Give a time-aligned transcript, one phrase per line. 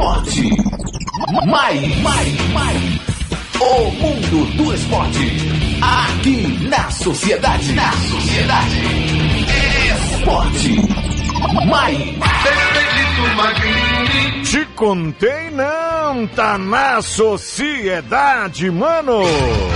[0.00, 0.48] esporte.
[1.46, 3.00] Mais, mais, mais.
[3.60, 5.36] O mundo do esporte.
[5.82, 7.72] Aqui na sociedade.
[7.74, 8.80] Na sociedade.
[10.16, 10.76] Esporte.
[11.66, 11.98] Mais.
[14.44, 15.89] Te contei não,
[16.34, 19.20] tá na sociedade, mano.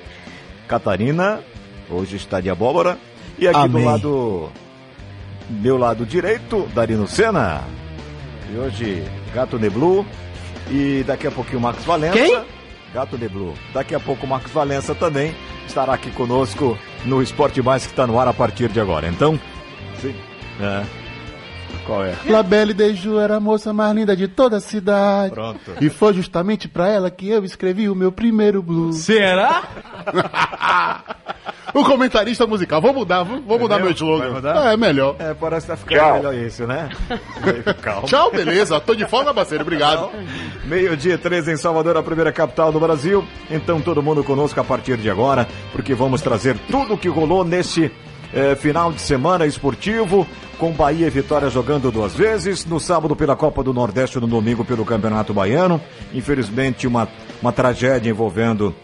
[0.69, 1.41] Catarina,
[1.89, 2.99] hoje está de abóbora.
[3.39, 3.85] E aqui do Amém.
[3.87, 4.53] lado,
[5.49, 7.65] meu lado direito, Darino Senna.
[8.53, 9.03] E hoje,
[9.33, 10.05] Gato Neblu.
[10.71, 12.13] E daqui a pouquinho o Marcos Valença.
[12.13, 12.43] Quem?
[12.93, 13.55] Gato Neblu.
[13.73, 15.35] Daqui a pouco o Marcos Valença também
[15.67, 19.09] estará aqui conosco no Esporte Mais que está no ar a partir de agora.
[19.09, 19.41] Então,
[19.99, 20.15] sim.
[20.61, 20.98] É.
[21.87, 22.15] Qual é?
[22.27, 25.33] La Belle de Ju era a moça mais linda de toda a cidade.
[25.33, 25.73] Pronto.
[25.81, 28.97] E foi justamente pra ela que eu escrevi o meu primeiro blues.
[28.97, 29.65] Será?
[31.75, 32.81] o comentarista musical.
[32.81, 33.91] Vou mudar, vou, vou mudar meu?
[33.91, 34.41] slogan.
[34.45, 35.17] Ah, é melhor.
[35.19, 36.89] É, parece que tá ficando melhor isso, né?
[37.81, 38.07] Calma.
[38.07, 38.81] Tchau, beleza.
[38.81, 39.63] Tô de folga, parceiro.
[39.63, 40.11] Obrigado.
[40.65, 43.25] Meio-dia 13 em Salvador, a primeira capital do Brasil.
[43.51, 47.45] Então todo mundo conosco a partir de agora, porque vamos trazer tudo o que rolou
[47.45, 47.91] nesse
[48.33, 50.27] eh, final de semana esportivo,
[50.59, 54.65] com Bahia e Vitória jogando duas vezes, no sábado pela Copa do Nordeste, no domingo
[54.65, 55.81] pelo Campeonato Baiano.
[56.13, 57.09] Infelizmente, uma,
[57.41, 58.75] uma tragédia envolvendo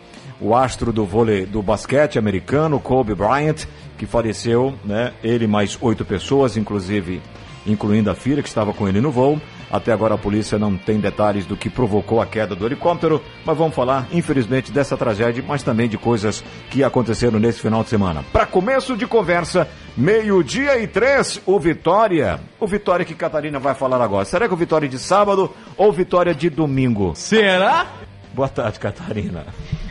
[0.40, 3.66] o astro do vôlei do basquete americano, Kobe Bryant,
[3.98, 5.12] que faleceu, né?
[5.22, 7.20] Ele mais oito pessoas, inclusive
[7.66, 9.40] incluindo a filha que estava com ele no voo.
[9.70, 13.56] Até agora a polícia não tem detalhes do que provocou a queda do helicóptero, mas
[13.56, 18.24] vamos falar, infelizmente, dessa tragédia, mas também de coisas que aconteceram nesse final de semana.
[18.32, 19.66] Para começo de conversa,
[19.96, 22.38] meio-dia e três, o Vitória.
[22.60, 24.24] O Vitória que Catarina vai falar agora.
[24.24, 27.12] Será que o Vitória de sábado ou Vitória de domingo?
[27.16, 27.86] Será?
[28.32, 29.46] Boa tarde, Catarina.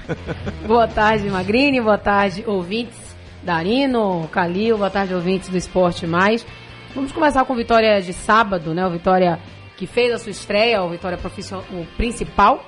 [0.67, 1.81] Boa tarde, Magrini.
[1.81, 3.13] Boa tarde, ouvintes.
[3.43, 4.77] Darino, Calil.
[4.77, 6.45] Boa tarde, ouvintes do Esporte Mais.
[6.95, 8.85] Vamos começar com Vitória de sábado, né?
[8.85, 9.39] O Vitória
[9.75, 12.63] que fez a sua estreia, o Vitória profissional, o principal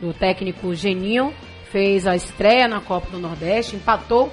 [0.00, 1.34] do técnico Geninho,
[1.72, 4.30] fez a estreia na Copa do Nordeste, empatou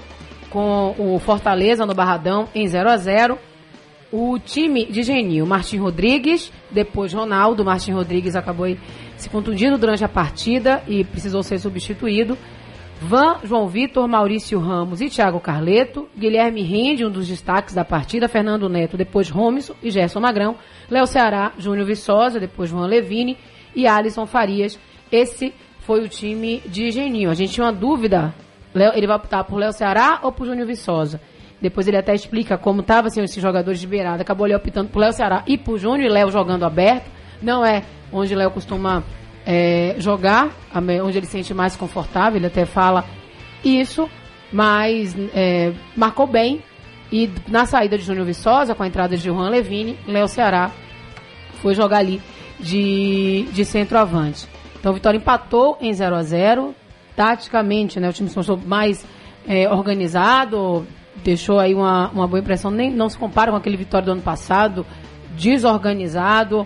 [0.51, 3.39] com o Fortaleza no Barradão em 0 a 0
[4.11, 7.65] o time de Geninho, Martin Rodrigues, depois Ronaldo.
[7.65, 8.67] Martin Rodrigues acabou
[9.17, 12.37] se contundindo durante a partida e precisou ser substituído.
[13.03, 16.07] Van, João Vitor, Maurício Ramos e Thiago Carleto.
[16.15, 18.29] Guilherme Rende, um dos destaques da partida.
[18.29, 20.55] Fernando Neto, depois Romisson e Gerson Magrão.
[20.87, 23.37] Léo Ceará, Júnior Viçosa, depois Juan Levine
[23.75, 24.79] e Alisson Farias.
[25.11, 27.31] Esse foi o time de Geninho.
[27.31, 28.35] A gente tinha uma dúvida.
[28.93, 31.19] Ele vai optar por Léo Ceará ou por Júnior Viçosa?
[31.59, 34.21] Depois ele até explica como estavam assim, esses jogadores de beirada.
[34.21, 37.09] Acabou ele optando por Léo Ceará e por Júnior, e Léo jogando aberto.
[37.41, 37.81] Não é
[38.13, 39.03] onde Léo costuma
[39.45, 40.49] é, jogar,
[41.03, 42.37] onde ele se sente mais confortável.
[42.37, 43.05] Ele até fala
[43.63, 44.09] isso,
[44.51, 46.61] mas é, marcou bem.
[47.11, 50.71] E na saída de Júnior Viçosa, com a entrada de Juan Levine, Léo Ceará
[51.61, 52.21] foi jogar ali
[52.59, 54.47] de, de centroavante.
[54.79, 56.75] Então Vitória empatou em 0 a 0
[57.15, 59.05] Taticamente, né, o time se mostrou mais
[59.47, 60.87] é, organizado,
[61.23, 62.71] deixou aí uma, uma boa impressão.
[62.71, 64.85] Nem, não se compara com aquele Vitória do ano passado,
[65.35, 66.65] desorganizado.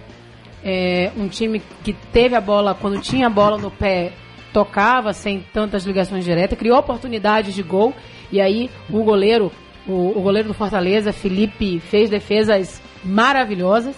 [0.68, 4.14] É, um time que teve a bola, quando tinha a bola no pé,
[4.52, 7.94] tocava sem tantas ligações diretas, criou oportunidades de gol.
[8.32, 9.52] E aí o goleiro,
[9.88, 13.96] o, o goleiro do Fortaleza, Felipe, fez defesas maravilhosas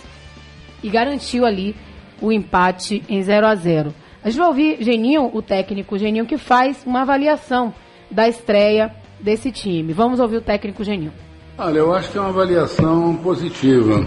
[0.84, 1.74] e garantiu ali
[2.22, 6.38] o empate em 0 a 0 A gente vai ouvir Geninho, o técnico Geninho, que
[6.38, 7.74] faz uma avaliação
[8.12, 9.94] da estreia desse time.
[9.94, 11.14] Vamos ouvir o técnico Geninho.
[11.58, 14.04] Olha, eu acho que é uma avaliação positiva.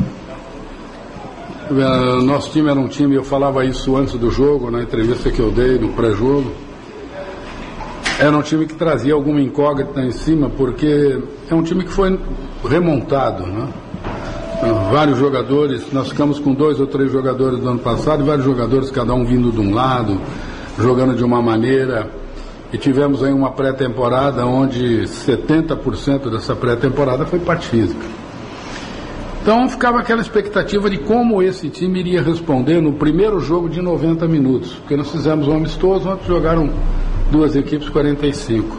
[1.71, 5.39] Eh, Nosso time era um time, eu falava isso antes do jogo, na entrevista que
[5.39, 6.51] eu dei no pré-jogo.
[8.19, 11.19] Era um time que trazia alguma incógnita em cima, porque
[11.49, 12.19] é um time que foi
[12.69, 13.69] remontado, né?
[14.91, 19.15] Vários jogadores, nós ficamos com dois ou três jogadores do ano passado, vários jogadores, cada
[19.15, 20.21] um vindo de um lado,
[20.77, 22.11] jogando de uma maneira.
[22.73, 28.20] E tivemos aí uma pré-temporada onde 70% dessa pré-temporada foi parte física.
[29.43, 34.29] Então ficava aquela expectativa de como esse time iria responder no primeiro jogo de 90
[34.29, 36.71] minutos, porque nós fizemos um amistoso, ontem jogaram
[37.31, 38.77] duas equipes 45.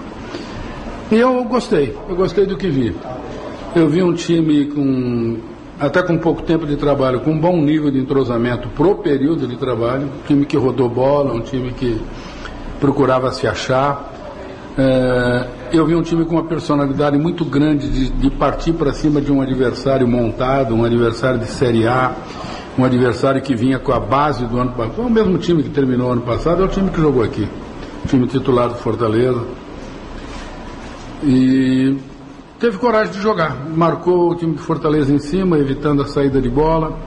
[1.12, 2.96] E eu gostei, eu gostei do que vi.
[3.76, 5.38] Eu vi um time com
[5.80, 9.58] até com pouco tempo de trabalho, com um bom nível de entrosamento pro período de
[9.58, 12.00] trabalho, um time que rodou bola, um time que
[12.80, 14.11] procurava se achar.
[14.78, 19.20] É, eu vi um time com uma personalidade muito grande de, de partir para cima
[19.20, 22.16] de um adversário montado, um adversário de Série A,
[22.78, 25.02] um adversário que vinha com a base do ano passado.
[25.02, 27.48] O mesmo time que terminou ano passado, é o time que jogou aqui.
[28.04, 29.44] O time titular do Fortaleza.
[31.24, 31.98] E
[32.58, 33.58] teve coragem de jogar.
[33.70, 36.98] Marcou o time de Fortaleza em cima, evitando a saída de bola.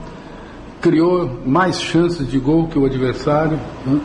[0.81, 3.59] Criou mais chances de gol que o adversário.
[3.85, 3.99] Né?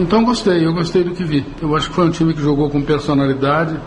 [0.00, 1.44] Então gostei, eu gostei do que vi.
[1.60, 3.78] Eu acho que foi um time que jogou com personalidade.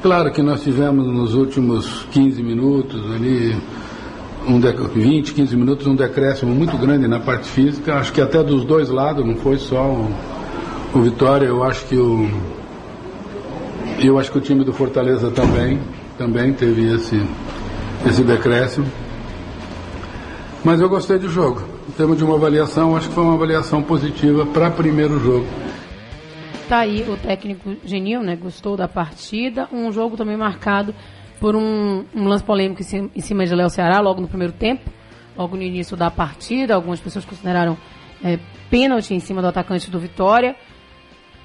[0.00, 3.60] Claro que nós tivemos nos últimos 15 minutos ali,
[4.46, 7.96] um 20, 15 minutos, um decréscimo muito grande na parte física.
[7.96, 10.08] Acho que até dos dois lados, não foi só o,
[10.94, 11.46] o Vitória.
[11.46, 12.30] Eu acho que o
[13.98, 15.80] eu acho que o time do Fortaleza também,
[16.16, 17.20] também teve esse,
[18.06, 18.86] esse decréscimo.
[20.62, 21.73] Mas eu gostei do jogo.
[21.88, 25.46] Em termos de uma avaliação, acho que foi uma avaliação positiva para primeiro jogo.
[26.68, 28.36] Tá aí o técnico Genil, né?
[28.36, 29.68] Gostou da partida.
[29.70, 30.94] Um jogo também marcado
[31.38, 34.90] por um, um lance polêmico em cima, de Léo Ceará, logo no primeiro tempo,
[35.36, 36.74] logo no início da partida.
[36.74, 37.76] Algumas pessoas consideraram
[38.24, 38.38] é,
[38.70, 40.56] pênalti em cima do atacante do Vitória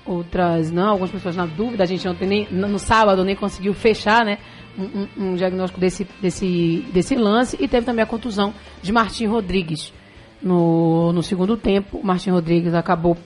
[0.10, 4.26] outras não, algumas pessoas na dúvida, a gente ontem nem, no sábado nem conseguiu fechar,
[4.26, 4.40] né,
[4.78, 9.94] um, um, diagnóstico desse, desse, desse lance e teve também a contusão de Martim Rodrigues
[10.42, 13.18] no, no segundo tempo, o Martim Rodrigues acabou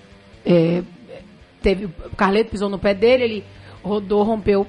[0.45, 0.83] é,
[1.63, 3.43] teve, o Carleto pisou no pé dele, ele
[3.81, 4.67] rodou, rompeu,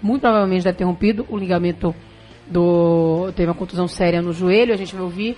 [0.00, 1.94] muito provavelmente deve ter rompido o ligamento
[2.46, 5.36] do, teve uma contusão séria no joelho, a gente vai ouvir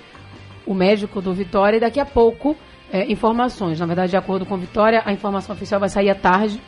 [0.65, 2.57] o médico do Vitória e daqui a pouco
[2.91, 3.79] é, informações.
[3.81, 6.61] Na verdade, de acordo com Vitória, a informação oficial vai sair à tarde.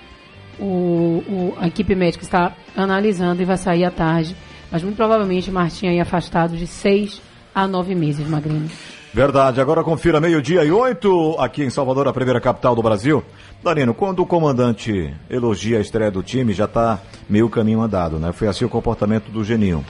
[0.58, 4.36] O, o, a equipe médica está analisando e vai sair à tarde.
[4.70, 7.22] Mas muito provavelmente Martim aí afastado de seis
[7.54, 8.68] a nove meses, Magrinho.
[9.16, 9.62] Verdade.
[9.62, 13.24] Agora confira meio-dia e oito aqui em Salvador, a primeira capital do Brasil.
[13.64, 18.30] Danilo, quando o comandante elogia a estreia do time, já está meio caminho andado, né?
[18.32, 19.82] Foi assim o comportamento do Geninho.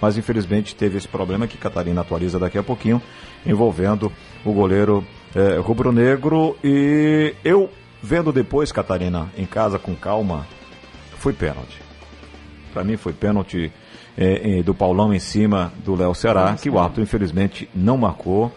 [0.00, 3.02] Mas infelizmente teve esse problema que Catarina atualiza daqui a pouquinho,
[3.44, 4.12] envolvendo
[4.44, 6.56] o goleiro é, rubro-negro.
[6.62, 7.68] E eu,
[8.00, 10.46] vendo depois, Catarina, em casa com calma,
[11.18, 11.82] foi pênalti.
[12.72, 13.72] Para mim foi pênalti
[14.16, 18.52] é, é, do Paulão em cima do Léo Ceará, que o árbitro infelizmente não marcou.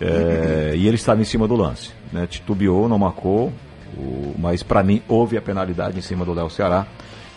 [0.00, 1.90] É, e ele estava em cima do lance.
[2.12, 2.26] Né?
[2.26, 3.52] Titubeou, não marcou,
[3.96, 6.86] o, mas para mim houve a penalidade em cima do Léo Ceará.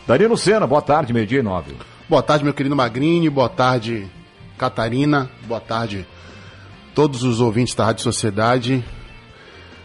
[0.05, 1.75] Darino Senna, boa tarde, meio-dia e nove.
[2.09, 4.07] Boa tarde, meu querido Magrini, boa tarde,
[4.57, 6.05] Catarina, boa tarde,
[6.95, 8.83] todos os ouvintes da Rádio Sociedade.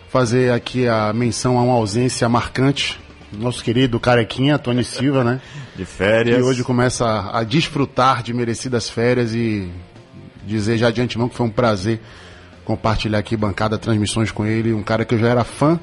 [0.09, 2.99] Fazer aqui a menção a uma ausência marcante.
[3.33, 5.41] Nosso querido Carequinha, Tony Silva, né?
[5.75, 6.37] De férias.
[6.37, 9.71] Que hoje começa a, a desfrutar de merecidas férias e
[10.47, 12.01] dizer já de antemão que foi um prazer
[12.65, 14.73] compartilhar aqui bancada, transmissões com ele.
[14.73, 15.79] Um cara que eu já era fã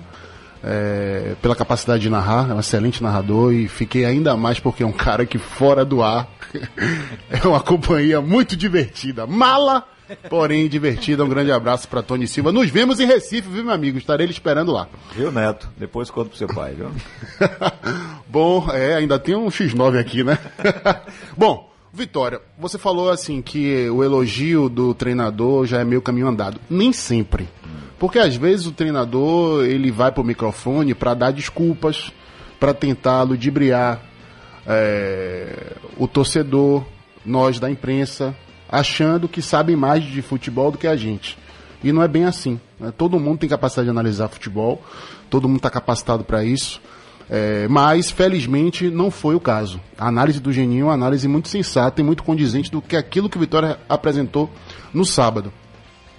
[0.64, 4.86] é, pela capacidade de narrar, é um excelente narrador e fiquei ainda mais porque é
[4.86, 6.30] um cara que fora do ar
[7.30, 9.26] é uma companhia muito divertida.
[9.26, 9.86] Mala!
[10.30, 11.24] Porém divertida.
[11.24, 12.52] Um grande abraço para Tony Silva.
[12.52, 13.98] Nos vemos em Recife, viu, meu amigo?
[13.98, 14.88] Estarei ele esperando lá.
[15.16, 15.70] Viu, Neto?
[15.78, 16.92] Depois conta pro seu pai, viu?
[18.28, 20.38] Bom, é, ainda tem um X9 aqui, né?
[21.38, 26.60] Bom, Vitória, você falou assim que o elogio do treinador já é meio caminho andado.
[26.70, 27.50] Nem sempre.
[28.00, 32.12] Porque às vezes o treinador ele vai pro microfone para dar desculpas,
[32.60, 34.02] para tentar ludibriar
[34.66, 36.86] é, o torcedor,
[37.26, 38.34] nós da imprensa,
[38.72, 41.38] achando que sabem mais de futebol do que a gente.
[41.84, 42.60] E não é bem assim.
[42.80, 42.94] Né?
[42.96, 44.82] Todo mundo tem capacidade de analisar futebol,
[45.30, 46.82] todo mundo está capacitado para isso.
[47.30, 49.80] É, mas, felizmente, não foi o caso.
[49.98, 53.30] A análise do Geninho é uma análise muito sensata e muito condizente do que aquilo
[53.30, 54.50] que o Vitória apresentou
[54.94, 55.52] no sábado.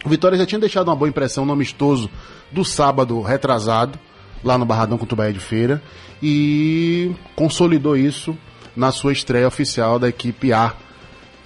[0.04, 2.10] O Vitória já tinha deixado uma boa impressão no amistoso
[2.50, 3.98] do sábado retrasado,
[4.42, 5.82] lá no Barradão contra o Bahia de Feira,
[6.22, 8.36] e consolidou isso
[8.74, 10.74] na sua estreia oficial da equipe A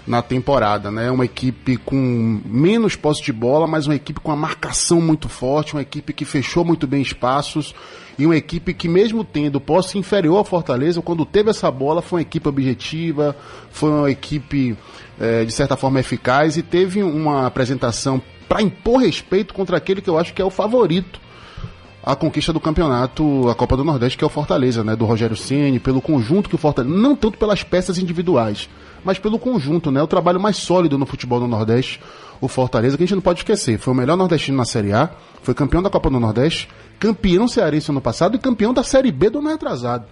[0.07, 1.11] na temporada, né?
[1.11, 5.75] Uma equipe com menos posse de bola, mas uma equipe com uma marcação muito forte,
[5.75, 7.75] uma equipe que fechou muito bem espaços
[8.19, 12.21] e uma equipe que mesmo tendo posse inferior ao Fortaleza, quando teve essa bola, foi
[12.21, 13.37] uma equipe objetiva,
[13.71, 14.77] foi uma equipe
[15.19, 20.09] é, de certa forma eficaz e teve uma apresentação para impor respeito contra aquele que
[20.09, 21.21] eu acho que é o favorito
[22.07, 24.95] a conquista do campeonato, a Copa do Nordeste, que é o Fortaleza, né?
[24.95, 26.97] Do Rogério Ceni, pelo conjunto que o Fortaleza.
[26.97, 28.69] Não tanto pelas peças individuais,
[29.07, 30.03] mas pelo conjunto, né?
[30.03, 32.01] O trabalho mais sólido no futebol do Nordeste,
[32.41, 33.79] o Fortaleza, que a gente não pode esquecer.
[33.79, 35.09] Foi o melhor nordestino na Série A,
[35.43, 39.31] foi campeão da Copa do Nordeste, campeão cearense ano passado e campeão da Série B
[39.31, 40.07] do ano retrasado.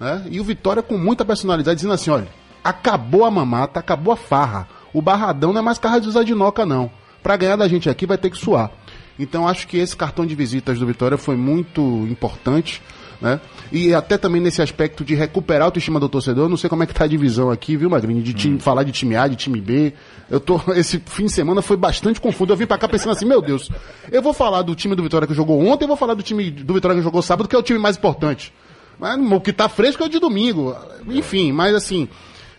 [0.00, 0.26] Né?
[0.32, 2.26] E o Vitória com muita personalidade, dizendo assim: olha,
[2.64, 4.68] acabou a mamata, acabou a farra.
[4.92, 6.90] O Barradão não é mais carro de usar de noca, não.
[7.22, 8.72] Pra ganhar da gente aqui vai ter que suar.
[9.16, 11.80] Então acho que esse cartão de visitas do Vitória foi muito
[12.10, 12.82] importante.
[13.20, 13.40] Né?
[13.72, 16.86] E até também nesse aspecto de recuperar a autoestima do torcedor, não sei como é
[16.86, 18.20] que tá a divisão aqui, viu, Magrini?
[18.20, 19.92] De time, falar de time A, de time B.
[20.28, 20.60] Eu tô.
[20.74, 22.50] Esse fim de semana foi bastante confuso.
[22.50, 23.70] Eu vim pra cá pensando assim, meu Deus,
[24.10, 26.50] eu vou falar do time do Vitória que jogou ontem, eu vou falar do time
[26.50, 28.52] do Vitória que jogou sábado, que é o time mais importante.
[28.98, 30.76] Mas o que tá fresco é o de domingo.
[31.08, 32.08] Enfim, mas assim,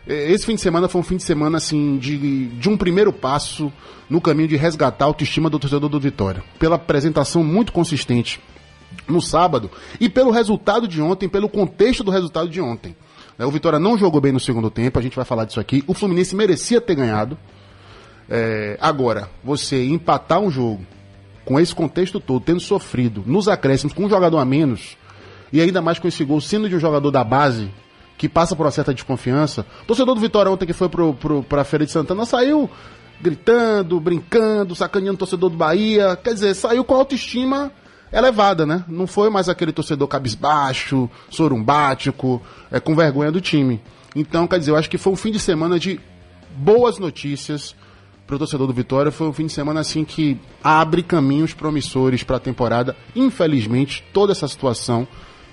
[0.08, 3.12] eh, esse fim de semana foi um fim de semana assim de, de um primeiro
[3.12, 3.72] passo
[4.10, 6.42] no caminho de resgatar a autoestima do torcedor do Vitória.
[6.58, 8.40] Pela apresentação muito consistente
[9.08, 9.70] no sábado
[10.00, 12.96] e pelo resultado de ontem, pelo contexto do resultado de ontem.
[13.38, 15.84] Né, O Vitória não jogou bem no segundo tempo, a gente vai falar disso aqui.
[15.88, 17.38] O Fluminense merecia ter ganhado.
[18.30, 20.86] É, agora, você empatar um jogo
[21.44, 24.96] com esse contexto todo, tendo sofrido nos acréscimos com um jogador a menos,
[25.52, 27.70] e ainda mais com esse gol sendo de um jogador da base,
[28.18, 29.66] que passa por uma certa desconfiança.
[29.82, 32.70] O torcedor do Vitória ontem que foi pro, pro, pra Feira de Santana saiu
[33.20, 36.16] gritando, brincando, sacaneando o torcedor do Bahia.
[36.16, 37.72] Quer dizer, saiu com autoestima
[38.12, 38.84] elevada, né?
[38.88, 43.82] Não foi mais aquele torcedor cabisbaixo, sorumbático, é, com vergonha do time.
[44.16, 46.00] Então, quer dizer, eu acho que foi um fim de semana de
[46.56, 47.76] boas notícias
[48.28, 49.12] para o torcedor do Vitória.
[49.12, 52.96] Foi um fim de semana assim que abre caminhos promissores para a temporada.
[53.16, 55.08] Infelizmente, toda essa situação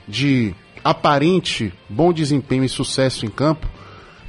[0.07, 3.69] de aparente bom desempenho e sucesso em campo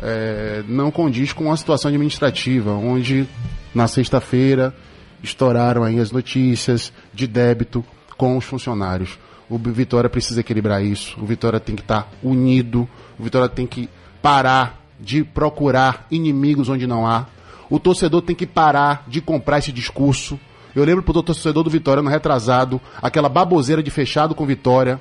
[0.02, 3.28] é, não condiz com a situação administrativa, onde
[3.74, 4.76] na sexta-feira
[5.22, 7.84] estouraram aí as notícias de débito
[8.20, 9.18] com os funcionários.
[9.50, 11.18] O Vitória precisa equilibrar isso.
[11.22, 12.88] O Vitória tem que estar unido.
[13.18, 13.90] O Vitória tem que
[14.22, 17.28] parar de procurar inimigos onde não há.
[17.70, 20.38] O torcedor tem que parar de comprar esse discurso.
[20.76, 25.00] Eu lembro pro torcedor do Vitória no retrasado, aquela baboseira de fechado com Vitória,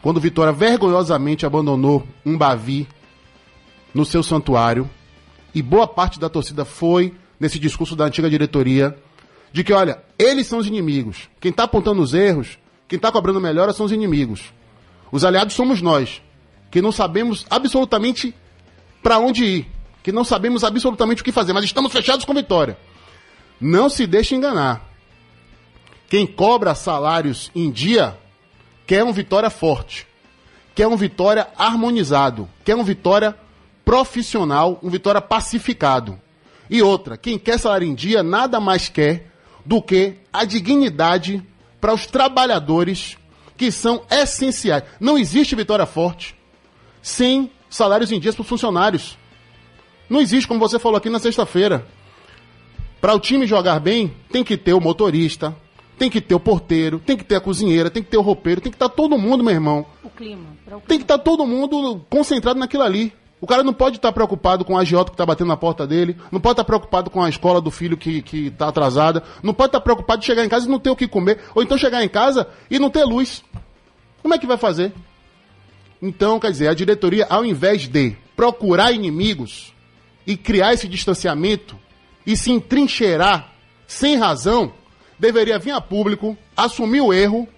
[0.00, 2.86] quando Vitória vergonhosamente abandonou um Bavi
[3.92, 4.88] no seu santuário,
[5.52, 8.96] e boa parte da torcida foi nesse discurso da antiga diretoria,
[9.52, 11.28] de que, olha, eles são os inimigos.
[11.40, 14.52] Quem está apontando os erros, quem está cobrando melhora são os inimigos.
[15.10, 16.22] Os aliados somos nós,
[16.70, 18.34] que não sabemos absolutamente
[19.02, 19.68] para onde ir,
[20.02, 22.78] que não sabemos absolutamente o que fazer, mas estamos fechados com vitória.
[23.60, 24.86] Não se deixe enganar.
[26.08, 28.16] Quem cobra salários em dia
[28.86, 30.06] quer um Vitória forte,
[30.74, 33.36] quer um Vitória harmonizado, quer um Vitória
[33.84, 36.18] profissional, um Vitória pacificado.
[36.70, 39.27] E outra, quem quer salário em dia nada mais quer
[39.68, 41.42] do que a dignidade
[41.78, 43.18] para os trabalhadores
[43.54, 44.82] que são essenciais.
[44.98, 46.34] Não existe Vitória forte
[47.02, 49.18] sem salários em dias para os funcionários.
[50.08, 51.86] Não existe, como você falou aqui na sexta-feira.
[52.98, 55.54] Para o time jogar bem, tem que ter o motorista,
[55.98, 58.62] tem que ter o porteiro, tem que ter a cozinheira, tem que ter o roupeiro,
[58.62, 59.84] tem que estar todo mundo, meu irmão.
[60.02, 60.48] O clima.
[60.66, 60.80] o Tem clima.
[60.86, 63.12] que estar todo mundo concentrado naquilo ali.
[63.40, 66.16] O cara não pode estar preocupado com a agiota que está batendo na porta dele,
[66.32, 69.68] não pode estar preocupado com a escola do filho que, que tá atrasada, não pode
[69.68, 72.02] estar preocupado de chegar em casa e não ter o que comer, ou então chegar
[72.02, 73.44] em casa e não ter luz.
[74.20, 74.92] Como é que vai fazer?
[76.02, 79.72] Então, quer dizer, a diretoria, ao invés de procurar inimigos
[80.26, 81.78] e criar esse distanciamento
[82.26, 83.52] e se entrincheirar
[83.86, 84.72] sem razão,
[85.18, 87.48] deveria vir a público, assumir o erro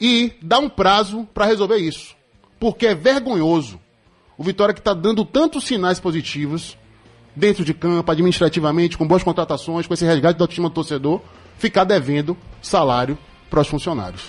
[0.00, 2.16] e dar um prazo para resolver isso.
[2.58, 3.78] Porque é vergonhoso.
[4.38, 6.78] O Vitória que está dando tantos sinais positivos
[7.34, 11.20] dentro de campo, administrativamente, com boas contratações, com esse resgate da autoestima do torcedor,
[11.58, 13.18] ficar devendo salário
[13.50, 14.22] para os funcionários.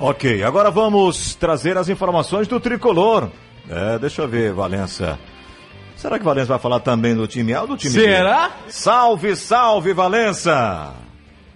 [0.00, 3.28] Ok, agora vamos trazer as informações do tricolor.
[3.68, 5.18] É, deixa eu ver, Valença.
[5.96, 8.00] Será que Valença vai falar também do time A ou do time B?
[8.00, 8.50] Será?
[8.68, 10.94] Salve, salve, Valença!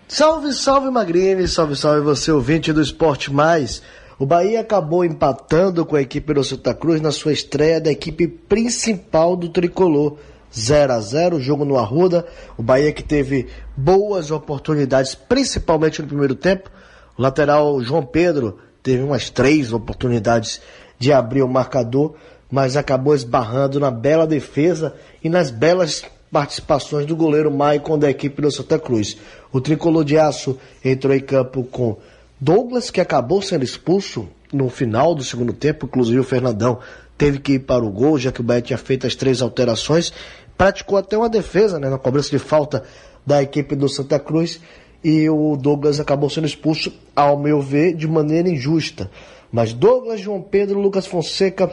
[0.07, 3.83] Salve, salve Magrini, salve, salve você ouvinte do Esporte Mais.
[4.19, 8.27] O Bahia acabou empatando com a equipe do Santa Cruz na sua estreia da equipe
[8.27, 10.17] principal do tricolor.
[10.59, 12.27] 0 a 0 jogo no Arruda.
[12.57, 13.47] O Bahia que teve
[13.77, 16.71] boas oportunidades, principalmente no primeiro tempo.
[17.19, 20.63] O lateral João Pedro teve umas três oportunidades
[20.99, 22.15] de abrir o marcador,
[22.51, 28.41] mas acabou esbarrando na bela defesa e nas belas participações do goleiro Maicon da equipe
[28.41, 29.19] do Santa Cruz.
[29.53, 31.99] O tricolor de aço entrou em campo com
[32.41, 36.79] Douglas, que acabou sendo expulso no final do segundo tempo, inclusive o Fernandão
[37.17, 40.13] teve que ir para o gol, já que o Bahia tinha feito as três alterações,
[40.57, 42.85] praticou até uma defesa né, na cobrança de falta
[43.25, 44.61] da equipe do Santa Cruz
[45.03, 49.11] e o Douglas acabou sendo expulso, ao meu ver, de maneira injusta.
[49.51, 51.71] Mas Douglas, João Pedro, Lucas Fonseca,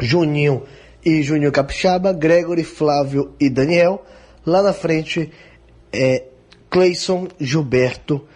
[0.00, 0.64] Juninho
[1.04, 4.04] e Juninho Capixaba, Gregory, Flávio e Daniel.
[4.44, 5.30] Lá na frente
[5.92, 6.24] é
[6.68, 8.26] Cleison, Gilberto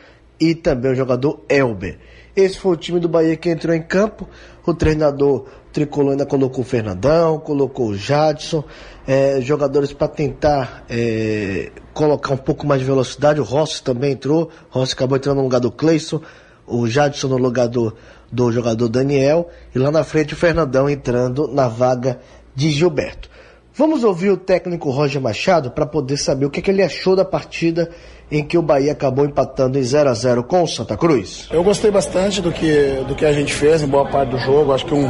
[0.43, 1.99] e também o jogador Elber.
[2.35, 4.29] Esse foi o time do Bahia que entrou em campo.
[4.67, 8.65] O treinador tricolor ainda colocou o Fernandão, colocou o Jadson,
[9.07, 13.39] é, jogadores para tentar é, colocar um pouco mais de velocidade.
[13.39, 14.51] O Rossi também entrou.
[14.75, 16.21] O Rossi acabou entrando no lugar do Cleison,
[16.67, 17.95] o Jadson no lugar do,
[18.33, 19.49] do jogador Daniel.
[19.73, 22.19] E lá na frente o Fernandão entrando na vaga
[22.53, 23.31] de Gilberto.
[23.75, 27.17] Vamos ouvir o técnico Roger Machado para poder saber o que, é que, ele achou
[27.17, 27.91] da partida
[28.33, 31.49] em que o Bahia acabou empatando em 0 a 0 com o Santa Cruz.
[31.53, 34.73] Eu gostei bastante do que, do que a gente fez em boa parte do jogo.
[34.73, 35.07] Acho que um,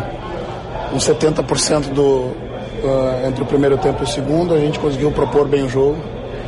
[0.93, 5.47] um 70% do, uh, entre o primeiro tempo e o segundo a gente conseguiu propor
[5.47, 5.97] bem o jogo.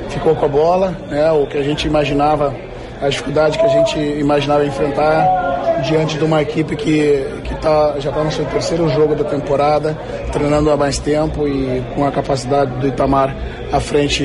[0.09, 2.53] Ficou com a bola, né, o que a gente imaginava,
[3.01, 8.11] a dificuldade que a gente imaginava enfrentar diante de uma equipe que, que tá, já
[8.11, 9.97] está no seu terceiro jogo da temporada,
[10.33, 13.35] treinando há mais tempo e com a capacidade do Itamar
[13.73, 14.25] à frente,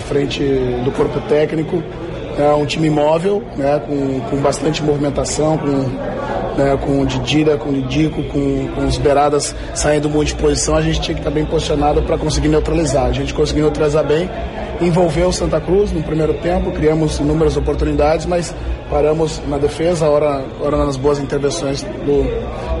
[0.00, 0.42] frente
[0.84, 1.82] do corpo técnico.
[2.38, 5.66] É um time móvel, né, com, com bastante movimentação, com,
[6.56, 10.76] né, com o Didira, com o Lidico, com, com os Beiradas saindo muito de posição,
[10.76, 13.06] a gente tinha que estar bem posicionado para conseguir neutralizar.
[13.06, 14.28] A gente conseguiu neutralizar bem,
[14.80, 18.54] envolveu o Santa Cruz no primeiro tempo, criamos inúmeras oportunidades, mas
[18.90, 22.24] paramos na defesa, hora, hora nas boas intervenções do,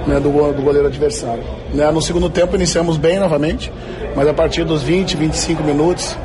[0.06, 1.42] né, do, do, goleiro adversário.
[1.72, 3.72] Né, no segundo tempo iniciamos bem novamente,
[4.14, 6.16] mas a partir dos 20, 25 minutos,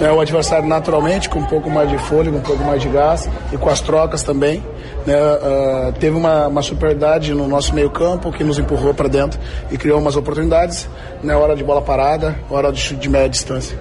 [0.00, 3.28] né, o adversário naturalmente com um pouco mais de fôlego, um pouco mais de gás
[3.52, 4.64] e com as trocas também,
[5.06, 9.38] né, uh, teve uma, uma superioridade no nosso meio campo que nos empurrou para dentro
[9.70, 10.88] e criou umas oportunidades,
[11.22, 13.76] né, hora de bola parada, hora de chute de média distância.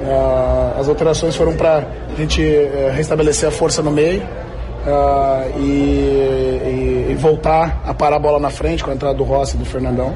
[0.00, 5.62] Uh, as alterações foram para a gente uh, restabelecer a força no meio, uh, e,
[5.62, 9.58] e, e, voltar a parar a bola na frente com a entrada do Rossi e
[9.58, 10.14] do Fernandão.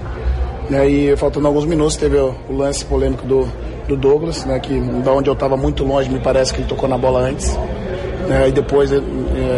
[0.71, 3.49] Né, e faltando alguns minutos teve o, o lance polêmico do,
[3.93, 6.89] do Douglas, né, que da onde eu estava muito longe, me parece que ele tocou
[6.89, 7.57] na bola antes.
[8.27, 8.97] Né, e depois, é,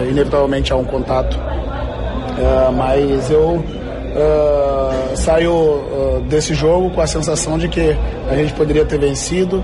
[0.09, 1.35] inevitavelmente, há um contato.
[1.35, 7.97] Uh, mas eu uh, saio desse jogo com a sensação de que
[8.29, 9.63] a gente poderia ter vencido,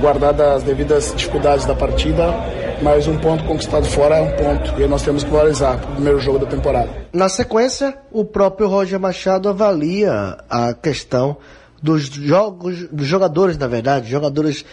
[0.00, 2.34] guardado as devidas dificuldades da partida,
[2.82, 6.18] mas um ponto conquistado fora é um ponto e nós temos que valorizar o primeiro
[6.18, 6.88] jogo da temporada.
[7.12, 11.36] Na sequência, o próprio Roger Machado avalia a questão
[11.82, 14.64] dos jogos, dos jogadores, na verdade, jogadores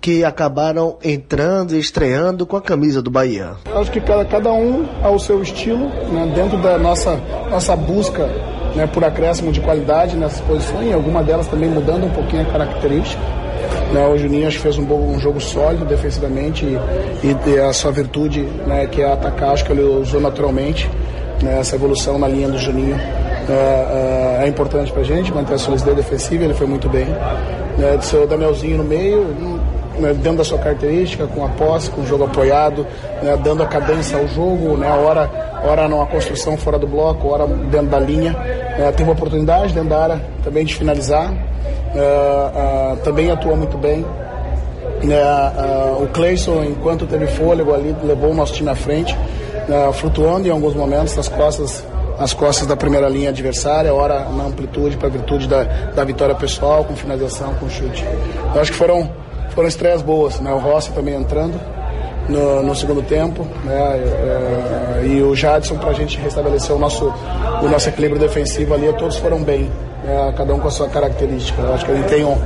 [0.00, 3.52] que acabaram entrando e estreando com a camisa do Bahia.
[3.74, 7.16] Acho que cada, cada um ao seu estilo, né, dentro da nossa,
[7.50, 8.28] nossa busca
[8.74, 12.44] né, por acréscimo de qualidade nessas posições, e alguma delas também mudando um pouquinho a
[12.44, 13.22] característica.
[13.92, 17.72] Né, o Juninho acho que fez um, bom, um jogo sólido defensivamente e, e, a
[17.72, 20.86] sua virtude, né, que é atacar, acho que ele usou naturalmente.
[21.44, 25.54] Né, essa evolução na linha do Juninho é, é, é importante para a gente, manter
[25.54, 27.04] a solidez defensiva, ele foi muito bem.
[27.76, 29.26] Né, do seu Danielzinho no meio,
[29.98, 32.86] né, dentro da sua característica, com a posse, com o jogo apoiado,
[33.22, 35.30] né, dando a cadência ao jogo, né, hora,
[35.62, 38.34] hora numa construção fora do bloco, hora dentro da linha.
[38.78, 41.30] É, teve uma oportunidade dentro da área também de finalizar.
[41.94, 44.04] Uh, também atua muito bem.
[45.04, 49.16] Uh, o Cleison, enquanto teve fôlego ali, levou o nosso time à frente,
[49.94, 51.84] flutuando em alguns momentos nas costas
[52.18, 56.34] as costas da primeira linha adversária, hora na amplitude para a virtude da, da vitória
[56.34, 58.04] pessoal, com finalização, com chute.
[58.54, 59.10] Eu acho que foram,
[59.50, 60.52] foram estreias boas, né?
[60.52, 61.60] O Rossi também entrando
[62.28, 63.74] no, no segundo tempo, né?
[63.74, 67.12] É, e o Jadson para a gente restabelecer o nosso,
[67.62, 69.70] o nosso equilíbrio defensivo ali, todos foram bem
[70.04, 71.60] né, cada um com a sua característica.
[71.60, 72.38] Eu acho que ele tem um,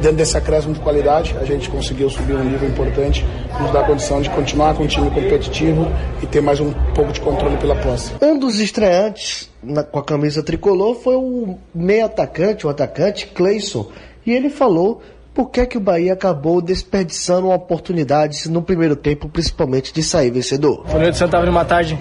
[0.00, 3.24] dentro desse acréscimo de qualidade, a gente conseguiu subir um nível importante,
[3.60, 5.86] nos dá a condição de continuar com um time competitivo
[6.22, 8.12] e ter mais um pouco de controle pela posse.
[8.20, 13.88] Um dos estreantes na, com a camisa tricolor foi o meio atacante, o atacante Cleison,
[14.26, 15.02] e ele falou
[15.34, 20.84] por que, que o Bahia acabou desperdiçando oportunidades no primeiro tempo, principalmente de sair vencedor.
[20.88, 21.98] O Leandro Santos estava numa tarde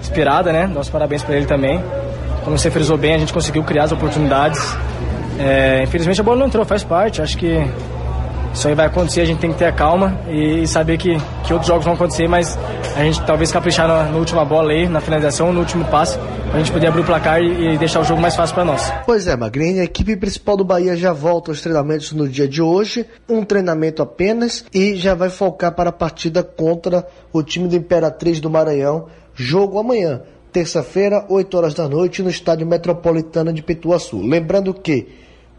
[0.00, 0.66] inspirada, né?
[0.66, 1.80] Nossos parabéns para ele também.
[2.44, 4.60] Como você frisou bem, a gente conseguiu criar as oportunidades.
[5.40, 7.22] É, infelizmente a bola não entrou, faz parte.
[7.22, 7.58] Acho que
[8.52, 11.68] isso aí vai acontecer, a gente tem que ter calma e saber que, que outros
[11.68, 12.58] jogos vão acontecer, mas
[12.96, 16.56] a gente talvez caprichar na, na última bola aí, na finalização, no último passe, para
[16.56, 18.92] a gente poder abrir o placar e, e deixar o jogo mais fácil para nós.
[19.06, 22.60] Pois é, Magrini, a equipe principal do Bahia já volta aos treinamentos no dia de
[22.60, 27.76] hoje, um treinamento apenas, e já vai focar para a partida contra o time do
[27.76, 30.22] Imperatriz do Maranhão, jogo amanhã
[30.52, 34.20] terça-feira, 8 horas da noite, no estádio Metropolitano de Pituaçu.
[34.20, 35.06] Lembrando que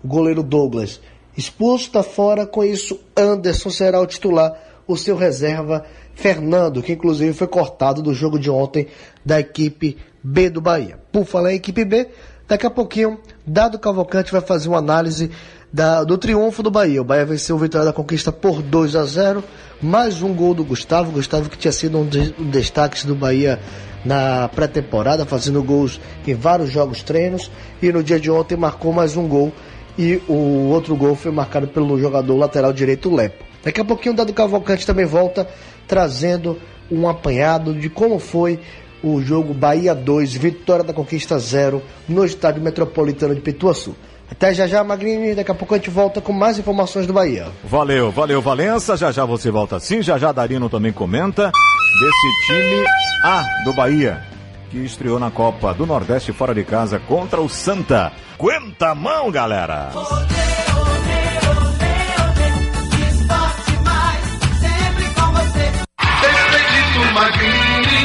[0.04, 1.00] o goleiro Douglas
[1.38, 4.54] expulso está fora, com isso Anderson será o titular,
[4.88, 8.88] o seu reserva Fernando, que inclusive foi cortado do jogo de ontem
[9.26, 11.00] da equipe B do Bahia.
[11.12, 12.10] Por falar em equipe B,
[12.48, 15.32] daqui a pouquinho, Dado Cavalcante vai fazer uma análise
[15.72, 17.02] da- do triunfo do Bahia.
[17.02, 19.42] O Bahia venceu o Vitória da Conquista por 2 a 0
[19.82, 21.12] mais um gol do Gustavo.
[21.12, 23.58] Gustavo que tinha sido um dos um destaques do Bahia
[24.04, 27.50] na pré-temporada, fazendo gols em vários jogos treinos.
[27.82, 29.54] E no dia de ontem marcou mais um gol.
[29.98, 33.44] E o outro gol foi marcado pelo jogador lateral direito Lepo.
[33.64, 35.48] Daqui a pouquinho o Dado Cavalcante também volta
[35.88, 36.58] trazendo
[36.90, 38.60] um apanhado de como foi
[39.04, 43.96] o jogo Bahia 2, Vitória da Conquista 0 no estádio metropolitano de Pituaçu.
[44.30, 47.48] Até já já, Magrini, daqui a pouco a gente volta com mais informações do Bahia.
[47.66, 48.96] Valeu, valeu, Valença.
[48.96, 50.02] Já já você volta sim.
[50.02, 51.52] Já já Darino também comenta
[52.00, 52.86] desse time
[53.26, 54.24] A do Bahia,
[54.70, 58.14] que estreou na Copa do Nordeste fora de casa contra o Santa.
[58.42, 59.92] Quenta a mão, galera!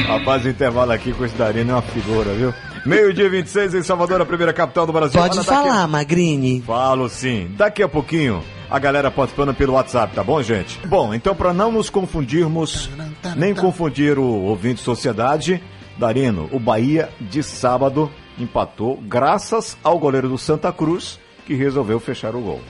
[0.07, 2.53] Rapaz, o intervalo aqui com esse Darino é uma figura, viu?
[2.85, 5.19] Meio-dia 26 em Salvador, a primeira capital do Brasil.
[5.19, 6.61] Pode falar, Magrini.
[6.61, 7.51] Falo sim.
[7.57, 10.79] Daqui a pouquinho, a galera participando pelo WhatsApp, tá bom, gente?
[10.87, 12.91] Bom, então para não nos confundirmos,
[13.35, 15.63] nem confundir o ouvinte sociedade,
[15.97, 22.35] Darino, o Bahia de sábado empatou graças ao goleiro do Santa Cruz, que resolveu fechar
[22.35, 22.61] o gol.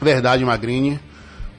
[0.00, 0.98] Verdade, Magrini.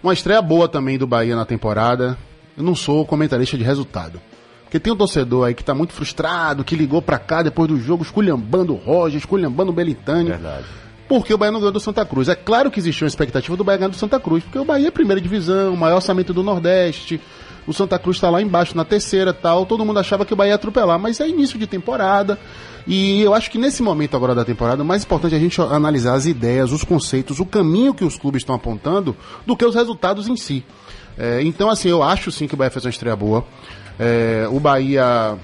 [0.01, 2.17] Uma estreia boa também do Bahia na temporada.
[2.55, 4.21] Eu não sou comentarista de resultado.
[4.63, 7.79] Porque tem um torcedor aí que tá muito frustrado, que ligou pra cá depois do
[7.79, 10.29] jogo, esculhambando o Roger, esculhambando o Belitani.
[10.29, 10.65] Verdade.
[11.07, 12.27] Porque o Bahia não ganhou do Santa Cruz.
[12.27, 14.89] É claro que existiu uma expectativa do Bahia ganhar do Santa Cruz, porque o Bahia
[14.89, 17.21] é primeira divisão, o maior orçamento do Nordeste.
[17.67, 19.65] O Santa Cruz está lá embaixo na terceira tal.
[19.65, 22.39] Todo mundo achava que o Bahia ia atropelar, mas é início de temporada.
[22.87, 25.59] E eu acho que nesse momento agora da temporada, o mais importante é a gente
[25.61, 29.13] analisar as ideias, os conceitos, o caminho que os clubes estão apontando,
[29.45, 30.63] do que os resultados em si.
[31.17, 33.43] É, então, assim, eu acho sim que o Bahia fez uma estreia boa.
[33.99, 35.37] É, o Bahia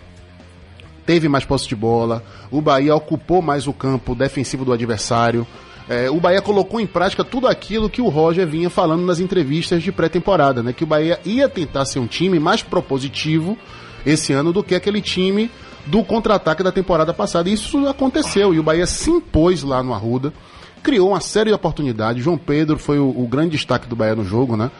[1.05, 5.45] teve mais posse de bola, o Bahia ocupou mais o campo defensivo do adversário.
[5.89, 9.83] É, o Bahia colocou em prática tudo aquilo que o Roger vinha falando nas entrevistas
[9.83, 10.71] de pré-temporada, né?
[10.71, 13.57] Que o Bahia ia tentar ser um time mais propositivo
[14.05, 15.51] esse ano do que aquele time
[15.85, 17.49] do contra-ataque da temporada passada.
[17.49, 20.33] E isso aconteceu e o Bahia se impôs lá no Arruda,
[20.81, 22.23] criou uma série de oportunidades.
[22.23, 24.71] João Pedro foi o, o grande destaque do Bahia no jogo, né?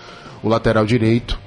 [0.42, 1.38] O lateral direito.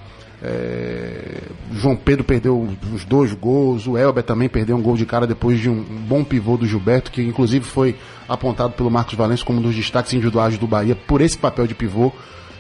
[0.42, 5.27] É, João Pedro perdeu os dois gols, o Elber também perdeu um gol de cara
[5.27, 7.96] depois de um, bom pivô do Gilberto, que inclusive foi
[8.29, 11.75] apontado pelo Marcos Valença como um dos destaques individuais do Bahia por esse papel de
[11.75, 12.12] pivô,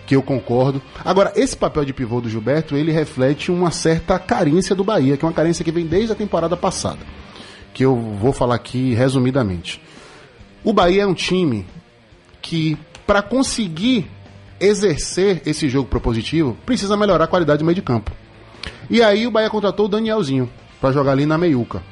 [0.06, 0.80] que eu concordo.
[1.04, 5.24] Agora, esse papel de pivô do Gilberto, ele reflete uma certa carência do Bahia, que
[5.24, 7.00] é uma carência que vem desde a temporada passada,
[7.74, 9.82] que eu vou falar aqui resumidamente.
[10.64, 11.66] O Bahia é um time
[12.40, 14.08] que, para conseguir
[14.60, 18.10] exercer esse jogo propositivo, precisa melhorar a qualidade do meio de campo.
[18.88, 20.48] E aí o Bahia contratou o Danielzinho
[20.80, 21.82] para jogar ali na meiuca.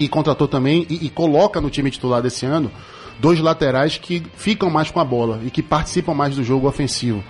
[0.00, 2.70] E contratou também e, e coloca no time titular desse ano
[3.18, 7.22] dois laterais que ficam mais com a bola e que participam mais do jogo ofensivo,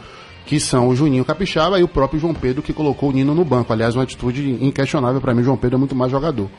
[0.45, 3.45] que são o Juninho Capixaba e o próprio João Pedro que colocou o Nino no
[3.45, 3.73] banco.
[3.73, 6.51] Aliás, uma atitude inquestionável para mim, o João Pedro é muito mais jogador.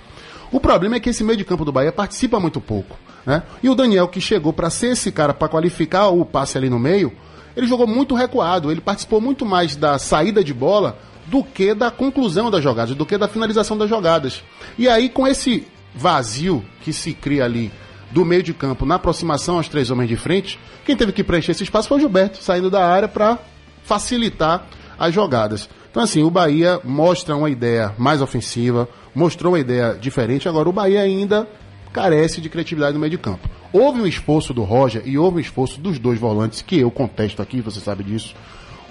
[0.52, 3.44] O problema é que esse meio de campo do Bahia participa muito pouco, né?
[3.62, 6.80] E o Daniel que chegou para ser esse cara para qualificar o passe ali no
[6.80, 7.14] meio,
[7.60, 11.92] ele jogou muito recuado, ele participou muito mais da saída de bola do que da
[11.92, 14.42] conclusão das jogadas, do que da finalização das jogadas.
[14.78, 17.70] E aí, com esse vazio que se cria ali
[18.12, 21.52] do meio de campo na aproximação aos três homens de frente, quem teve que preencher
[21.52, 23.38] esse espaço foi o Gilberto, saindo da área para
[23.84, 24.66] facilitar
[24.98, 25.70] as jogadas.
[25.92, 30.74] Então, assim, o Bahia mostra uma ideia mais ofensiva, mostrou uma ideia diferente, agora o
[30.74, 31.46] Bahia ainda
[31.92, 33.50] carece de criatividade no meio de campo.
[33.72, 37.42] Houve um esforço do Roger e houve um esforço dos dois volantes, que eu contesto
[37.42, 38.36] aqui, você sabe disso,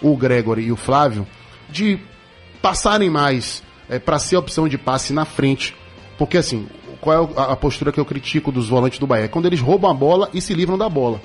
[0.00, 1.26] o Gregory e o Flávio,
[1.68, 1.98] de
[2.62, 5.76] passarem mais é, para ser opção de passe na frente.
[6.16, 6.66] Porque assim,
[7.00, 9.24] qual é a, a postura que eu critico dos volantes do Bahia?
[9.24, 11.20] É quando eles roubam a bola e se livram da bola.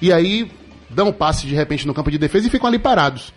[0.00, 0.50] E aí
[0.90, 3.32] dão passe de repente no campo de defesa e ficam ali parados.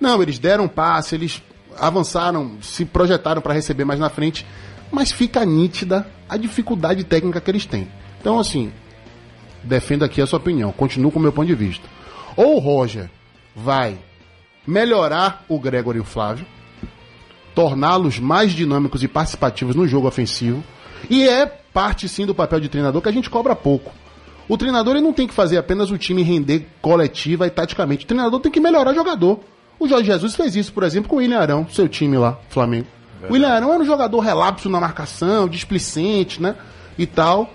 [0.00, 1.42] Não, eles deram passe, eles
[1.78, 4.46] avançaram, se projetaram para receber mais na frente,
[4.92, 7.88] mas fica nítida a dificuldade técnica que eles têm.
[8.20, 8.70] Então, assim,
[9.64, 11.88] defendo aqui a sua opinião, continuo com o meu ponto de vista.
[12.36, 13.10] Ou o Roger
[13.56, 13.98] vai
[14.66, 16.46] melhorar o Gregory e o Flávio,
[17.54, 20.62] torná-los mais dinâmicos e participativos no jogo ofensivo,
[21.10, 23.92] e é parte sim do papel de treinador que a gente cobra pouco.
[24.48, 28.04] O treinador ele não tem que fazer apenas o time render coletiva e taticamente.
[28.04, 29.40] O treinador tem que melhorar jogador.
[29.78, 32.86] O Jorge Jesus fez isso, por exemplo, com o William Arão, seu time lá, Flamengo.
[33.28, 36.56] O William Arão era um jogador relapso na marcação, displicente, né?
[36.98, 37.52] E tal.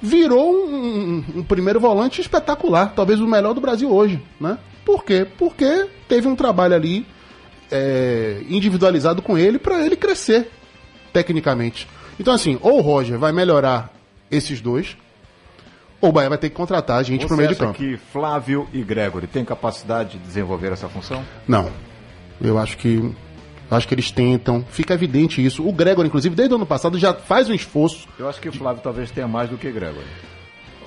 [0.00, 4.58] Virou um, um- um primeiro volante espetacular, talvez o melhor do Brasil hoje, né?
[4.84, 5.24] Por quê?
[5.38, 7.06] Porque teve um trabalho ali
[7.70, 10.50] é, individualizado com ele para ele crescer
[11.12, 11.88] tecnicamente.
[12.18, 13.90] Então, assim, ou o Roger vai melhorar
[14.30, 14.96] esses dois,
[16.00, 17.78] ou o Bahia vai ter que contratar a gente Você pro meio de acha campo.
[17.78, 21.22] que Flávio e Gregory têm capacidade de desenvolver essa função?
[21.46, 21.70] Não.
[22.40, 23.14] Eu acho que.
[23.74, 24.64] Acho que eles tentam.
[24.68, 25.66] Fica evidente isso.
[25.66, 28.06] O Gregor, inclusive, desde o ano passado, já faz um esforço.
[28.18, 30.04] Eu acho que o Flávio talvez tenha mais do que Gregory.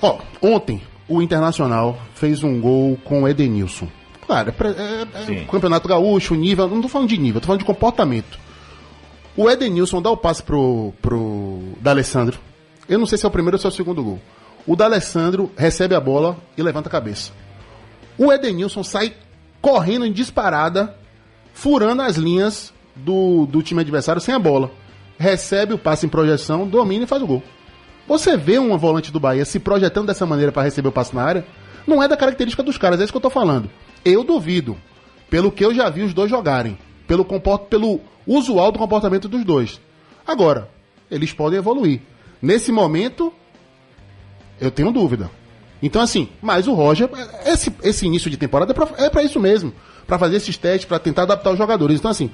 [0.00, 3.88] Ó, ontem, o Internacional fez um gol com o Edenilson.
[4.24, 6.68] Claro, é, é- é campeonato gaúcho, nível.
[6.68, 8.38] Não tô falando de nível, tô falando de comportamento.
[9.36, 12.38] O Edenilson dá o passe pro, pro D'Alessandro.
[12.88, 14.20] Eu não sei se é o primeiro ou se é o segundo gol.
[14.66, 17.32] O D'Alessandro recebe a bola e levanta a cabeça.
[18.16, 19.12] O Edenilson sai
[19.60, 20.96] correndo em disparada,
[21.52, 24.70] furando as linhas do, do time adversário sem a bola.
[25.18, 27.42] Recebe o passe em projeção, domina e faz o gol.
[28.06, 31.22] Você vê um volante do Bahia se projetando dessa maneira para receber o passe na
[31.22, 31.46] área,
[31.86, 33.70] não é da característica dos caras, é isso que eu tô falando.
[34.04, 34.76] Eu duvido,
[35.28, 39.44] pelo que eu já vi os dois jogarem, pelo, comport, pelo usual do comportamento dos
[39.44, 39.80] dois.
[40.26, 40.68] Agora,
[41.10, 42.00] eles podem evoluir.
[42.40, 43.32] Nesse momento,
[44.60, 45.30] eu tenho dúvida.
[45.82, 47.08] Então, assim, mas o Roger,
[47.44, 49.72] esse, esse início de temporada é pra, é isso mesmo.
[50.06, 51.98] Pra fazer esses testes, pra tentar adaptar os jogadores.
[51.98, 52.30] Então, assim,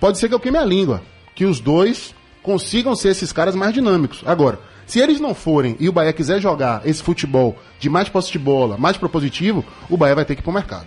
[0.00, 1.02] pode ser que eu queime a língua.
[1.34, 4.22] Que os dois consigam ser esses caras mais dinâmicos.
[4.24, 8.30] Agora, se eles não forem e o Bahia quiser jogar esse futebol de mais posse
[8.32, 10.86] de bola, mais propositivo, o Bahia vai ter que ir pro mercado.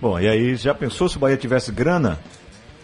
[0.00, 2.18] Bom, e aí já pensou se o Bahia tivesse grana?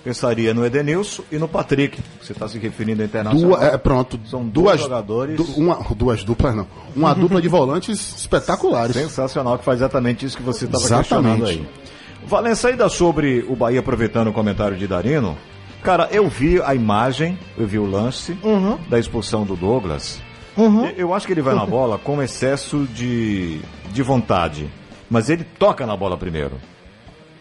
[0.02, 1.98] Pensaria no Edenilson e no Patrick.
[2.22, 3.48] Você está se referindo ao Internacional.
[3.58, 5.36] Duas, é, pronto, São duas jogadores.
[5.36, 6.66] du- uma, duas duplas não.
[6.96, 8.96] Uma dupla de volantes espetaculares.
[8.96, 11.66] Sensacional, que faz exatamente isso que você estava questionando aí.
[12.26, 15.36] Valença, ainda sobre o Bahia, aproveitando o comentário de Darino,
[15.82, 18.36] cara, eu vi a imagem, eu vi o lance
[18.88, 20.20] da expulsão do Douglas.
[20.56, 23.60] Eu- Eu acho que ele vai na bola com excesso de,
[23.92, 24.68] de vontade,
[25.08, 26.56] mas ele toca na bola primeiro.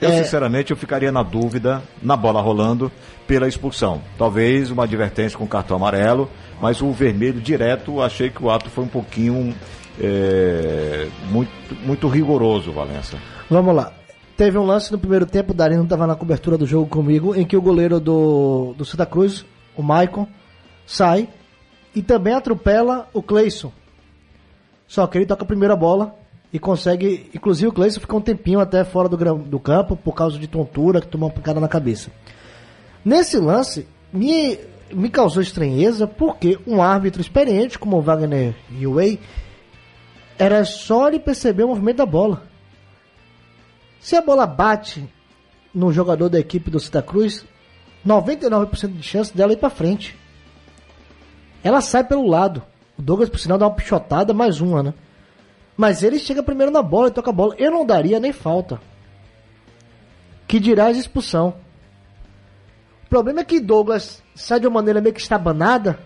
[0.02, 0.24] Eu, É.
[0.24, 2.90] sinceramente, eu ficaria na dúvida, na bola rolando,
[3.28, 4.02] pela expulsão.
[4.18, 6.30] Talvez uma advertência com cartão amarelo,
[6.62, 9.54] mas o vermelho direto, achei que o ato foi um pouquinho
[10.02, 11.52] é, muito,
[11.84, 13.18] muito rigoroso, Valença.
[13.50, 13.92] Vamos lá.
[14.40, 17.46] Teve um lance no primeiro tempo, o Darino estava na cobertura do jogo comigo, em
[17.46, 20.26] que o goleiro do, do Santa Cruz, o Maicon,
[20.88, 21.28] sai
[21.94, 23.70] e também atropela o Cleison.
[24.88, 26.16] Só que ele toca a primeira bola
[26.54, 27.30] e consegue.
[27.36, 31.02] Inclusive o Cleison ficou um tempinho até fora do, do campo por causa de tontura,
[31.02, 32.10] que tomou uma pancada na cabeça.
[33.04, 34.58] Nesse lance, me,
[34.90, 39.20] me causou estranheza porque um árbitro experiente como o Wagner Yue
[40.38, 42.49] era só ele perceber o movimento da bola.
[44.00, 45.08] Se a bola bate
[45.74, 47.46] no jogador da equipe do Santa Cruz,
[48.06, 50.18] 99% de chance dela ir pra frente.
[51.64, 52.64] Ela sai pelo lado.
[52.98, 54.94] O Douglas, por sinal, dá uma pichotada, mais uma, né?
[55.76, 57.56] Mas ele chega primeiro na bola e toca a bola.
[57.58, 58.82] Eu não daria nem falta.
[60.48, 61.56] Que dirá de expulsão.
[63.06, 66.00] O problema é que Douglas sai de uma maneira meio que estabanada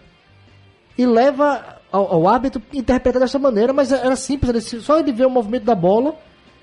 [0.98, 5.30] e leva ao, ao árbitro interpretar dessa maneira, mas era simples, só ele vê o
[5.30, 6.16] movimento da bola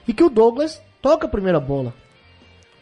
[0.07, 1.93] e que o Douglas toca a primeira bola.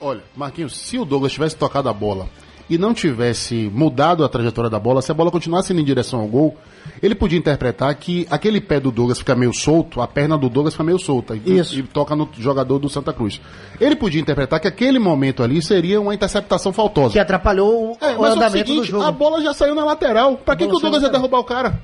[0.01, 2.29] Olha, Marquinhos, se o Douglas tivesse tocado a bola
[2.71, 6.21] e não tivesse mudado a trajetória da bola, se a bola continuasse indo em direção
[6.21, 6.57] ao gol,
[7.03, 10.75] ele podia interpretar que aquele pé do Douglas fica meio solto, a perna do Douglas
[10.75, 13.41] fica meio solta e, e toca no jogador do Santa Cruz.
[13.81, 17.15] Ele podia interpretar que aquele momento ali seria uma interceptação faltosa.
[17.15, 19.03] Que atrapalhou o, É, o é o andamento do seguinte, jogo.
[19.05, 20.37] a bola já saiu na lateral.
[20.37, 21.81] Pra que, que o Douglas ia derrubar o cara?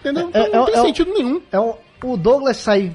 [0.00, 0.30] Entendeu?
[0.32, 1.40] É, não é- tem é sentido nenhum.
[1.50, 2.92] É um- o Douglas sai.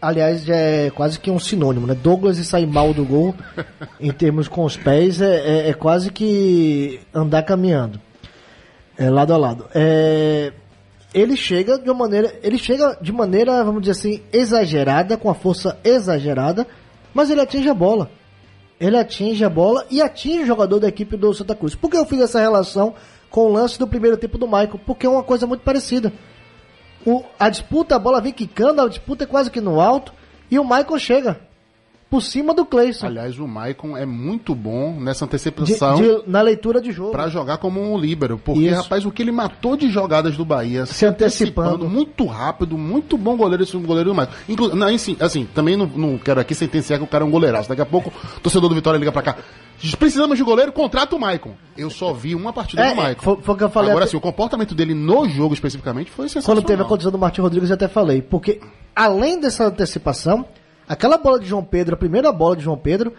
[0.00, 1.94] Aliás, já é quase que um sinônimo, né?
[1.94, 3.34] Douglas e sair mal do gol,
[4.00, 8.00] em termos com os pés, é, é- é quase que andar caminhando.
[8.98, 9.66] É, lado a lado.
[9.74, 10.52] É,
[11.14, 12.34] ele chega de uma maneira.
[12.42, 16.66] Ele chega de maneira, vamos dizer assim, exagerada, com a força exagerada,
[17.12, 18.10] mas ele atinge a bola.
[18.78, 21.74] Ele atinge a bola e atinge o jogador da equipe do Santa Cruz.
[21.74, 22.94] Por que eu fiz essa relação
[23.30, 24.80] com o lance do primeiro tempo do Michael?
[24.84, 26.12] Porque é uma coisa muito parecida.
[27.06, 30.12] O- a disputa, a bola vem quicando, a disputa é quase que no alto,
[30.50, 31.40] e o Michael chega
[32.08, 33.06] por cima do Cleison.
[33.06, 35.96] Aliás, o Maicon é muito bom nessa De- antecipação.
[35.96, 37.10] de- na leitura de jogo.
[37.10, 38.76] Pra jogar como um líbero, porque, Isso.
[38.82, 41.88] rapaz, o que ele matou de jogadas do Bahia, Se antecipando.
[41.88, 44.32] muito rápido, muito bom goleiro esse goleiro do Maicon.
[44.48, 47.30] Inclu não, assim, assim, também não, não quero aqui sentenciar que o cara é um
[47.30, 47.68] goleiraço.
[47.68, 49.36] Daqui a pouco o torcedor do Vitória liga pra cá.
[49.98, 51.52] Precisamos de goleiro, contrata o Maicon.
[51.76, 53.20] Eu só vi uma partida É, do Maicon.
[53.22, 56.28] foi- foi que eu falei Agora, até- assim, o comportamento dele no jogo especificamente foi
[56.28, 56.62] sensacional.
[56.62, 58.22] Quando teve a condição do Martin Rodrigues, eu até falei.
[58.22, 58.58] Porque,
[58.94, 60.46] além dessa antecipação,
[60.88, 63.12] aquela bola de João Pedro, a primeira bola de João Pedro,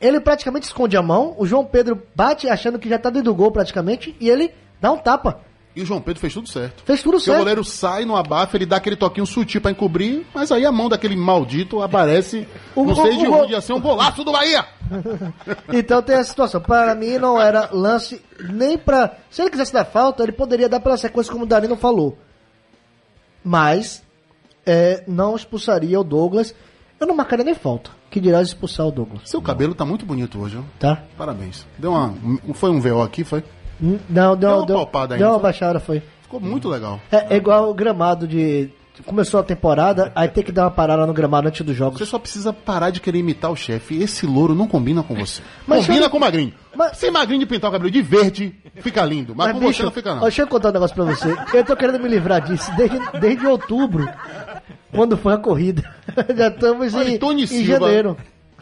[0.00, 3.34] ele praticamente esconde a mão, o João Pedro bate achando que já tá dentro do
[3.34, 5.40] gol praticamente, e ele dá um tapa.
[5.74, 6.82] E o João Pedro fez tudo certo.
[6.84, 7.38] Fez tudo Porque o certo.
[7.38, 10.86] goleiro sai no abafa, ele dá aquele toquinho sutil pra encobrir, mas aí a mão
[10.86, 14.22] daquele maldito aparece, O- não o- sei de o gol- onde, ia ser um golaço
[14.22, 14.66] do Bahia!
[15.72, 16.60] Então tem essa situação.
[16.60, 19.16] Para mim não era lance nem pra.
[19.30, 22.18] Se ele quisesse dar falta, ele poderia dar pela sequência como o Darino falou.
[23.42, 24.02] Mas
[24.66, 26.54] é, não expulsaria o Douglas.
[27.02, 27.90] Eu não marcaria nem falta.
[28.08, 29.22] Que dirá expulsar o Douglas.
[29.28, 30.62] Seu cabelo tá muito bonito hoje, ó.
[30.78, 31.02] Tá?
[31.18, 31.66] Parabéns.
[31.76, 32.14] Deu uma.
[32.46, 33.42] um- Foi um VO aqui, foi?
[33.82, 35.48] Hum, Não, Deu deu, uma deu, palpada aí, deu não uma foi?
[35.50, 36.02] baixada, foi.
[36.22, 37.00] Ficou muito legal.
[37.10, 38.70] É, é igual o gramado de.
[39.06, 41.98] Começou a temporada, aí tem que dar uma parada no gramado antes dos jogos.
[41.98, 44.00] Você só precisa parar de querer imitar o chefe.
[44.00, 45.42] Esse louro não combina com você.
[45.66, 46.52] Mas combina eu- com o magrinho.
[46.76, 49.34] Mas- Sem magrinho de pintar o cabelo de verde, fica lindo.
[49.34, 50.22] Mas, com você não fica, não.
[50.22, 51.34] deixa eu contar um negócio pra você.
[51.54, 54.06] Eu tô querendo me livrar disso desde, desde outubro,
[54.92, 55.82] quando foi a corrida.
[56.36, 57.86] Já estamos Olha, em, Tony em Silva.
[57.86, 58.16] janeiro.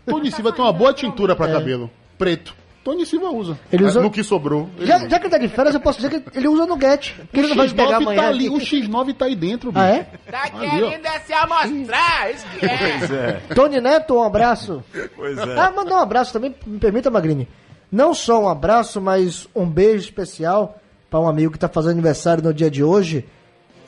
[0.07, 1.90] Tony Silva tem uma boa tintura pra cabelo.
[2.18, 2.55] Preto.
[2.83, 3.59] Tony Silva usa.
[3.70, 3.77] É.
[3.77, 4.68] Ele usa- No que sobrou.
[4.81, 7.12] Já, já que ele tá de férias, eu posso dizer que ele usa no Get.
[7.31, 8.23] Que ele não vai X9 pegar amanhã.
[8.23, 9.85] tá ali, o X9 tá aí dentro, bicho.
[9.85, 10.07] Ah, é?
[10.31, 12.79] Tá querendo é se amostrar, isso que é.
[12.99, 14.83] Pois é, Tony Neto, um abraço.
[15.14, 15.59] pois é.
[15.59, 17.46] Ah, mandar um abraço também, me permita, Magrini.
[17.92, 22.42] Não só um abraço, mas um beijo especial para um amigo que está fazendo aniversário
[22.42, 23.27] no dia de hoje.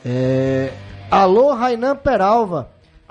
[0.05, 0.71] É...
[1.13, 2.71] Alô, Rainan Peralva.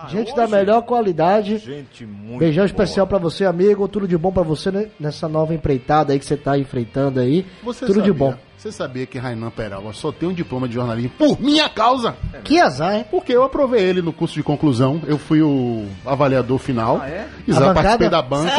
[0.09, 1.59] Gente da melhor qualidade.
[1.59, 2.65] Gente muito Beijão boa.
[2.65, 3.87] especial para você, amigo.
[3.87, 7.45] Tudo de bom para você nessa nova empreitada aí que você tá enfrentando aí.
[7.63, 8.33] Você Tudo de sabia- bom.
[8.61, 12.15] Você sabia que Rainan Peralva só tem um diploma de jornalismo por minha causa?
[12.43, 13.05] Que azar, hein?
[13.09, 15.01] Porque eu aprovei ele no curso de conclusão.
[15.07, 16.99] Eu fui o avaliador final.
[17.01, 17.27] Ah, é?
[17.47, 18.51] Exato, participei da banca.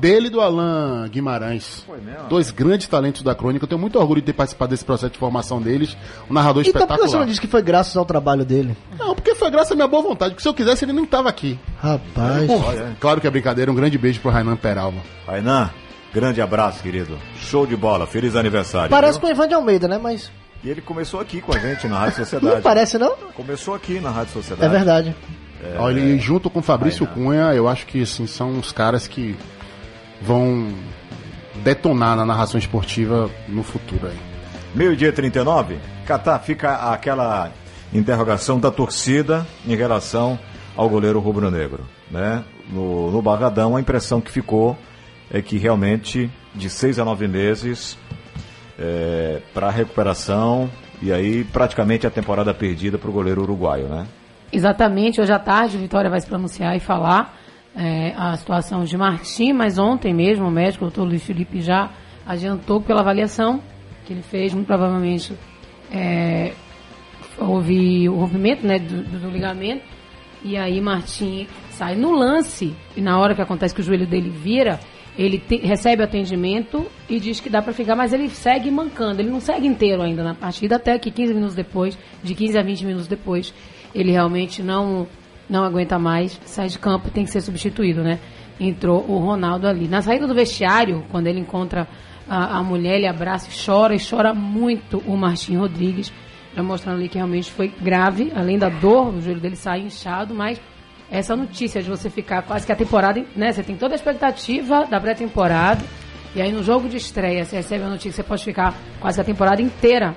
[0.00, 1.84] Dele e do Alan Guimarães.
[2.02, 2.26] mesmo?
[2.26, 3.64] Dois grandes talentos da crônica.
[3.64, 5.94] Eu tenho muito orgulho de ter participado desse processo de formação deles.
[6.30, 7.10] Um narrador Então por que espetacular.
[7.10, 8.74] você não disse que foi graças ao trabalho dele?
[8.98, 10.30] Não, porque foi graças à minha boa vontade.
[10.32, 11.58] Porque se eu quisesse, ele nem tava aqui.
[11.82, 12.50] Rapaz.
[12.98, 13.70] Claro que é brincadeira.
[13.70, 15.00] Um grande beijo pro Rainan Peralva.
[15.26, 15.70] Rainan,
[16.14, 17.18] grande abraço, querido.
[17.36, 18.88] Show de bola, feliz aniversário.
[18.88, 19.22] Parece viu?
[19.22, 19.98] com o Ivan de Almeida, né?
[19.98, 20.30] Mas
[20.62, 22.54] E ele começou aqui com a gente na Rádio Sociedade.
[22.54, 23.16] não parece, não?
[23.34, 24.64] Começou aqui na Rádio Sociedade.
[24.64, 25.16] É verdade.
[25.78, 29.34] Olha, e junto com o Fabrício Cunha, eu acho que assim, são os caras que
[30.20, 30.68] vão
[31.64, 34.18] detonar na narração esportiva no futuro aí.
[34.74, 37.50] Meio-dia 39, Catar, fica aquela
[37.92, 40.38] interrogação da torcida em relação
[40.76, 41.84] ao goleiro rubro-negro.
[42.10, 42.44] Né?
[42.68, 44.76] No, no Barradão, a impressão que ficou
[45.30, 47.98] é que realmente de seis a nove meses
[49.52, 50.68] para recuperação
[51.00, 54.06] e aí praticamente a temporada perdida para o goleiro uruguaio, né?
[54.52, 57.36] Exatamente, hoje à tarde o Vitória vai se pronunciar e falar
[57.76, 61.90] é, a situação de Martim, mas ontem mesmo o médico, o doutor Luiz Felipe, já
[62.26, 63.60] adiantou pela avaliação
[64.06, 65.36] que ele fez, muito provavelmente
[65.90, 66.52] é,
[67.38, 69.82] houve o rompimento né, do, do ligamento,
[70.42, 74.30] e aí Martim sai no lance, e na hora que acontece que o joelho dele
[74.30, 74.78] vira,
[75.16, 79.30] ele te- recebe atendimento e diz que dá para ficar, mas ele segue mancando, ele
[79.30, 82.84] não segue inteiro ainda na partida, até que 15 minutos depois, de 15 a 20
[82.86, 83.54] minutos depois,
[83.94, 85.06] ele realmente não,
[85.48, 88.18] não aguenta mais, sai de campo e tem que ser substituído, né?
[88.58, 89.86] Entrou o Ronaldo ali.
[89.88, 91.86] Na saída do vestiário, quando ele encontra
[92.28, 96.12] a, a mulher, ele abraça e chora, e chora muito o Martim Rodrigues,
[96.56, 100.34] já mostrando ali que realmente foi grave, além da dor, o joelho dele sai inchado,
[100.34, 100.60] mas
[101.18, 103.52] essa notícia de você ficar quase que a temporada, né?
[103.52, 105.82] Você tem toda a expectativa da pré-temporada,
[106.34, 109.20] e aí no jogo de estreia você recebe a notícia que você pode ficar quase
[109.20, 110.14] a temporada inteira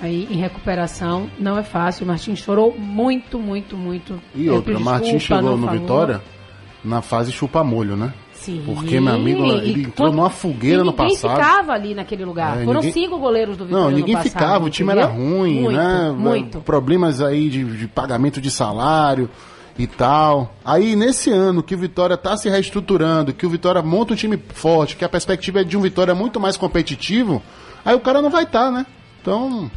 [0.00, 1.28] aí em recuperação.
[1.38, 2.04] Não é fácil.
[2.04, 4.20] O Martins chorou muito, muito, muito.
[4.34, 5.70] E Eu outra, pedi Martin desculpa, chegou no.
[5.70, 6.20] Vitória
[6.84, 8.12] na fase chupa-molho, né?
[8.32, 8.60] Sim.
[8.66, 11.36] Porque, meu amigo, ele entrou numa fogueira no ninguém passado.
[11.36, 12.60] ficava ali naquele lugar.
[12.60, 15.24] É, Foram ninguém- cinco goleiros do Vitória Não, ninguém passado, ficava, o time era entendeu?
[15.38, 16.10] ruim, muito, né?
[16.18, 16.60] Muito.
[16.60, 19.30] Problemas aí de, de pagamento de salário
[19.78, 20.54] e tal.
[20.64, 24.38] Aí nesse ano que o Vitória tá se reestruturando, que o Vitória monta um time
[24.54, 27.42] forte, que a perspectiva é de um Vitória muito mais competitivo,
[27.84, 28.84] aí o cara não vai estar, né?
[29.20, 29.70] Então,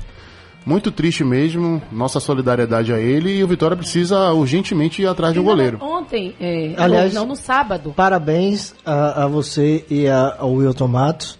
[0.65, 5.39] muito triste mesmo, nossa solidariedade a ele e o Vitória precisa urgentemente ir atrás de
[5.39, 5.77] um goleiro.
[5.81, 7.93] Ontem, é, Aliás- não, no sábado.
[7.95, 11.37] Parabéns a, a você e a- ao Wilton Matos,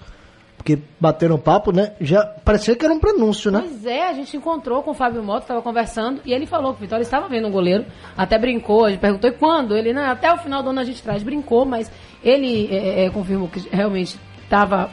[0.65, 1.91] porque bateram papo, né?
[2.01, 3.59] Já parecia que era um prenúncio, né?
[3.59, 6.79] Pois é, a gente encontrou com o Fábio Mota, estava conversando, e ele falou que
[6.79, 7.85] o Vitória estava vendo um goleiro,
[8.17, 9.77] até brincou, a gente perguntou e quando?
[9.77, 11.91] Ele, até o final do ano a gente traz, brincou, mas
[12.23, 14.89] ele é, é, confirmou que realmente estava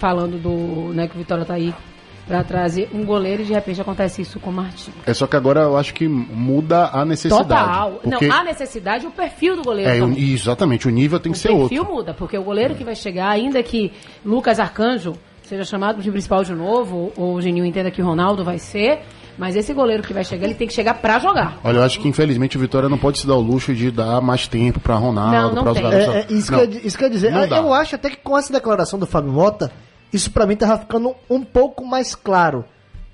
[0.00, 1.72] falando do, né, que o Vitória está aí
[2.26, 4.94] para trazer um goleiro e de repente acontece isso com o Martins.
[5.06, 7.48] É só que agora eu acho que muda a necessidade.
[7.48, 7.90] Total.
[8.02, 10.32] Porque Não, há necessidade e o perfil do goleiro é, o- também.
[10.32, 11.94] exatamente, o nível tem que o ser perfil outro.
[11.96, 13.92] muda, porque o goleiro que vai chegar, ainda que
[14.24, 18.42] Lucas Arcanjo seja chamado de principal de novo, ou o Geninho entenda que o Ronaldo
[18.42, 19.00] vai ser,
[19.36, 21.58] mas esse goleiro que vai chegar, ele tem que chegar pra jogar.
[21.62, 24.22] Olha, eu acho que infelizmente o Vitória não pode se dar o luxo de dar
[24.22, 25.78] mais tempo pra Ronaldo, para os.
[25.78, 26.58] É, é, isso, Não.
[26.60, 27.58] quer, isso quer dizer, Não eu, dá.
[27.58, 29.70] eu acho até que com essa declaração do Fábio Mota,
[30.14, 32.64] isso pra mim tava ficando um pouco mais claro.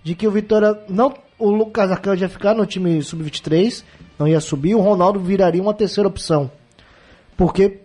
[0.02, 3.82] De que o Vitória, não, o Lucas Arcanjo ia ficar no time sub-23,
[4.18, 6.50] não ia subir, o Ronaldo viraria uma terceira opção.
[7.36, 7.80] Porque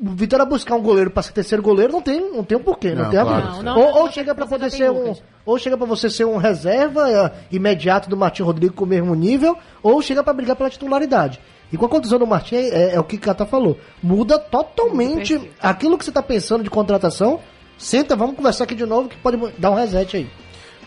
[0.00, 2.94] o Vitória buscar um goleiro para ser terceiro goleiro não tem, não tem um porquê,
[2.94, 3.42] não, Não, tem a claro.
[3.42, 3.52] ver.
[3.52, 5.14] Não, não, ou, ou chega para poder ser um,
[5.46, 9.14] ou chega para você ser um reserva é, imediato do Martim Rodrigues com o mesmo
[9.14, 11.40] nível, ou chega para brigar pela titularidade.
[11.72, 15.50] E com a condição do Martim é, é o que o Cata falou, muda totalmente
[15.60, 17.40] aquilo que você está pensando de contratação.
[17.78, 20.26] Senta, vamos conversar aqui de novo que pode dar um reset aí.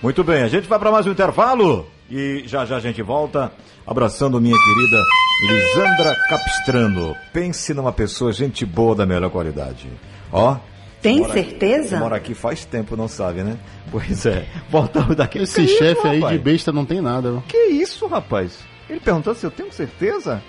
[0.02, 3.52] Muito bem, a gente vai para mais um intervalo e já já a gente volta
[3.86, 5.04] abraçando minha querida
[5.48, 7.16] Lisandra Capistrano.
[7.34, 9.88] Pense numa pessoa gente boa da melhor qualidade.
[10.32, 10.58] Ó.
[11.02, 11.98] Tem mora- certeza?
[12.00, 13.58] Mora aqui faz tempo, não sabe, né?
[13.92, 14.46] Pois é.
[14.70, 15.40] Voltamos daqui.
[15.40, 16.42] Esse Que chefe isso, aí de rapaz?
[16.42, 17.44] besta não tem nada.
[17.48, 18.58] Que isso, rapaz?
[18.90, 20.42] Ele perguntou se eu tenho certeza?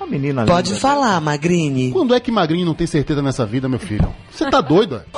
[0.00, 0.80] A menina Pode linda.
[0.80, 1.90] falar, Magrini.
[1.90, 4.14] Quando é que Magrinho não tem certeza nessa vida, meu filho?
[4.30, 5.02] Você tá doido,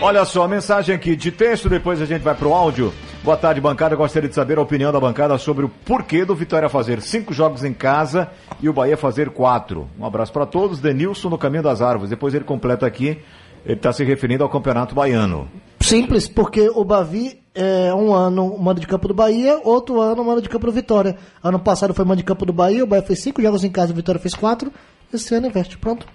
[0.00, 2.92] Olha só, mensagem aqui de texto, depois a gente vai pro áudio.
[3.22, 3.96] Boa tarde, bancada.
[3.96, 7.64] Gostaria de saber a opinião da bancada sobre o porquê do Vitória fazer cinco jogos
[7.64, 8.28] em casa
[8.60, 9.88] e o Bahia fazer quatro.
[9.98, 10.78] Um abraço para todos.
[10.78, 12.10] Denilson no caminho das árvores.
[12.10, 13.18] Depois ele completa aqui.
[13.64, 15.48] Ele está se referindo ao Campeonato Baiano.
[15.80, 20.42] Simples, porque o Bavi é um ano mando de campo do Bahia, outro ano mando
[20.42, 21.16] de campo do Vitória.
[21.42, 23.92] Ano passado foi mando de campo do Bahia, o Bahia fez cinco jogos em casa,
[23.92, 24.70] o Vitória fez quatro.
[25.12, 26.06] Esse ano investe, pronto.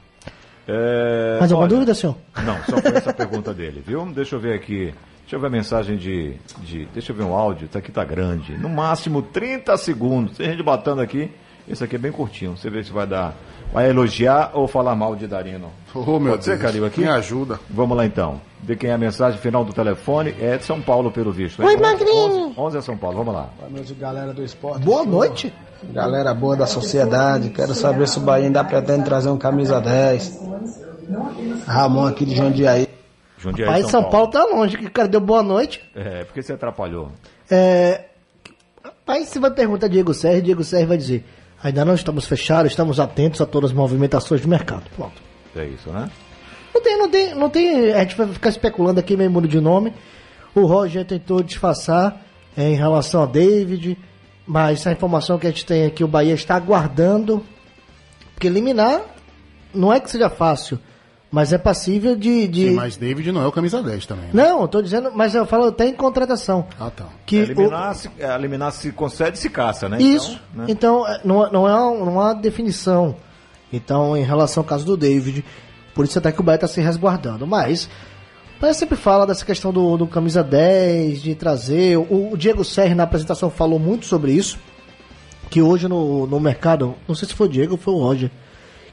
[0.72, 2.16] É, Mais alguma olha, dúvida, senhor?
[2.46, 4.06] Não, só foi essa pergunta dele, viu?
[4.06, 4.94] Deixa eu ver aqui.
[5.22, 6.86] Deixa eu ver a mensagem de, de.
[6.94, 7.68] Deixa eu ver um áudio.
[7.68, 8.56] Tá aqui tá grande.
[8.58, 10.38] No máximo 30 segundos.
[10.38, 11.32] Tem gente batendo aqui.
[11.68, 12.56] Esse aqui é bem curtinho.
[12.56, 13.36] Você vê se vai dar.
[13.72, 15.72] Vai elogiar ou falar mal de Darino?
[15.94, 16.62] Ô, meu Pode ser, Deus.
[16.64, 17.02] Calil, aqui?
[17.02, 17.60] Me ajuda.
[17.70, 18.42] Vamos lá então.
[18.64, 21.64] De quem é a mensagem final do telefone é de São Paulo, pelo visto.
[21.64, 21.80] Oi, hein?
[21.80, 22.48] Magrinho.
[22.48, 23.50] 11, 11 é São Paulo, vamos lá.
[23.60, 24.84] Boa noite, galera do esporte.
[24.84, 25.54] Boa noite.
[25.84, 27.50] Galera boa da sociedade.
[27.50, 30.40] Quero saber se o Bahia ainda pretende trazer um camisa 10.
[31.66, 32.88] Ramon aqui de Jundiaí.
[33.38, 35.82] Jundiaí, Pai, São Paulo tá longe, que o cara deu boa noite.
[35.96, 37.12] É, porque você atrapalhou.
[37.50, 38.06] É,
[39.06, 41.26] Pai, se vai perguntar a Diego Serra, Diego Serra vai dizer:
[41.64, 44.84] ainda não estamos fechados, estamos atentos a todas as movimentações do mercado.
[44.96, 45.22] Pronto.
[45.56, 46.10] É isso, né?
[46.74, 47.94] Não tem, não tem, não tem.
[47.94, 49.94] A gente vai ficar especulando aqui meio mundo de nome.
[50.54, 52.22] O Roger tentou disfarçar
[52.56, 53.98] é, em relação a David,
[54.50, 57.46] mas a informação que a gente tem é que o Bahia está aguardando.
[58.34, 59.02] Porque eliminar
[59.72, 60.80] não é que seja fácil,
[61.30, 62.48] mas é passível de.
[62.48, 62.70] de...
[62.70, 64.26] Sim, mas David não é o camisa 10 também.
[64.26, 64.32] né?
[64.34, 66.68] Não, eu tô dizendo, mas eu falo até em contratação.
[66.80, 67.06] Ah, tá.
[67.28, 70.02] Que eliminar, se, é, eliminar se concede, se caça, né?
[70.02, 70.42] Isso.
[70.52, 70.66] Então, né?
[70.68, 73.16] Então, é, não, não, é, não há definição.
[73.72, 75.46] Então, em relação ao caso do David,
[75.94, 77.46] por isso até que o Bahia está se resguardando.
[77.46, 77.88] Mas,
[78.60, 81.98] Bahia sempre fala dessa questão do, do camisa 10, de trazer.
[81.98, 84.60] O, o Diego Serri, na apresentação, falou muito sobre isso.
[85.50, 88.30] Que hoje no, no mercado, não sei se foi o Diego ou foi o Roger,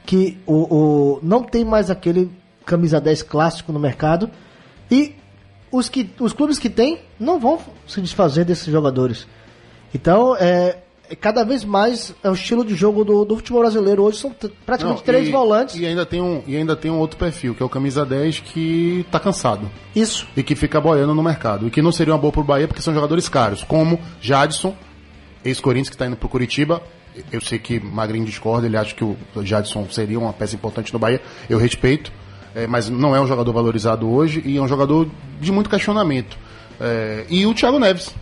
[0.05, 2.31] que o, o, não tem mais aquele
[2.65, 4.31] camisa 10 clássico no mercado.
[4.89, 5.13] E
[5.69, 9.27] os, que, os clubes que tem não vão se desfazer desses jogadores.
[9.93, 10.77] Então, é
[11.15, 14.03] cada vez mais é o estilo de jogo do, do futebol brasileiro.
[14.03, 14.35] Hoje são
[14.65, 15.75] praticamente Não, três e- volantes.
[15.75, 18.39] E ainda, tem um, e ainda tem um outro perfil, que é o camisa 10,
[18.41, 19.69] que tá cansado.
[19.95, 20.27] Isso.
[20.35, 21.67] E que fica boiando no mercado.
[21.67, 24.75] E que não seria uma boa pro Bahia, porque são jogadores caros, como Jadson,
[25.43, 26.81] ex-Corinthians, que tá indo pro Curitiba.
[27.31, 30.99] Eu sei que Magrinho discorda, ele acha que o Jadson seria uma peça importante no
[30.99, 31.21] Bahia.
[31.49, 32.11] Eu respeito,
[32.53, 35.07] é, mas não é um jogador valorizado hoje e é um jogador
[35.39, 36.37] de muito questionamento.
[36.79, 38.13] É, e o Thiago Neves.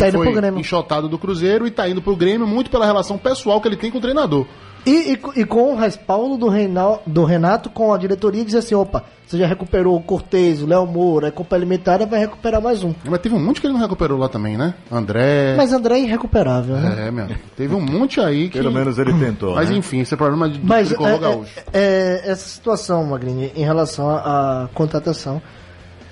[0.00, 0.60] Tá indo foi pro Grêmio.
[0.60, 3.90] enxotado do Cruzeiro e tá indo pro Grêmio muito pela relação pessoal que ele tem
[3.90, 4.46] com o treinador.
[4.86, 8.74] E, e e com o respaldo do, Reinal, do Renato com a diretoria dizer assim:
[8.74, 12.94] opa, você já recuperou o Cortez, o Léo Moura, a complementar, vai recuperar mais um.
[13.04, 14.72] Mas teve um monte que ele não recuperou lá também, né?
[14.90, 15.54] André.
[15.54, 17.08] Mas André é irrecuperável, né?
[17.08, 17.28] É, meu.
[17.54, 18.56] Teve um monte aí que.
[18.56, 19.54] Pelo menos ele tentou.
[19.54, 19.76] Mas né?
[19.76, 21.60] enfim, esse é problema de do Mas tricolor é, gaúcho.
[21.74, 25.42] é- é essa situação, Magrini, em relação à à contratação,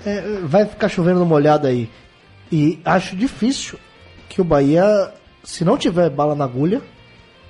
[0.05, 1.89] é, vai ficar chovendo no molhado aí.
[2.51, 3.77] E acho difícil
[4.27, 6.81] que o Bahia, se não tiver bala na agulha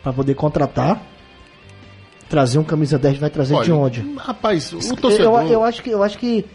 [0.03, 1.01] para poder contratar,
[2.29, 4.15] trazer um camisa 10 vai trazer de Olha, onde?
[4.17, 5.41] Rapaz, o Eu, torcedor.
[5.51, 6.45] eu acho que eu acho que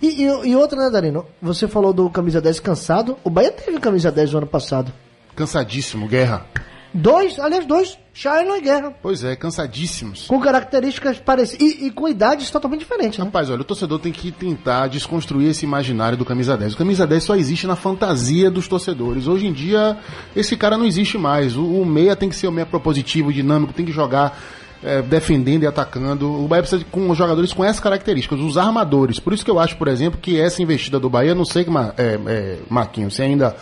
[0.00, 1.26] e, e, e outra, né, Darino?
[1.42, 3.16] Você falou do camisa 10 cansado.
[3.24, 4.92] O Bahia teve camisa 10 no ano passado.
[5.34, 6.46] Cansadíssimo, guerra.
[6.92, 7.98] Dois, aliás, dois.
[8.14, 8.92] Shailon e Guerra.
[9.00, 10.26] Pois é, cansadíssimos.
[10.26, 11.60] Com características parecidas.
[11.64, 13.24] E, e com idades totalmente diferentes, né?
[13.24, 16.74] Rapaz, olha, o torcedor tem que tentar desconstruir esse imaginário do camisa 10.
[16.74, 19.28] O camisa 10 só existe na fantasia dos torcedores.
[19.28, 19.98] Hoje em dia,
[20.34, 21.54] esse cara não existe mais.
[21.56, 24.36] O, o meia tem que ser o meia propositivo, dinâmico, tem que jogar
[24.82, 26.28] é, defendendo e atacando.
[26.42, 29.20] O Bahia precisa de com jogadores com essas características, os armadores.
[29.20, 31.92] Por isso que eu acho, por exemplo, que essa investida do Bahia, não sei, Ma-
[31.96, 33.54] é, é, Marquinhos, se ainda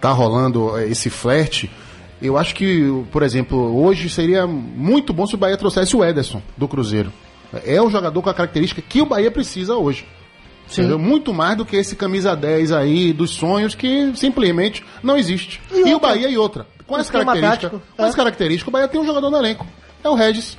[0.00, 1.70] tá rolando é, esse flerte.
[2.20, 6.42] Eu acho que, por exemplo, hoje seria muito bom se o Bahia trouxesse o Ederson
[6.56, 7.12] do Cruzeiro.
[7.64, 10.04] É um jogador com a característica que o Bahia precisa hoje.
[10.66, 10.82] Sim.
[10.82, 10.98] Entendeu?
[10.98, 15.60] Muito mais do que esse camisa 10 aí dos sonhos que simplesmente não existe.
[15.72, 16.66] E, o Bahia e outra.
[16.86, 18.06] Com essa característica, tático, com é.
[18.06, 19.66] essa característica, o Bahia tem um jogador no elenco.
[20.04, 20.58] É o Regis.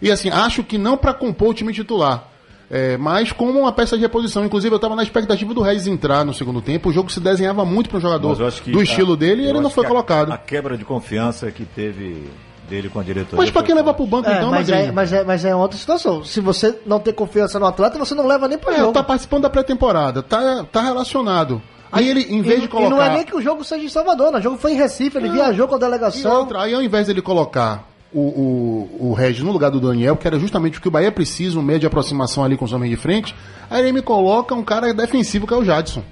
[0.00, 2.31] E assim, acho que não para compor o time titular.
[2.74, 4.46] É, mas como uma peça de reposição.
[4.46, 6.88] Inclusive, eu estava na expectativa do Regis entrar no segundo tempo.
[6.88, 9.60] O jogo se desenhava muito para um jogador que do a- estilo dele e ele
[9.60, 10.32] não foi a- colocado.
[10.32, 12.30] A, quebra de confiança que teve
[12.70, 13.36] dele com a diretoria.
[13.36, 15.76] Mas para quem levar pro banco, É, então, mas, é, mas, é, mas é outra
[15.76, 16.24] situação.
[16.24, 18.92] Se você não tem confiança no atleta, você não leva nem pro É, jogo.
[18.92, 21.60] tá participando da pré-temporada, tá, tá relacionado.
[21.92, 22.88] Aí ele, em vez e, de e colocar.
[22.88, 24.38] não é nem que o jogo seja em Salvador, né?
[24.38, 26.38] o jogo foi em Recife, ele viajou com a E delegação.
[26.38, 30.26] outra, aí ao invés dele colocar o, o, o Regis no lugar do Daniel, que
[30.26, 32.90] era justamente o que o Bahia precisa, um meio de aproximação ali com os homens
[32.90, 33.34] de frente,
[33.70, 36.02] aí ele me coloca um cara defensivo que é o Jadson.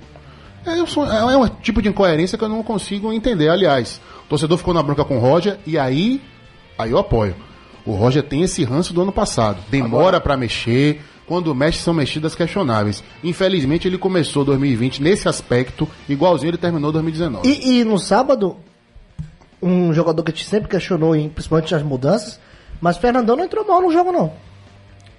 [0.66, 3.48] É, sou- é um tipo de incoerência que eu não consigo entender.
[3.48, 6.20] Aliás, o torcedor ficou na bronca com o Roger e aí,
[6.78, 7.34] aí eu apoio.
[7.86, 9.58] O Roger tem esse ranço do ano passado.
[9.70, 11.00] Demora pra mexer.
[11.26, 13.04] Quando mexe, são mexidas questionáveis.
[13.22, 17.48] Infelizmente, ele começou 2020 nesse aspecto, igualzinho ele terminou 2019.
[17.48, 18.56] E, e no sábado,
[19.62, 22.40] um jogador que a gente sempre questionou, principalmente as mudanças,
[22.80, 24.32] mas Fernandão não entrou mal no jogo, não.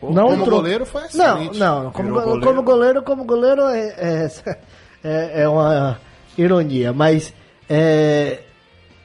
[0.01, 0.59] não como entrou.
[0.61, 1.59] goleiro foi Não, excelente.
[1.59, 2.41] não, como, go- goleiro.
[2.45, 4.31] como goleiro, como goleiro é, é,
[5.03, 5.99] é- é uma
[6.37, 7.33] ironia, mas
[7.69, 8.39] é,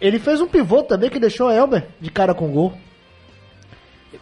[0.01, 2.73] ele fez um pivô também que deixou Elber de cara com gol.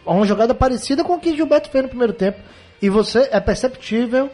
[0.05, 2.39] Uma jogada parecida com o que Gilberto fez no primeiro tempo.
[2.81, 4.29] E você é perceptível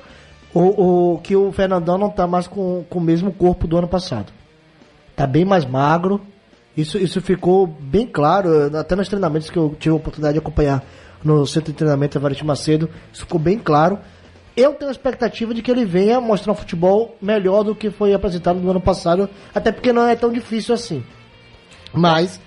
[0.53, 3.88] o, o que o Fernandão não tá mais com, com o mesmo corpo do ano
[3.88, 4.34] passado.
[5.15, 6.19] Tá bem mais magro.
[6.76, 10.39] Isso, isso ficou bem claro, eh, até nos treinamentos que eu tive a oportunidade de
[10.39, 10.84] acompanhar
[11.24, 13.99] no centro de treinamento Evariste Macedo, isso ficou bem claro.
[14.55, 18.13] Eu tenho a expectativa de que ele venha mostrar um futebol melhor do que foi
[18.13, 21.03] apresentado no ano passado, até porque não é tão difícil assim.
[21.93, 22.39] Mas,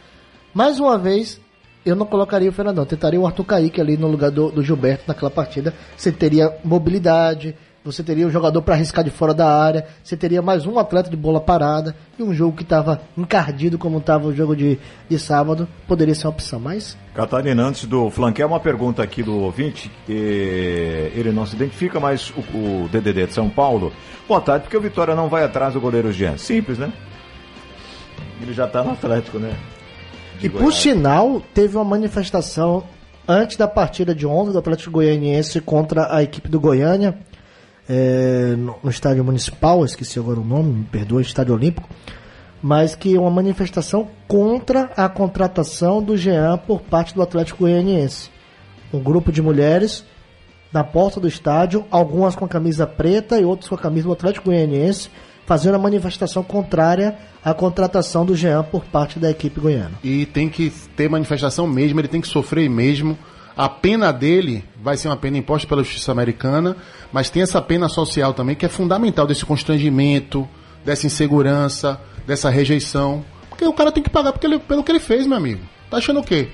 [0.52, 1.40] mais uma vez,
[1.84, 2.84] eu não colocaria o Fernandão.
[2.84, 5.74] Tentaria o Arthur Kaique ali no lugar do, do Gilberto naquela partida.
[5.96, 7.54] Você teria mobilidade,
[7.84, 11.10] você teria um jogador para arriscar de fora da área, você teria mais um atleta
[11.10, 14.78] de bola parada e um jogo que estava encardido como estava o jogo de,
[15.08, 15.68] de sábado.
[15.86, 19.90] Poderia ser uma opção, mas Catarina, antes do flanquear, uma pergunta aqui do ouvinte.
[20.08, 23.92] ele não se identifica, mas o, o DDD de São Paulo.
[24.26, 26.38] Boa tarde, porque o Vitória não vai atrás do goleiro Jean.
[26.38, 26.90] Simples, né?
[28.40, 29.54] Ele já tá no Atlético, né?
[30.40, 30.74] De E por Goiás.
[30.74, 32.82] sinal, teve uma manifestação
[33.28, 37.16] antes da partida de ontem do Atlético Goianiense contra a equipe do Goiânia,
[37.88, 41.88] é, no, estádio municipal, esqueci agora o nome, me perdoa, estádio olímpico,
[42.62, 48.30] mas que é uma manifestação contra a contratação do Jean por parte do Atlético Goianiense.
[48.92, 50.04] Um grupo de mulheres
[50.72, 54.12] na porta do estádio, algumas com a camisa preta e outras com a camisa do
[54.12, 55.10] Atlético Goianiense,
[55.46, 59.92] fazendo a manifestação contrária à contratação do Jean por parte da equipe goiana.
[60.02, 63.16] E tem que ter manifestação mesmo, ele tem que sofrer mesmo.
[63.56, 66.76] A pena dele vai ser uma pena imposta pela justiça americana,
[67.12, 70.48] mas tem essa pena social também que é fundamental desse constrangimento,
[70.84, 73.24] dessa insegurança, dessa rejeição.
[73.48, 75.60] Porque o cara tem que pagar ele- pelo que ele fez, meu amigo.
[75.88, 76.48] Tá achando o quê?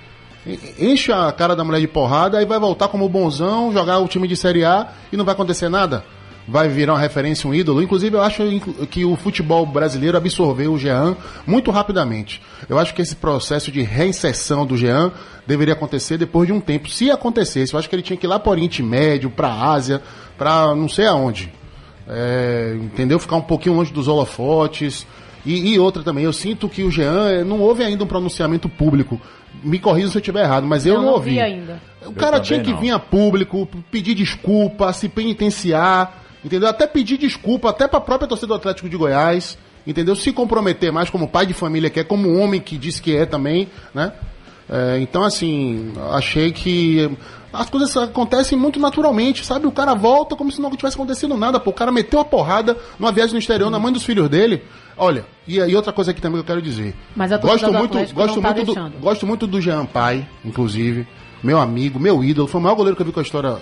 [0.46, 4.08] E- Enche a cara da mulher de porrada aí vai voltar como bonzão, jogar o
[4.08, 6.04] time de Série A e não vai acontecer nada?
[6.48, 7.80] Vai virar uma referência, um ídolo.
[7.82, 8.42] Inclusive, eu acho
[8.90, 11.16] que o futebol brasileiro absorveu o Jean
[11.46, 12.42] muito rapidamente.
[12.68, 15.12] Eu acho que esse processo de reinserção do Jean
[15.46, 16.88] deveria acontecer depois de um tempo.
[16.90, 19.48] Se acontecesse, eu acho que ele tinha que ir lá para o Oriente Médio, para
[19.48, 20.02] a Ásia,
[20.36, 21.52] para não sei aonde.
[22.08, 23.18] É, entendeu?
[23.20, 25.06] Ficar um pouquinho longe dos holofotes.
[25.46, 28.68] E, e outra também, eu sinto que o Jean eh, não houve ainda um pronunciamento
[28.68, 29.20] público.
[29.62, 31.30] Me corrija se eu estiver errado, mas eu, Eu não, não ouvi.
[31.30, 31.80] vi ainda.
[32.02, 32.80] O Eu cara tinha que não.
[32.80, 36.12] vir a público, pedir desculpa, se penitenciar,
[36.44, 36.68] entendeu?
[36.68, 40.14] Até pedir desculpa, até pra própria torcida do Atlético de Goiás, entendeu?
[40.16, 43.26] Se comprometer mais como pai de família que é, como homem que disse que é
[43.26, 44.12] também, né?
[44.68, 47.10] É, então, assim, achei que
[47.52, 49.66] as coisas acontecem muito naturalmente, sabe?
[49.66, 51.70] O cara volta como se não tivesse acontecido nada, pô.
[51.70, 54.62] O cara meteu a porrada numa viagem no exterior na mãe dos filhos dele.
[54.96, 56.94] Olha, e, e outra coisa aqui também que eu quero dizer.
[57.16, 61.06] Mas a gosto muito, gosto não tá muito do, gosto muito do Jean Pai, inclusive,
[61.42, 63.56] meu amigo, meu ídolo, foi o maior goleiro que eu vi com a história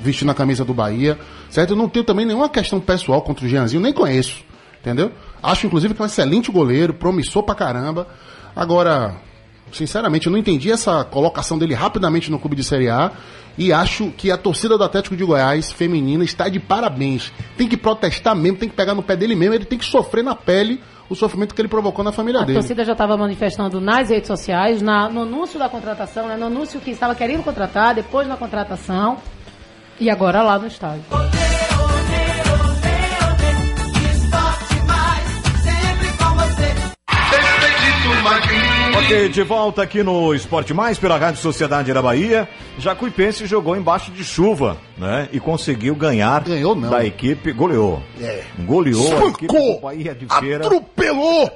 [0.00, 1.18] vestindo a camisa do Bahia,
[1.50, 1.70] certo?
[1.70, 4.42] Eu não tenho também nenhuma questão pessoal contra o Jeanzinho, nem conheço,
[4.80, 5.10] entendeu?
[5.42, 8.06] Acho inclusive que é um excelente goleiro, promissor pra caramba.
[8.54, 9.16] Agora,
[9.72, 13.10] sinceramente, eu não entendi essa colocação dele rapidamente no clube de Série A
[13.56, 17.32] e acho que a torcida do Atlético de Goiás feminina está de parabéns.
[17.56, 20.22] Tem que protestar mesmo, tem que pegar no pé dele mesmo, ele tem que sofrer
[20.22, 22.58] na pele o sofrimento que ele provocou na família A dele.
[22.58, 26.80] torcida já estava manifestando nas redes sociais, na- no anúncio da contratação, né, no anúncio
[26.80, 29.18] que estava querendo contratar, depois na contratação
[30.00, 31.04] e agora lá no estádio.
[39.04, 42.48] Ok, de volta aqui no Esporte Mais pela Rádio Sociedade da Bahia.
[42.78, 45.28] Jacuipense jogou embaixo de chuva, né?
[45.32, 46.88] E conseguiu ganhar Ganhou, não.
[46.88, 48.02] da equipe, goleou.
[48.20, 48.44] É.
[48.60, 49.80] Goleou a equipe do Espancou!
[49.80, 50.64] Bahia de Feira.
[50.66, 51.50] Atropelou!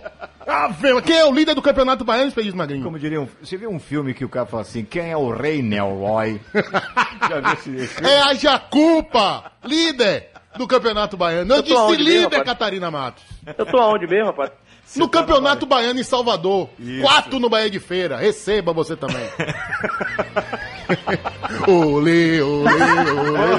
[0.46, 2.82] Ave, quem é o líder do campeonato baiano, Expedito Magrinho?
[2.84, 5.62] Como diriam, você viu um filme que o cara fala assim, quem é o rei
[5.62, 6.40] Nelroy?
[7.28, 8.10] Já viu esse, esse filme?
[8.10, 11.54] É a Jacupa, líder do campeonato baiano.
[11.54, 12.42] Eu, disse mesmo, líder, rapaz?
[12.44, 13.22] Catarina Matos.
[13.56, 14.50] Eu tô aonde mesmo, rapaz?
[14.94, 16.68] No campeonato baiano em Salvador.
[16.78, 17.02] Isso.
[17.02, 18.16] Quarto no Bahia de Feira.
[18.16, 19.26] Receba você também.
[21.66, 23.56] olê, olê, olê.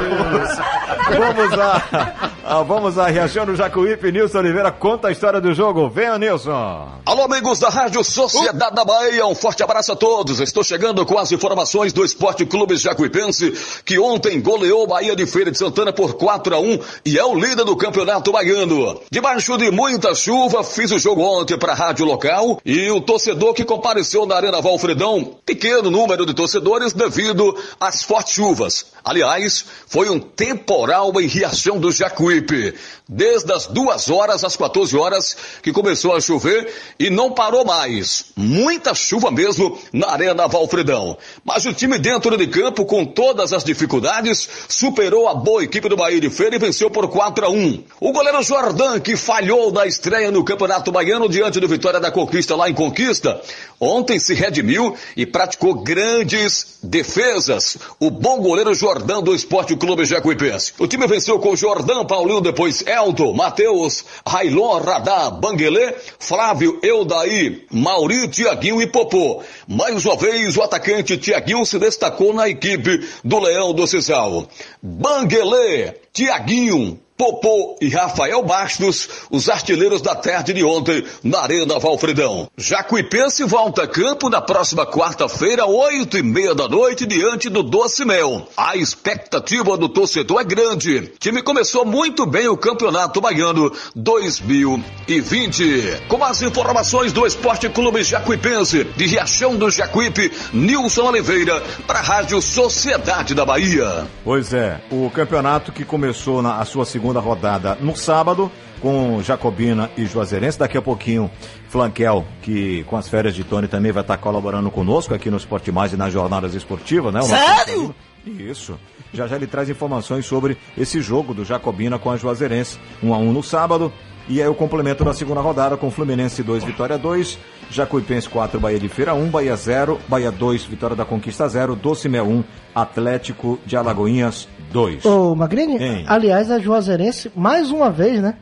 [1.10, 5.90] Vamos lá, ah, vamos lá, Riachão do Jacuípe, Nilson Oliveira, conta a história do jogo.
[5.90, 6.90] Venha, Nilson.
[7.06, 10.40] Alô, amigos da Rádio Sociedade da Bahia, um forte abraço a todos.
[10.40, 13.54] Estou chegando com as informações do Esporte Clube Jacuipense,
[13.86, 17.26] que ontem goleou o Bahia de Feira de Santana por 4 a 1 e é
[17.26, 19.02] o líder do Campeonato Baiano.
[19.12, 23.54] Debaixo de muita chuva, fiz o jogo ontem para a rádio local e o torcedor
[23.54, 28.88] que compareceu na Arena Valfredão, pequeno número de torcedores devido às fortes chuvas.
[29.04, 32.74] Aliás, foi um temporal em Riachão do Jacuípe.
[33.10, 38.26] Desde as duas horas às 14 horas que começou a chover e não parou mais.
[38.36, 41.18] Muita chuva mesmo na Arena Valfredão.
[41.46, 45.96] Mas o time dentro de campo, com todas as dificuldades, superou a boa equipe do
[45.96, 47.84] Bahia de Feira e venceu por 4 a 1.
[48.02, 52.56] O goleiro Jordan, que falhou na estreia no Campeonato Baiano diante do Vitória da Conquista
[52.56, 53.40] lá em Conquista,
[53.80, 57.78] ontem se redimiu e praticou grandes defesas.
[58.00, 60.74] O bom goleiro Jordan do Esporte Clube Jacuipense.
[60.80, 68.28] O time venceu com Jordan, Paulinho, depois Elton, Matheus, Railon, Radar, Banguelê, Flávio, Eudaí, Mauri,
[68.28, 69.44] Tiaguinho e Popô.
[69.68, 74.48] Mais uma vez, o atacante Tiaguinho se destacou na equipe do Leão do Cisal.
[74.82, 82.48] Banguelê, Tiaguinho, Popô e Rafael Bastos, os artilheiros da tarde de ontem na Arena Valfredão.
[82.56, 88.06] Jacuipense volta a campo na próxima quarta-feira, oito e meia da noite, diante do Doce
[88.06, 88.48] Mel.
[88.56, 90.98] A expectativa do torcedor é grande.
[90.98, 96.04] O time começou muito bem o Campeonato Baiano 2020.
[96.08, 102.04] Com as informações do Esporte Clube Jacuipense, de Riachão do Jacuípe, Nilson Oliveira, para a
[102.04, 104.06] Rádio Sociedade da Bahia.
[104.24, 108.52] Pois é, o campeonato que começou na sua segunda rodada no sábado,
[108.82, 110.60] com Jacobina e Juazeirense.
[110.60, 111.30] Daqui a pouquinho,
[111.70, 115.72] Flanquel, que com as férias de Tony também vai estar colaborando conosco aqui no Esporte
[115.72, 117.22] Mais e nas jornadas esportivas, né?
[117.22, 117.94] Sério?
[118.26, 118.78] Isso.
[119.14, 122.78] Já já ele traz informações sobre esse jogo do Jacobina com a Juazeirense.
[123.02, 123.92] 1 a 1 no sábado.
[124.30, 127.40] E aí o complemento da segunda rodada com Fluminense 2, Vitória 2,
[127.72, 132.10] Jacuipense 4, Bahia de Feira 1, Bahia 0, Bahia 2, Vitória da Conquista 0, Doce
[132.10, 132.44] Mel 1,
[132.76, 135.06] Atlético de Alagoinhas 2.
[135.06, 136.04] Ô, Magrini, Hein?
[136.08, 138.36] aliás, a Juazeirense, mais uma vez, né?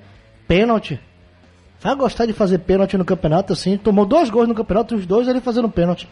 [0.47, 0.99] Pênalti.
[1.79, 3.77] Vai gostar de fazer pênalti no campeonato, assim.
[3.77, 6.09] Tomou dois gols no campeonato, os dois ele fazendo pênalti.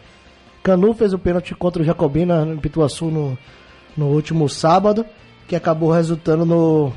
[0.62, 3.36] Canu fez o pênalti contra o Jacobina no Pituaçu no,
[3.96, 5.04] no último sábado,
[5.48, 6.92] que acabou resultando no,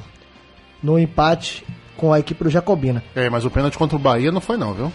[0.81, 1.65] no empate
[1.97, 3.03] com a equipe do Jacobina.
[3.15, 4.91] É, mas o pênalti contra o Bahia não foi não, viu?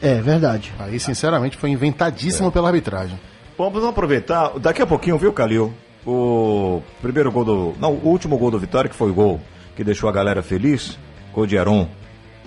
[0.00, 0.72] É, verdade.
[0.78, 3.18] Aí, sinceramente, foi inventadíssimo pela arbitragem.
[3.56, 4.52] Bom, vamos aproveitar.
[4.60, 5.74] Daqui a pouquinho, viu, Calil?
[6.06, 7.74] O primeiro gol do.
[7.80, 9.40] Não, o último gol do Vitória, que foi o gol
[9.74, 10.96] que deixou a galera feliz.
[11.34, 11.88] Gol de Aron.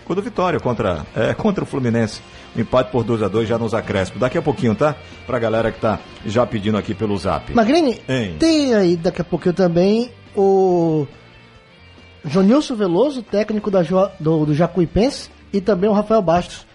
[0.05, 2.21] Gol do Vitória contra, é, contra o Fluminense.
[2.55, 4.19] Um empate por 2 a 2 já nos acréscimos.
[4.21, 4.95] Daqui a pouquinho, tá?
[5.27, 7.53] Pra galera que tá já pedindo aqui pelo zap.
[7.53, 8.35] Magrini, Hein?
[8.39, 11.05] tem aí daqui a pouquinho também o
[12.25, 16.65] Jonilson Veloso, técnico da, Jo- do, do Jacuipense, e também o Rafael Bastos.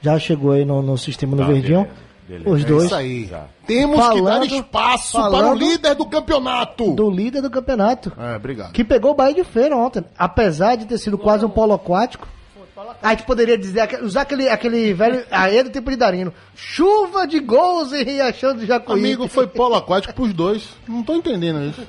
[0.00, 1.86] Já chegou aí no, no sistema no Tá, Verdinho.
[2.26, 2.84] beleza, Os É dois.
[2.86, 3.30] isso aí.
[3.66, 6.92] Temos que dar Falando- espaço para o falando líder do campeonato.
[6.92, 8.12] Do líder do campeonato.
[8.18, 8.72] É, obrigado.
[8.72, 10.02] Que pegou o Bahia de Feira ontem.
[10.18, 12.26] Apesar de ter sido quase um polo aquático.
[13.02, 15.24] A gente poderia dizer, usar aquele, aquele velho.
[15.30, 16.32] Aí é do tempo de Darino.
[16.54, 18.98] Chuva de gols em Riachão do Jacuí.
[18.98, 20.68] Amigo, foi polo aquático pros dois.
[20.88, 21.82] Não tô entendendo isso.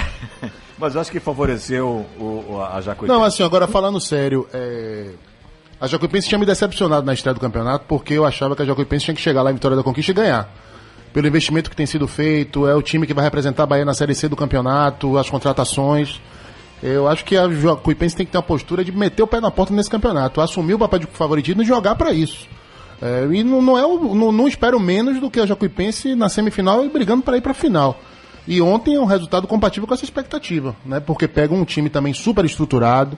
[0.78, 3.18] Mas acho que favoreceu o, o- a Jacuipense.
[3.18, 5.10] Não, assim, agora falando sério, é...
[5.80, 9.04] a Jacuipense tinha me decepcionado na estreia do campeonato porque eu achava que a Jacuipense
[9.04, 10.48] tinha que chegar lá em Vitória da Conquista e ganhar.
[11.12, 13.92] Pelo investimento que tem sido feito, é o time que vai representar a Bahia na
[13.92, 16.20] Série C do campeonato, as contratações.
[16.82, 19.50] Eu acho que a Jacuipense tem que ter uma postura de meter o pé na
[19.50, 22.46] porta nesse campeonato, assumir o papel de favoritismo e jogar pra isso.
[23.02, 26.28] É, e não, não é o- não, não espero menos do que a Jacuipense na
[26.28, 27.98] semifinal e brigando para ir pra final.
[28.48, 31.00] E ontem é um resultado compatível com essa expectativa, né?
[31.00, 33.16] Porque pega um time também super estruturado,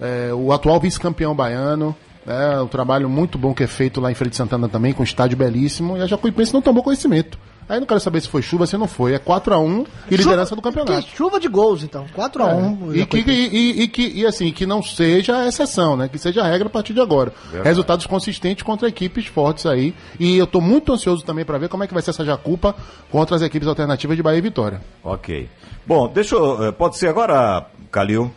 [0.00, 1.94] é, o atual vice-campeão baiano,
[2.26, 5.04] é, o trabalho muito bom que é feito lá em de Santana também, com um
[5.04, 7.38] estádio belíssimo, e a Jacuipense não tomou conhecimento.
[7.68, 9.14] Aí não quero saber se foi chuva, se não foi.
[9.14, 11.02] É 4x1 e liderança do campeonato.
[11.08, 12.06] Que chuva de gols, então.
[12.16, 12.94] 4x1.
[12.94, 12.98] É.
[13.00, 16.08] E, que, e, e- e que, e assim, que não seja a exceção, né?
[16.08, 17.32] Que seja a regra a partir de agora.
[17.46, 17.68] Verdade.
[17.68, 19.94] Resultados consistentes contra equipes fortes aí.
[20.20, 22.74] E eu tô muito ansioso também pra ver como é que vai ser essa jacupa
[23.10, 24.80] contra as equipes alternativas de Bahia e Vitória.
[25.02, 25.48] Ok.
[25.84, 26.66] Bom, deixa eu.
[26.66, 28.30] eh, Pode ser agora, Calil?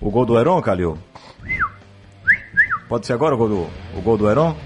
[0.00, 0.98] O gol do Heron, Calil?
[2.88, 4.56] Pode ser agora o gol do, o gol do Heron?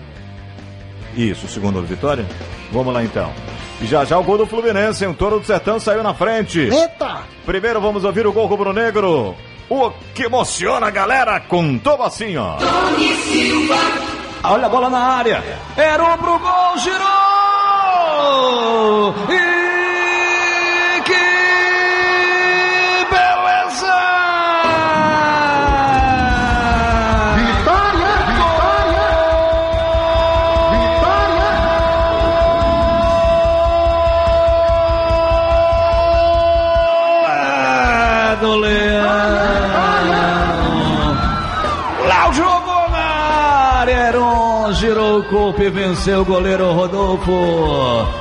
[1.17, 2.27] Isso, o segundo do Vitória?
[2.73, 3.33] Vamos lá então.
[3.81, 5.11] E já já o gol do Fluminense, hein?
[5.11, 6.61] o Toro do Sertão saiu na frente.
[6.61, 7.23] Eita!
[7.47, 9.35] Primeiro vamos ouvir o gol rubro-negro.
[9.69, 12.43] O que emociona a galera com Tobacinho.
[12.43, 12.59] ó.
[14.45, 15.43] Olha a bola na área.
[15.77, 17.01] Era pro gol, girou!
[19.29, 19.50] E
[45.31, 47.31] girou o corpo e venceu o goleiro Rodolfo.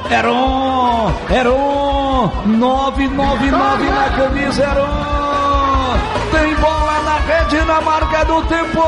[0.10, 5.98] Heron, Heron, 999 na camisa Heron.
[6.32, 8.82] Tem bola na rede na marca do tempo.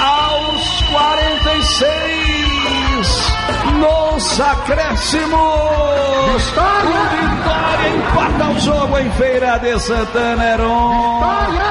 [0.00, 3.32] Aos 46
[3.78, 5.32] nos acréscimos.
[5.32, 10.44] O Vitória empata o jogo em Feira de Santana.
[10.44, 11.22] Heron.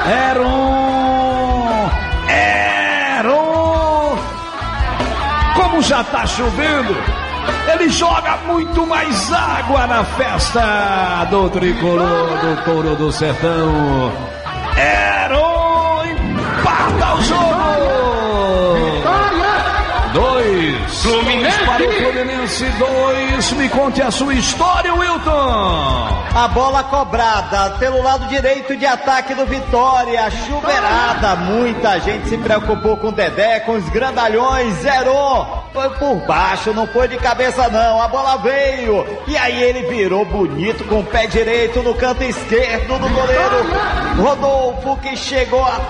[0.06, 1.31] Heron.
[5.82, 6.94] Como já tá chovendo,
[7.72, 14.12] ele joga muito mais água na festa do tricolor do Touro do Sertão.
[14.76, 17.42] Heron empata o jogo.
[20.14, 21.02] Dois.
[21.02, 21.41] Fluminense.
[22.22, 23.52] Fluminense, dois.
[23.52, 26.22] Me conte a sua história, Wilton.
[26.34, 32.96] A bola cobrada pelo lado direito de ataque do Vitória, chuveirada, muita gente se preocupou
[32.96, 38.00] com o Dedé, com os grandalhões, zerou, foi por baixo, não foi de cabeça não,
[38.00, 42.98] a bola veio, e aí ele virou bonito com o pé direito no canto esquerdo
[42.98, 45.80] do goleiro Rodolfo, que chegou a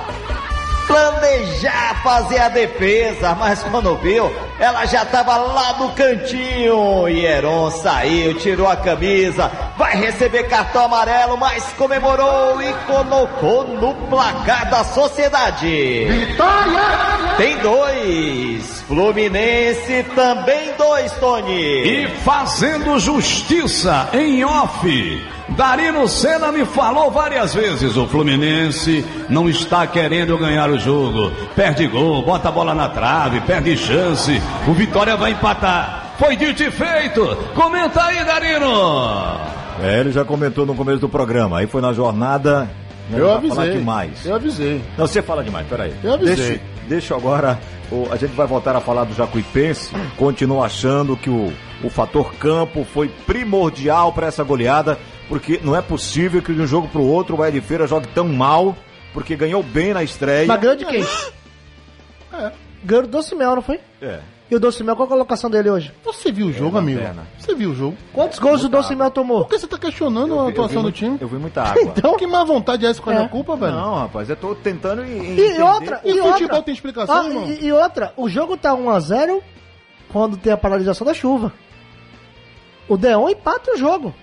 [0.93, 7.09] planejar fazer a defesa, mas quando viu, ela já estava lá no cantinho.
[7.09, 13.95] E Heron saiu, tirou a camisa, vai receber cartão amarelo, mas comemorou e colocou no
[14.09, 16.05] placar da sociedade.
[16.05, 16.82] Vitória!
[17.38, 18.82] Tem dois.
[18.93, 21.51] Fluminense também dois, Tony.
[21.51, 25.22] E fazendo justiça em off.
[25.49, 31.32] Darino Senna me falou várias vezes: o Fluminense não está querendo ganhar o jogo.
[31.57, 34.38] Perde gol, bota a bola na trave, perde chance.
[34.68, 36.12] O Vitória vai empatar.
[36.18, 37.34] Foi dito e feito.
[37.55, 39.40] Comenta aí, Darino.
[39.82, 41.61] É, ele já comentou no começo do programa.
[41.61, 42.68] Aí foi na jornada.
[43.11, 43.57] Eu avisei.
[43.57, 44.26] Falar demais.
[44.26, 44.82] Eu avisei.
[44.99, 45.95] Não, você fala demais, peraí.
[46.05, 46.36] Eu avisei.
[46.36, 46.61] Deixa,
[46.93, 47.59] deixa agora.
[47.90, 49.90] o- a gente vai voltar a falar do Jacuipense.
[50.18, 51.51] Continuo achando que o,
[51.82, 54.99] o fator campo foi primordial para essa goleada.
[55.28, 58.09] Porque não é possível que de um jogo pro outro o Bahia de Feira jogue
[58.09, 58.76] tão mal.
[59.14, 60.47] Porque ganhou bem na estreia.
[60.47, 61.03] Mas ganhou de quem?
[62.34, 62.53] É.
[62.84, 63.80] Ganhou do Docimel, não foi?
[64.01, 64.20] É.
[64.53, 65.94] E o Docimel, qual a colocação dele hoje?
[66.05, 66.98] Você viu o jogo, amigo?
[67.00, 67.26] lanterna.
[67.38, 67.96] Você viu o jogo?
[68.12, 69.46] Quantos gols o Docimel tomou?
[69.46, 71.09] Por que você tá questionando a vi- atuação do time?
[71.12, 71.80] muito- Eu vi muita água.
[71.82, 73.16] Então, Que má vontade é essa com a É.
[73.16, 73.72] minha culpa, velho?
[73.72, 75.62] Não, rapaz, eu tô tentando en- E entender.
[75.62, 76.62] outra, O e futebol outra.
[76.64, 77.46] tem explicação, Ah, irmão?
[77.48, 79.42] e, e outra, o jogo tá 1x0
[80.12, 81.50] quando tem a paralisação da chuva.
[82.86, 84.14] O Deon empata o jogo.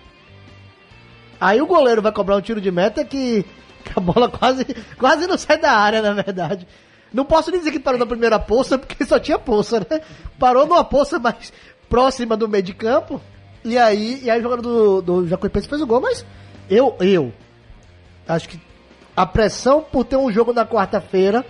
[1.41, 3.43] Aí o goleiro vai cobrar um tiro de meta que,
[3.83, 4.63] que a bola quase,
[4.95, 6.67] quase não sai da área, na verdade.
[7.13, 10.01] Não posso nem dizer que parou na primeira poça, porque só tinha poça, né?
[10.37, 11.51] Parou numa poça mais
[11.89, 13.19] próxima do meio de campo.
[13.65, 16.25] E aí, e aí o jogador do, do Jacuipense fez o gol, mas
[16.69, 17.33] eu, eu
[18.27, 18.59] acho que
[19.17, 21.45] a pressão por ter um jogo na quarta-feira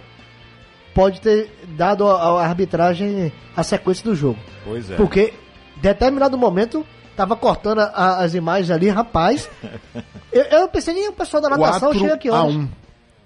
[0.95, 4.39] pode ter dado à arbitragem a sequência do jogo.
[4.64, 4.95] Pois é.
[4.95, 5.34] Porque
[5.78, 6.86] determinado momento
[7.16, 9.49] tava cortando a- as imagens ali, rapaz.
[10.32, 12.57] eu, eu pensei nem o pessoal da natação 4 chega aqui a hoje.
[12.57, 12.70] 1.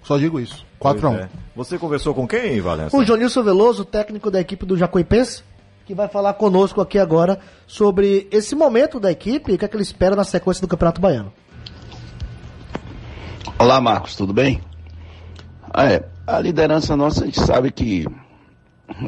[0.02, 0.64] Só digo isso.
[0.84, 1.14] Pois 4 a 1.
[1.14, 1.28] é.
[1.56, 2.94] Você conversou com quem, Valença?
[2.94, 5.42] O Jonilson Veloso, técnico da equipe do Jacuipense,
[5.86, 9.68] que vai falar conosco aqui agora sobre esse momento da equipe e o que, é
[9.68, 11.32] que ele espera na sequência do Campeonato Baiano.
[13.58, 14.60] Olá, Marcos, tudo bem?
[15.72, 18.06] Ah, é, a liderança nossa, a gente sabe que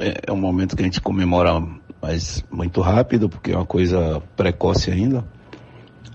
[0.01, 1.62] é, é um momento que a gente comemora,
[2.01, 5.24] mas muito rápido, porque é uma coisa precoce ainda.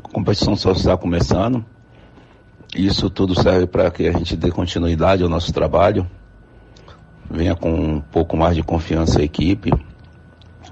[0.03, 1.63] A competição só está começando.
[2.75, 6.09] Isso tudo serve para que a gente dê continuidade ao nosso trabalho,
[7.29, 9.71] venha com um pouco mais de confiança à equipe,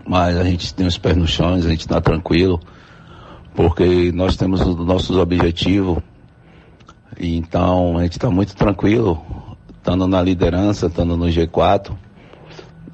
[0.07, 2.59] mas a gente tem os pés no chão, a gente está tranquilo,
[3.53, 5.97] porque nós temos os nossos objetivos,
[7.19, 9.21] então a gente está muito tranquilo,
[9.77, 11.95] estando na liderança, estando no G4.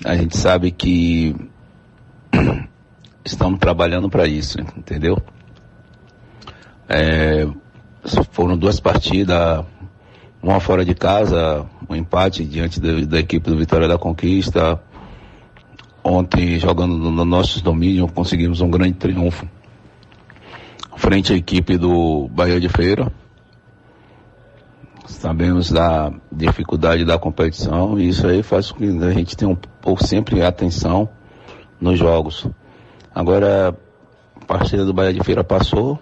[0.03, 1.36] A gente sabe que
[3.24, 5.22] estamos trabalhando para isso, entendeu?
[6.89, 7.47] É,
[8.32, 9.66] foram duas partidas,
[10.41, 14.80] uma fora de casa, um empate diante da, equipe do Vitória da Conquista.
[16.03, 19.47] Ontem, jogando no nossos domínios, conseguimos um grande triunfo
[20.97, 23.12] frente à equipe do Bahia de Feira.
[25.06, 29.97] Sabemos da dificuldade da competição e isso aí faz com que a gente tenha um
[29.97, 31.08] sempre atenção
[31.80, 32.47] nos jogos.
[33.14, 33.78] Agora,
[34.41, 35.99] a partida do Bahia de Feira passou,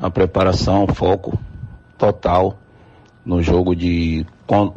[0.00, 1.38] a preparação, foco
[1.96, 2.58] total
[3.24, 4.26] no jogo de,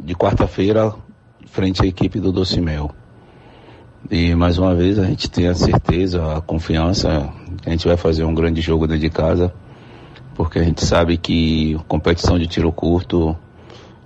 [0.00, 0.94] de quarta-feira
[1.46, 2.90] frente à equipe do Docimel.
[4.10, 7.96] E mais uma vez a gente tem a certeza, a confiança que a gente vai
[7.96, 9.52] fazer um grande jogo dentro de casa,
[10.34, 13.36] porque a gente sabe que competição de tiro curto,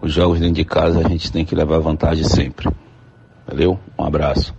[0.00, 2.68] os jogos dentro de casa a gente tem que levar vantagem sempre.
[3.46, 3.78] Valeu?
[3.98, 4.54] Um abraço.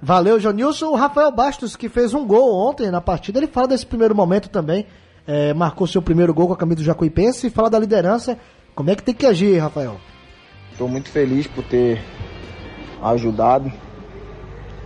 [0.00, 0.86] Valeu, Jonilson.
[0.86, 4.48] O Rafael Bastos, que fez um gol ontem na partida, ele fala desse primeiro momento
[4.48, 4.86] também.
[5.26, 8.38] É, marcou seu primeiro gol com a camisa do Jacuipense e fala da liderança.
[8.76, 9.96] Como é que tem que agir, Rafael?
[10.70, 12.00] Estou muito feliz por ter
[13.02, 13.72] ajudado.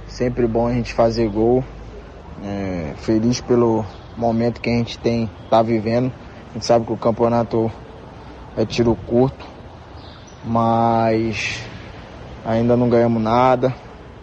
[0.06, 1.62] Sempre bom a gente fazer gol.
[2.42, 3.84] É, feliz pelo
[4.16, 6.10] momento que a gente tem tá vivendo.
[6.50, 7.70] A gente sabe que o campeonato
[8.56, 9.44] é tiro curto,
[10.44, 11.62] mas
[12.46, 13.74] ainda não ganhamos nada.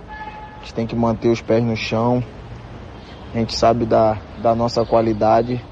[0.10, 2.24] A gente tem que manter os pés no chão.
[3.34, 5.64] A gente sabe da, da nossa qualidade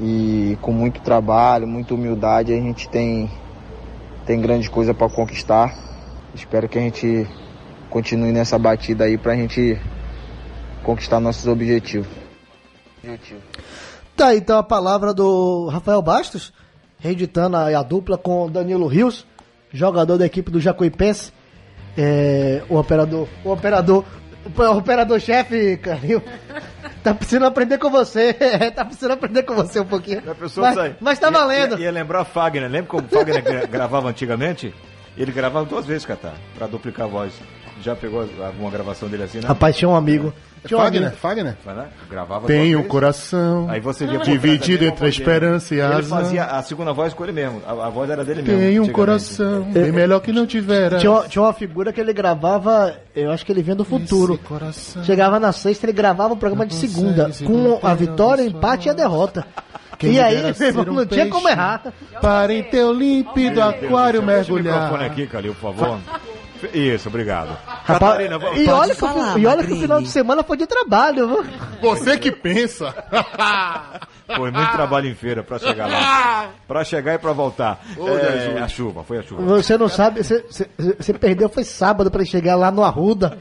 [0.00, 3.30] e com muito trabalho, muita humildade, a gente tem,
[4.24, 5.74] tem grande coisa para conquistar.
[6.34, 7.26] Espero que a gente
[7.90, 9.80] continue nessa batida aí para a gente
[10.82, 12.08] conquistar nossos objetivos.
[13.02, 13.40] Objetivo.
[14.16, 16.52] Tá, então a palavra do Rafael Bastos,
[16.98, 19.26] reeditando a, a dupla com Danilo Rios,
[19.72, 21.32] jogador da equipe do Jacuipense.
[21.96, 24.04] É, o operador, o operador,
[24.44, 26.22] o operador-chefe, Carlinhos,
[27.08, 28.32] tá precisando aprender com você.
[28.74, 30.22] tá precisando aprender com você um pouquinho.
[30.56, 31.72] Mas, mas tá valendo.
[31.72, 32.70] Ia, ia, ia lembrar Fagner.
[32.70, 34.74] Lembra como o Fagner gravava antigamente?
[35.16, 37.32] Ele gravava duas vezes, Catar, pra duplicar a voz.
[37.82, 39.46] Já pegou alguma gravação dele assim, né?
[39.46, 40.32] Rapaz, tinha um amigo.
[40.32, 41.56] Tinha um Fagner, Fagner?
[42.10, 46.44] Gravava Tem um coração Aí você via dividido entre a esperança e a Ele fazia
[46.44, 47.62] a segunda voz com ele mesmo.
[47.66, 48.60] A, a voz era dele mesmo.
[48.60, 50.98] Tem um coração, bem melhor que não tivera.
[50.98, 54.38] Tinha, tinha uma figura que ele gravava, eu acho que ele vinha do futuro.
[55.04, 58.90] Chegava na sexta, ele gravava o programa de segunda, com a vitória, o empate e
[58.90, 59.46] a derrota.
[59.98, 61.92] Quem e aí, meu irmão, um não tinha como errar.
[62.20, 64.82] Para em teu límpido aquário Deixa o mergulhar.
[64.82, 65.98] microfone aqui, Calil, por favor.
[66.72, 67.56] Isso, obrigado.
[67.66, 70.56] Rapaz, Catarina, vamos- e olha, que, o- e olha que o final de semana foi
[70.56, 71.28] de trabalho.
[71.28, 71.44] viu?
[71.80, 72.94] Você que pensa.
[74.36, 76.50] Foi muito trabalho em feira pra chegar lá.
[76.68, 77.80] Pra chegar e pra voltar.
[77.96, 79.40] Ô, É, a chuva, foi a chuva.
[79.42, 83.38] Você não sabe, você, você- você perdeu, foi sábado pra chegar lá no Arruda.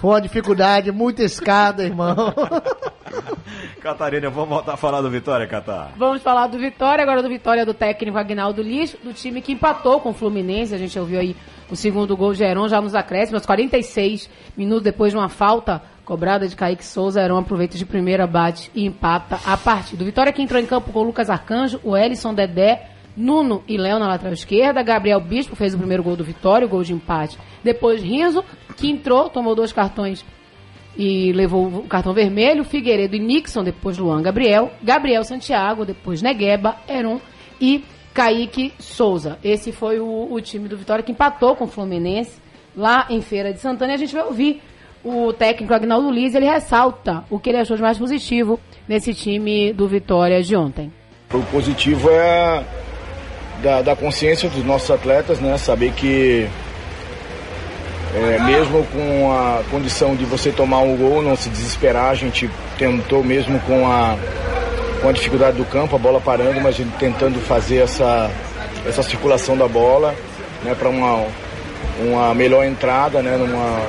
[0.00, 2.34] Foi uma dificuldade, muita escada, irmão.
[3.80, 5.92] Catarina, vamos voltar a falar do Vitória, Catar.
[5.96, 10.00] Vamos falar do Vitória, agora do Vitória do técnico Agnaldo Liz, do time que empatou
[10.00, 10.74] com o Fluminense.
[10.74, 11.36] A gente ouviu aí
[11.70, 15.82] o segundo gol de Heron já nos acréscimos, aos 46 minutos depois de uma falta
[16.04, 17.20] cobrada de Kaique Souza.
[17.20, 20.04] Heron aproveita de primeira, bate e empata a partida.
[20.04, 23.98] Vitória que entrou em campo com o Lucas Arcanjo, o Ellison Dedé, Nuno e Léo
[23.98, 24.82] na lateral esquerda.
[24.82, 27.38] Gabriel Bispo fez o primeiro gol do Vitória, o gol de empate.
[27.64, 28.44] Depois Rinzo,
[28.76, 30.24] que entrou, tomou dois cartões
[30.96, 32.62] e levou o cartão vermelho.
[32.62, 34.70] Figueiredo e Nixon, depois Luan Gabriel.
[34.82, 37.20] Gabriel Santiago, depois Negueba, Heron
[37.60, 37.84] e
[38.16, 39.38] Kaique Souza.
[39.44, 42.40] Esse foi o, o time do Vitória que empatou com o Fluminense
[42.74, 43.92] lá em Feira de Santana.
[43.92, 44.62] E a gente vai ouvir
[45.04, 46.34] o técnico Agnaldo Liz.
[46.34, 48.58] Ele ressalta o que ele achou de mais positivo
[48.88, 50.90] nesse time do Vitória de ontem.
[51.30, 52.64] O positivo é
[53.62, 55.58] da, da consciência dos nossos atletas, né?
[55.58, 56.48] Saber que
[58.14, 62.48] é, mesmo com a condição de você tomar um gol, não se desesperar, a gente
[62.78, 64.16] tentou mesmo com a,
[65.00, 68.30] com a dificuldade do campo, a bola parando, mas a gente tentando fazer essa,
[68.86, 70.14] essa circulação da bola
[70.64, 71.24] né, para uma,
[72.00, 73.80] uma melhor entrada, né, numa,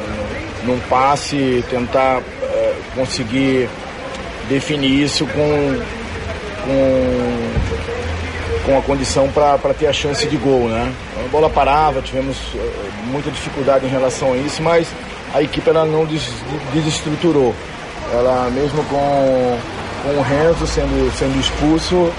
[0.63, 3.69] num passe, tentar é, conseguir
[4.49, 5.81] definir isso com,
[6.65, 7.37] com,
[8.65, 10.67] com a condição para ter a chance de gol.
[10.69, 10.91] Né?
[11.25, 12.59] A bola parava, tivemos eh,
[13.05, 14.87] muita dificuldade em relação a isso, mas
[15.33, 16.31] a equipe ela não des-
[16.73, 17.53] desestruturou.
[18.13, 19.57] Ela mesmo com,
[20.03, 22.11] com o Renzo sendo, sendo expulso,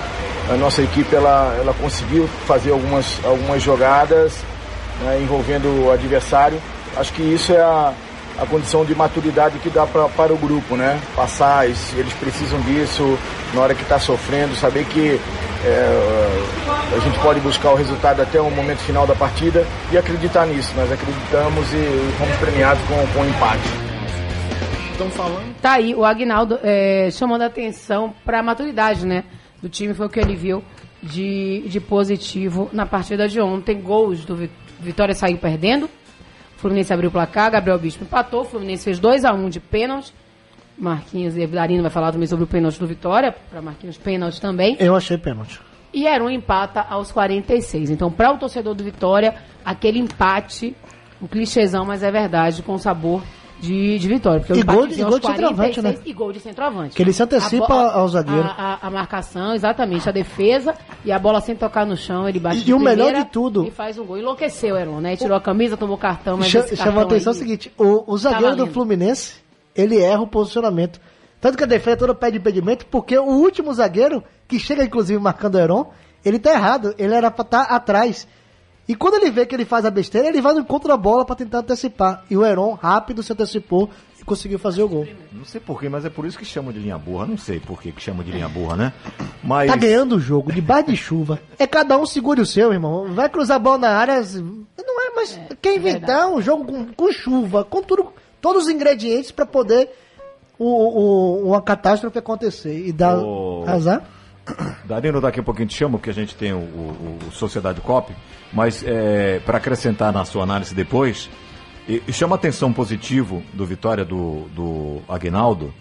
[0.51, 4.33] a nossa equipe ela, ela conseguiu fazer algumas, algumas jogadas
[5.03, 6.61] né, envolvendo o adversário.
[6.97, 7.93] Acho que isso é a,
[8.41, 10.99] a condição de maturidade que dá pra, para o grupo, né?
[11.15, 13.19] Passar, es- eles precisam disso
[13.55, 15.21] na hora que está sofrendo, saber que
[15.65, 16.43] é,
[16.97, 20.73] a gente pode buscar o resultado até o momento final da partida e acreditar nisso.
[20.77, 23.88] Nós acreditamos e fomos premiados com, com empate.
[24.99, 25.55] Estão falando?
[25.61, 29.23] Tá aí o Agnaldo é, chamando a atenção para a maturidade, né?
[29.63, 30.63] Do time foi o que ele viu
[31.01, 33.81] de, de positivo na partida de ontem.
[33.81, 35.89] Gols do Vi- Vitória saiu perdendo.
[36.57, 38.41] Fluminense abriu o placar, Gabriel Bispo empatou.
[38.41, 40.13] O Fluminense fez 2 a 1 de pênalti.
[40.77, 43.33] Marquinhos e Darino vai falar também sobre o pênalti do Vitória.
[43.51, 44.77] Para Marquinhos, pênalti também.
[44.81, 45.61] Eu achei pênalti.
[45.95, 47.91] E era um empata aos 46.
[47.91, 50.77] Então, para o torcedor do Vitória, aquele empate,
[51.23, 53.23] um clichêzão, mas é verdade, com sabor
[53.61, 54.41] de, de vitória.
[54.41, 56.03] Porque o E gol de- aos gol de centroavante, 46 né?
[56.07, 56.95] E gol de centroavante.
[56.97, 58.43] Que ele se antecipa A ao zagueiro.
[58.43, 60.09] A, a- a marcação, exatamente.
[60.09, 63.13] A defesa e a bola sem tocar no chão, ele bate E de o melhor
[63.13, 64.19] de tudo- E faz um gol.
[64.19, 65.17] Enlouqueceu, Heron, né?
[65.17, 68.13] Tirou a camisa, tomou cartão, mas Cha- esse Chama a atenção aí- o seguinte: o,
[68.13, 68.73] o zagueiro do valendo.
[68.73, 69.35] Fluminense
[69.75, 71.01] ele erra o posicionamento.
[71.41, 75.55] Tanto que a defesa toda pede impedimento, porque o último zagueiro, que chega inclusive marcando
[75.55, 75.87] o Heron,
[76.25, 76.95] ele tá errado.
[76.99, 78.27] Ele era pra estar atrás.
[78.89, 81.23] E quando ele vê que ele faz a besteira, ele vai no encontro da bola
[81.25, 82.25] pra tentar antecipar.
[82.31, 85.07] E o Heron rápido se antecipou e conseguiu fazer o gol.
[85.31, 87.27] Não sei porquê, mas é por isso que chamam de linha burra.
[87.27, 88.93] Não sei por que chamam de linha burra, né?
[89.45, 89.71] Mas.
[89.71, 91.39] Tá ganhando o jogo, debaixo de chuva.
[91.59, 93.13] É cada um segure o seu, irmão.
[93.13, 94.23] Vai cruzar a bola na área.
[94.23, 98.11] Não é, mas quer inventar um jogo com, com chuva, com tudo,
[98.41, 99.91] todos os ingredientes pra poder
[100.59, 104.03] o, o- uma catástrofe acontecer e dar O- azar.
[104.87, 108.11] Darino, daqui a pouquinho te chamo, porque a gente tem o, o- o Sociedade Cop,
[108.53, 111.29] mas é, para acrescentar na sua análise depois,
[111.89, 115.73] e, chama atenção positivo do Vitória do, do Aguinaldo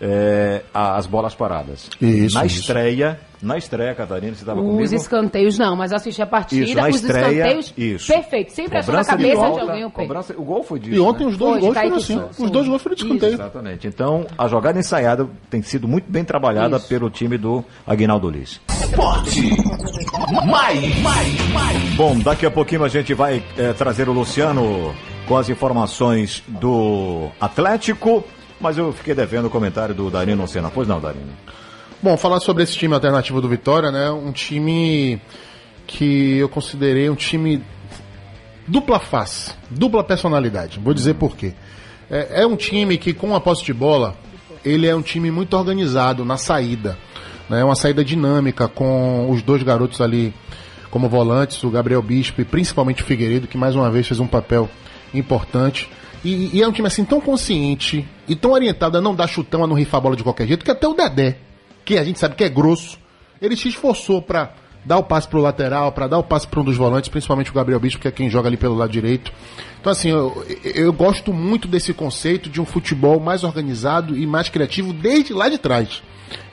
[0.00, 1.88] é, as bolas paradas.
[2.00, 2.60] Isso, na isso.
[2.60, 4.94] estreia, na estreia, Catarina, você estava Os comigo?
[4.94, 8.12] escanteios não, mas eu assisti a partida, Isso, na os estreia, escanteios isso.
[8.12, 10.02] perfeito, sempre achou na Cobrança de cabeça de, volta, alguém o pé.
[10.02, 10.96] cobrança- o gol foi disso.
[10.96, 11.30] E ontem né?
[11.30, 12.42] os dois Foi, de gols foram Kaique assim.
[12.44, 13.32] Os dois gols foram de escanteio.
[13.34, 13.86] Exatamente.
[13.86, 16.88] Então, a jogada ensaiada tem sido muito bem trabalhada Isso.
[16.88, 18.60] pelo time do Aguinaldo Liz.
[20.46, 21.94] Mais, mais, mais.
[21.96, 24.94] Bom, daqui a pouquinho a gente vai eh, trazer o Luciano
[25.26, 28.24] com as informações do Atlético,
[28.60, 30.70] mas eu fiquei devendo o comentário do Darino Senna.
[30.70, 31.32] Pois não, Darino?
[32.02, 34.10] Bom, falar sobre esse time alternativo do Vitória, né?
[34.10, 35.20] Um time
[35.86, 37.62] que eu considerei um time
[38.66, 40.78] dupla face, dupla personalidade.
[40.78, 41.54] Vou dizer por quê.
[42.10, 44.14] É, é um time que, com a posse de bola,
[44.64, 46.96] ele é um time muito organizado na saída.
[47.48, 47.62] Né?
[47.62, 50.32] Uma saída dinâmica com os dois garotos ali
[50.90, 54.26] como volantes, o Gabriel Bispo e principalmente o Figueiredo, que mais uma vez fez um
[54.26, 54.70] papel
[55.12, 55.90] importante.
[56.24, 59.62] E, e é um time assim tão consciente e tão orientado a não dar chutão,
[59.62, 61.36] a não rifar a bola de qualquer jeito, que até o Dedé,
[61.84, 62.98] que a gente sabe que é grosso,
[63.40, 64.52] ele se esforçou pra
[64.84, 67.54] dar o passe pro lateral, pra dar o passe para um dos volantes, principalmente o
[67.54, 69.32] Gabriel Bispo, que é quem joga ali pelo lado direito.
[69.80, 74.48] Então assim, eu, eu gosto muito desse conceito de um futebol mais organizado e mais
[74.48, 76.02] criativo desde lá de trás.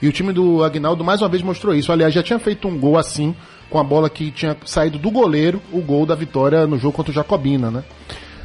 [0.01, 1.91] E o time do Agnaldo mais uma vez mostrou isso.
[1.91, 3.35] Aliás, já tinha feito um gol assim,
[3.69, 7.11] com a bola que tinha saído do goleiro, o gol da vitória no jogo contra
[7.11, 7.83] o Jacobina, né?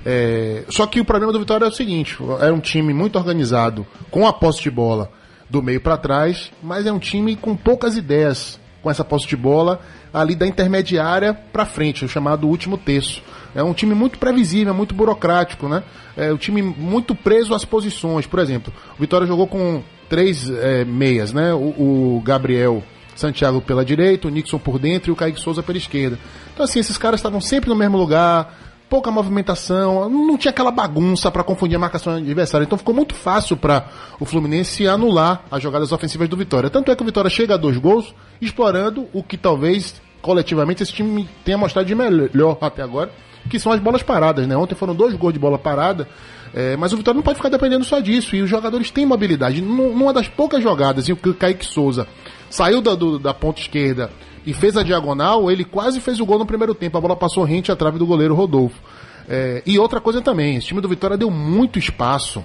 [0.08, 3.84] É, só que o problema do Vitória é o seguinte: era um time muito organizado,
[4.08, 5.10] com a posse de bola
[5.50, 9.36] do meio para trás, mas é um time com poucas ideias com essa posse de
[9.36, 9.80] bola
[10.14, 13.20] ali da intermediária para frente, o chamado último terço.
[13.52, 15.82] É um time muito previsível, muito burocrático, né?
[16.16, 18.26] É um time muito preso às posições.
[18.26, 21.52] Por exemplo, o Vitória jogou com três é, meias, né?
[21.52, 22.80] O, o Gabriel
[23.16, 26.16] Santiago pela direita, o Nixon por dentro e o Kaique Souza pela esquerda.
[26.54, 28.54] Então, assim, esses caras estavam sempre no mesmo lugar,
[28.88, 32.64] pouca movimentação, não tinha aquela bagunça para confundir a marcação adversária.
[32.64, 33.86] Então ficou muito fácil para
[34.20, 36.70] o Fluminense anular as jogadas ofensivas do Vitória.
[36.70, 40.92] Tanto é que o Vitória chega a dois gols, explorando o que talvez coletivamente esse
[40.92, 43.10] time tenha mostrado de melhor até agora,
[43.50, 44.46] que são as bolas paradas.
[44.46, 44.56] Né?
[44.56, 46.08] Ontem foram dois gols de bola parada.
[46.54, 48.34] É, mas o Vitória não pode ficar dependendo só disso.
[48.36, 49.60] E os jogadores têm mobilidade.
[49.60, 52.06] Num- Numa das poucas jogadas em que o Kaique Souza
[52.48, 54.10] saiu da, do- da ponta esquerda
[54.46, 56.96] e fez a diagonal, ele quase fez o gol no primeiro tempo.
[56.96, 58.80] A bola passou rente à trave do goleiro Rodolfo.
[59.28, 62.44] É, e outra coisa também, esse time do Vitória deu muito espaço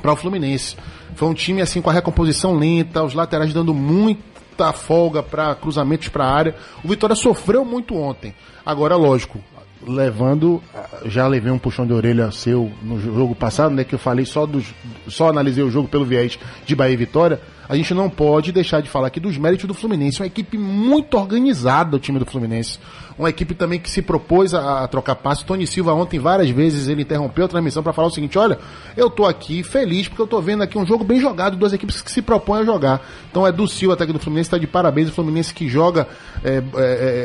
[0.00, 0.76] para o Fluminense.
[1.16, 6.08] Foi um time assim com a recomposição lenta, os laterais dando muita folga para cruzamentos
[6.08, 6.54] para a área.
[6.84, 8.32] O Vitória sofreu muito ontem.
[8.64, 9.40] Agora, lógico,
[9.84, 10.62] levando,
[11.06, 14.46] já levei um puxão de orelha seu no jogo passado, né, que eu falei só
[14.46, 14.72] dos
[15.08, 17.40] só analisei o jogo pelo viés de Bahia e Vitória.
[17.68, 21.16] A gente não pode deixar de falar aqui dos méritos do Fluminense, uma equipe muito
[21.16, 22.78] organizada o time do Fluminense.
[23.18, 25.44] Uma equipe também que se propôs a, a trocar passe.
[25.44, 28.58] Tony Silva ontem várias vezes ele interrompeu a transmissão para falar o seguinte: olha,
[28.96, 32.02] eu tô aqui feliz porque eu tô vendo aqui um jogo bem jogado, duas equipes
[32.02, 33.06] que se propõem a jogar.
[33.30, 35.08] Então é do Silva, ataque do Fluminense, está de parabéns.
[35.08, 36.06] O Fluminense que joga
[36.44, 36.62] é, é,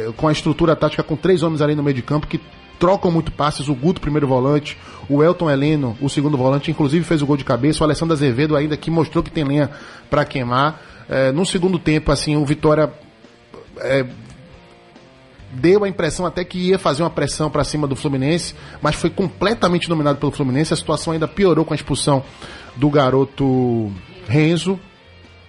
[0.08, 2.40] é, com a estrutura tática com três homens ali no meio de campo, que
[2.82, 4.76] trocam muito passes, o Guto, primeiro volante,
[5.08, 8.58] o Elton Heleno, o segundo volante, inclusive fez o gol de cabeça, o Alessandro Azevedo
[8.58, 9.70] ainda que mostrou que tem lenha
[10.10, 10.82] para queimar.
[11.08, 12.92] É, no segundo tempo, assim, o Vitória
[13.78, 14.04] é,
[15.52, 19.12] deu a impressão até que ia fazer uma pressão para cima do Fluminense, mas foi
[19.12, 20.74] completamente dominado pelo Fluminense.
[20.74, 22.24] A situação ainda piorou com a expulsão
[22.76, 23.92] do garoto
[24.28, 24.80] Renzo.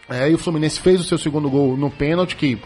[0.07, 2.61] É, e o Fluminense fez o seu segundo gol no pênalti, que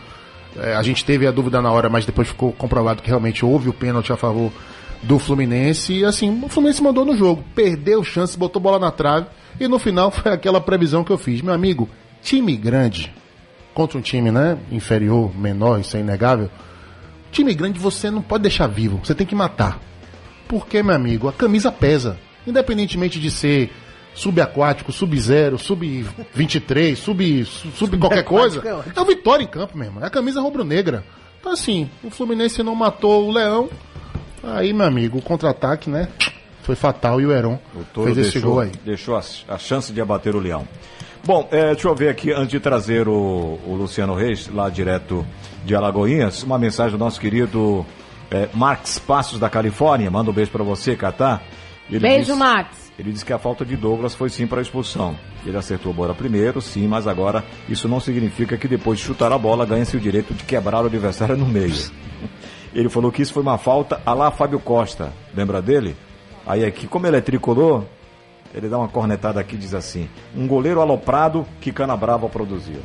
[0.56, 3.68] é, a gente teve a dúvida na hora, mas depois ficou comprovado que realmente houve
[3.68, 4.52] o pênalti a favor
[5.02, 5.92] do Fluminense.
[5.92, 9.26] E assim, o Fluminense mandou no jogo, perdeu chance, botou bola na trave.
[9.58, 11.40] E no final foi aquela previsão que eu fiz.
[11.42, 11.88] Meu amigo,
[12.22, 13.12] time grande
[13.74, 16.50] contra um time né, inferior, menor, isso é inegável
[17.36, 19.78] Time grande você não pode deixar vivo, você tem que matar.
[20.48, 22.18] Porque, meu amigo, a camisa pesa.
[22.46, 23.70] Independentemente de ser
[24.16, 28.62] subaquático, sub-zero, sub-23, sub, sub qualquer coisa.
[28.94, 30.00] É o Vitória em campo mesmo.
[30.00, 31.04] É a camisa rubro-negra.
[31.38, 33.68] Então, assim, o Fluminense não matou o Leão.
[34.42, 36.08] Aí, meu amigo, o contra-ataque, né?
[36.62, 37.58] Foi fatal e o Heron
[37.94, 38.72] fez esse deixou, gol aí.
[38.84, 40.66] Deixou a, a chance de abater o Leão.
[41.24, 45.24] Bom, é, deixa eu ver aqui, antes de trazer o, o Luciano Reis, lá direto
[45.64, 47.84] de Alagoinhas, uma mensagem do nosso querido
[48.30, 50.10] é, Marcos Passos da Califórnia.
[50.10, 51.40] Manda um beijo para você, Catá.
[51.88, 52.85] Ele beijo, diz, Max.
[52.98, 55.16] Ele disse que a falta de Douglas foi sim para a expulsão.
[55.44, 59.32] Ele acertou a bola primeiro, sim, mas agora isso não significa que depois de chutar
[59.32, 61.74] a bola ganha-se o direito de quebrar o adversário no meio.
[62.74, 65.12] Ele falou que isso foi uma falta a lá Fábio Costa.
[65.34, 65.96] Lembra dele?
[66.46, 67.84] Aí aqui, como ele é tricolor,
[68.54, 72.80] ele dá uma cornetada aqui e diz assim: um goleiro aloprado que Cana Brava produziu.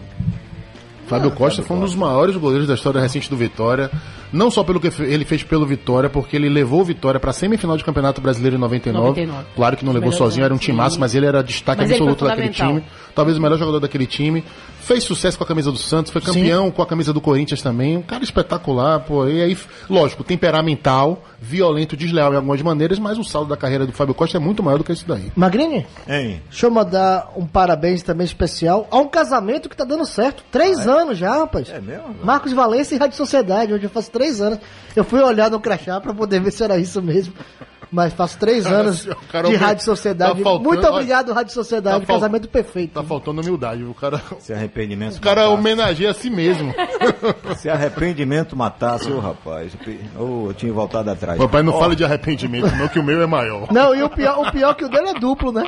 [1.11, 3.91] Fábio Costa foi um dos maiores goleiros da história recente do Vitória.
[4.31, 7.33] Não só pelo que ele fez pelo Vitória, porque ele levou o Vitória para a
[7.33, 9.07] semifinal de Campeonato Brasileiro em 99.
[9.09, 9.47] 99.
[9.53, 12.47] Claro que não levou sozinho, era um timaço, mas ele era destaque Mas absoluto daquele
[12.49, 12.81] time.
[13.13, 14.41] Talvez o melhor jogador daquele time.
[14.81, 17.97] Fez sucesso com a camisa do Santos, foi campeão com a camisa do Corinthians também.
[17.97, 19.27] Um cara espetacular, pô.
[19.27, 19.57] E aí,
[19.89, 24.37] lógico, temperamental, violento, desleal em algumas maneiras, mas o saldo da carreira do Fábio Costa
[24.37, 25.31] é muito maior do que esse daí.
[25.35, 26.41] Magrini, Hein?
[26.49, 30.43] deixa eu mandar um parabéns também especial a um casamento que tá dando certo.
[30.51, 31.69] Três anos já, rapaz.
[31.69, 32.15] É mesmo?
[32.23, 34.59] Marcos Valença e Rádio Sociedade, onde eu faço três anos.
[34.95, 37.33] Eu fui olhar no crachá pra poder ver se era isso mesmo.
[37.91, 40.41] Mas faço três anos o cara de tá Rádio Sociedade.
[40.41, 41.99] faltando- Muito obrigado, Rádio Sociedade.
[41.99, 42.93] tá fal- casamento perfeito.
[42.93, 44.21] Tá faltando humildade, o cara.
[44.39, 45.59] Se arrependimento O cara matasse.
[45.59, 46.73] homenageia a si mesmo.
[47.57, 49.73] Se arrependimento matasse, ô rapaz.
[50.17, 51.37] Ô, eu tinha voltado atrás.
[51.37, 53.67] Papai, não fale de arrependimento, não, que o meu é maior.
[53.71, 55.63] Não, e o pior, o pior é que o dele é duplo, né?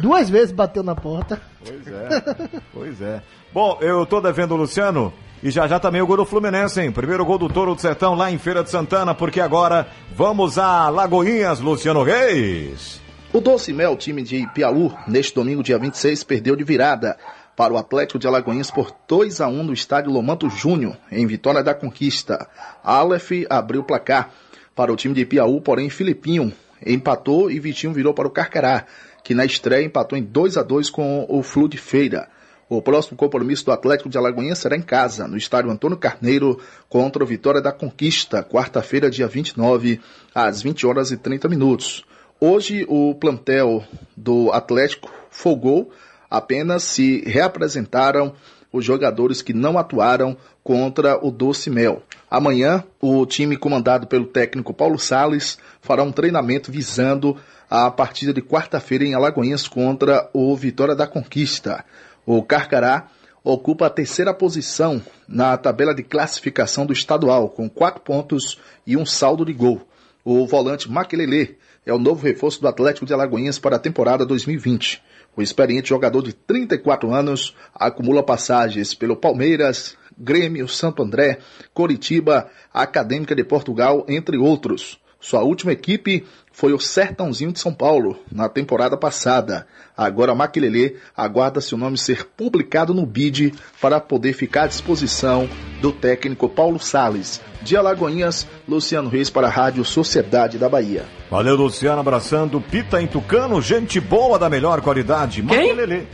[0.00, 1.40] Duas vezes bateu na porta.
[1.64, 3.22] Pois é, pois é.
[3.54, 5.12] Bom, eu tô devendo o Luciano.
[5.42, 6.92] E já já também o gol do Fluminense, hein?
[6.92, 10.88] Primeiro gol do Touro do Sertão lá em Feira de Santana, porque agora vamos a
[10.88, 13.00] Lagoinhas, Luciano Reis.
[13.32, 17.18] O Doce Mel, time de Piauí, neste domingo, dia 26, perdeu de virada
[17.56, 21.60] para o Atlético de Alagoinhas por 2 a 1 no estádio Lomanto Júnior, em Vitória
[21.60, 22.46] da Conquista.
[22.84, 24.30] Aleph abriu o placar
[24.76, 26.52] para o time de Piauí, porém Filipinho
[26.86, 28.84] empatou e Vitinho virou para o Carcará,
[29.24, 32.28] que na estreia empatou em 2 a 2 com o Flu de Feira.
[32.74, 36.58] O próximo compromisso do Atlético de Alagoinhas será em casa, no estádio Antônio Carneiro,
[36.88, 40.00] contra o Vitória da Conquista, quarta-feira, dia 29,
[40.34, 42.02] às 20 horas e 30 minutos.
[42.40, 43.84] Hoje, o plantel
[44.16, 45.90] do Atlético folgou,
[46.30, 48.32] apenas se reapresentaram
[48.72, 52.02] os jogadores que não atuaram contra o Doce Mel.
[52.30, 57.36] Amanhã, o time comandado pelo técnico Paulo Sales fará um treinamento visando
[57.68, 61.84] a partida de quarta-feira em Alagoinhas contra o Vitória da Conquista.
[62.24, 63.08] O Carcará
[63.42, 69.04] ocupa a terceira posição na tabela de classificação do estadual, com quatro pontos e um
[69.04, 69.82] saldo de gol.
[70.24, 75.02] O volante Maquelele é o novo reforço do Atlético de Alagoinhas para a temporada 2020.
[75.36, 81.38] O experiente jogador de 34 anos acumula passagens pelo Palmeiras, Grêmio, Santo André,
[81.74, 85.00] Coritiba, Acadêmica de Portugal, entre outros.
[85.18, 89.66] Sua última equipe foi o Sertãozinho de São Paulo, na temporada passada.
[89.96, 95.48] Agora Maquilele aguarda seu nome ser publicado no BID para poder ficar à disposição
[95.80, 97.40] do técnico Paulo Sales.
[97.62, 101.04] De Alagoinhas, Luciano Reis para a Rádio Sociedade da Bahia.
[101.30, 105.42] Valeu, Luciano, abraçando Pita em Tucano, gente boa da melhor qualidade.
[105.42, 106.06] Maquelele.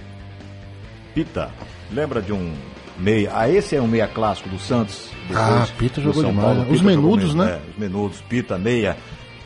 [1.15, 1.51] Pita,
[1.91, 2.53] lembra de um
[2.99, 3.31] meia?
[3.35, 5.11] Ah, esse é um meia clássico do Santos.
[5.35, 6.61] Ah, depois Pita do jogou São demais, Paulo.
[6.61, 6.67] né?
[6.71, 7.51] Os Pita jogou menudos, né?
[7.51, 8.97] é, os menudos, Pita, meia,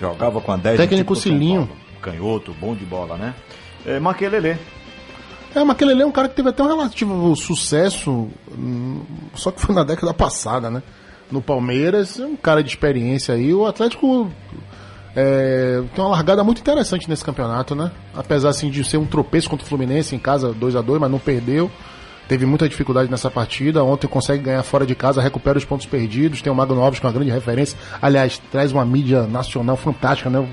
[0.03, 0.77] jogava com a 10.
[0.77, 1.69] Técnico tipo Cilinho.
[2.01, 3.35] Canhoto, bom de bola, né?
[3.87, 4.59] É, Maquelele.
[5.55, 9.03] É, mas aquele ali é um cara que teve até um relativo sucesso, hum,
[9.35, 10.83] só que foi na década passada, né?
[11.31, 13.53] No Palmeiras, é um cara de experiência aí.
[13.53, 14.31] O Atlético
[15.15, 17.91] é, tem uma largada muito interessante nesse campeonato, né?
[18.15, 21.11] Apesar assim, de ser um tropeço contra o Fluminense em casa, 2 a 2 mas
[21.11, 21.71] não perdeu.
[22.29, 23.83] Teve muita dificuldade nessa partida.
[23.85, 26.43] Ontem consegue ganhar fora de casa, recupera os pontos perdidos.
[26.43, 27.79] Tem o Magno Alves com uma grande referência.
[28.01, 30.39] Aliás, traz uma mídia nacional fantástica, né?
[30.39, 30.49] O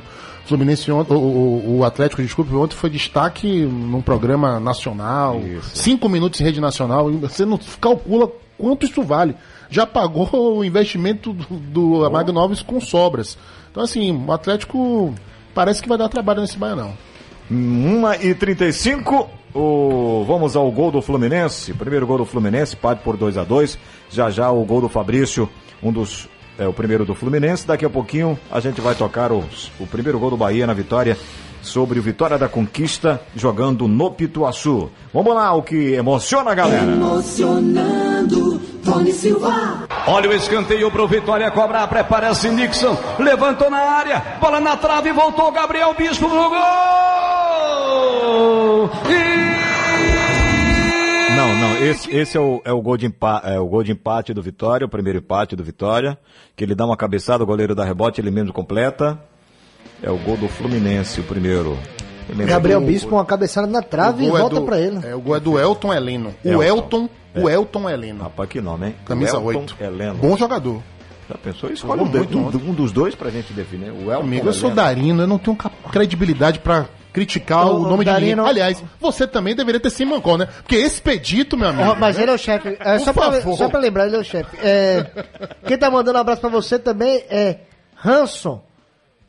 [0.46, 5.40] Fluminense ontem, o, o, o Atlético, desculpe, ontem foi destaque num programa nacional.
[5.74, 7.10] Cinco minutos em rede nacional.
[7.12, 9.36] Você não calcula quanto isso vale.
[9.70, 11.46] Já pagou o investimento do,
[12.04, 13.38] do Magno Alves com sobras.
[13.72, 15.14] Então, assim, o Atlético
[15.54, 16.94] parece que vai dar trabalho nesse Baianão.
[17.50, 20.23] 1 e 35 o...
[20.27, 21.73] Vamos ao gol do Fluminense.
[21.73, 23.77] Primeiro gol do Fluminense, parte por 2 a 2
[24.09, 25.49] Já já o gol do Fabrício,
[25.81, 26.27] um dos.
[26.57, 27.65] É o primeiro do Fluminense.
[27.65, 29.71] Daqui a pouquinho a gente vai tocar os...
[29.80, 31.17] o primeiro gol do Bahia na vitória
[31.61, 34.89] sobre o Vitória da Conquista, jogando no Pituaçu.
[35.13, 36.84] Vamos lá, o que emociona a galera.
[36.84, 39.88] Emocionando, Tony Silva.
[40.07, 45.51] Olha o escanteio pro Vitória cobrar, prepara-se Nixon, levantou na área, bola na trave, voltou
[45.51, 46.59] Gabriel Bispo no gol!
[51.40, 53.91] Não, não, esse, esse é, o, é, o gol de empa, é o gol de
[53.94, 56.18] empate do Vitória, o primeiro empate do Vitória,
[56.56, 59.18] que ele dá uma cabeçada, o goleiro dá rebote, ele mesmo completa.
[60.03, 61.78] É o gol do Fluminense, o primeiro.
[62.45, 64.99] Gabriel do- Bispo, uma cabeçada na trave e é volta do- pra ele.
[65.06, 66.34] É, o gol é do Elton Heleno.
[66.44, 66.64] O Elton.
[66.64, 67.53] Elton, o É.
[67.53, 68.24] Elton Heleno.
[68.24, 68.95] Rapaz, que nome, hein?
[69.06, 69.76] Camisa Elton 8.
[69.80, 70.16] Heleno.
[70.16, 70.82] Bom jogador.
[71.30, 71.72] Já pensou?
[71.72, 73.91] Escolhe um, um, um dos dois pra gente definir.
[73.91, 74.76] O Elton Amigo, eu sou Heleno.
[74.76, 75.57] Darino, eu não tenho
[75.91, 78.40] credibilidade pra criticar o ô, nome de ninguém.
[78.40, 80.45] Aliás, você também deveria ter se mancou, né?
[80.45, 81.90] Porque Expedito, meu amigo.
[81.90, 82.77] Ó, mas ele é o chefe.
[82.80, 84.57] É, só, pra, só pra lembrar, ele é o chefe.
[84.61, 85.06] É,
[85.65, 87.60] quem tá mandando um abraço pra você também é
[88.03, 88.61] Hanson,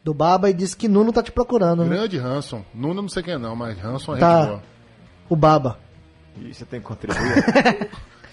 [0.05, 1.85] do Baba, e disse que Nuno tá te procurando.
[1.85, 1.97] né?
[1.97, 2.65] Grande Hanson.
[2.75, 4.47] Nuno não sei quem é não, mas Hanson é Tá.
[4.47, 4.63] boa.
[5.29, 5.79] O Baba.
[6.41, 7.91] Ih, você tem que contribuir.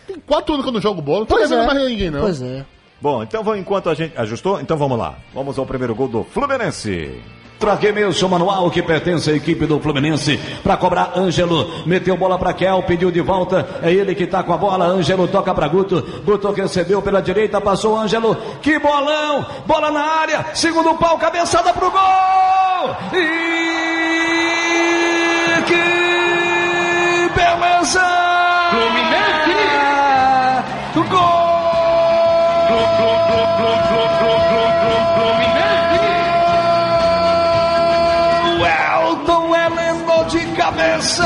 [0.07, 1.65] Tem quatro anos que eu não jogo bola, não tô devendo é.
[1.67, 2.21] mais ninguém, não.
[2.21, 2.65] Pois é.
[3.01, 5.17] Bom, então vamos, enquanto a gente ajustou, então vamos lá.
[5.33, 7.21] Vamos ao primeiro gol do Fluminense.
[7.59, 12.83] Traquemelson Manual, que pertence à equipe do Fluminense, para cobrar Ângelo, meteu bola para Kel,
[12.83, 16.51] pediu de volta, é ele que tá com a bola, Ângelo toca para Guto, Guto
[16.51, 22.95] recebeu pela direita, passou Ângelo, que bolão, bola na área, segundo pau, cabeçada pro gol!
[23.13, 23.27] E
[25.63, 25.83] que
[27.35, 28.05] beleza!
[28.69, 29.27] Fluminense!
[31.09, 31.17] Gol!
[33.59, 33.86] O
[40.57, 41.23] cabeça.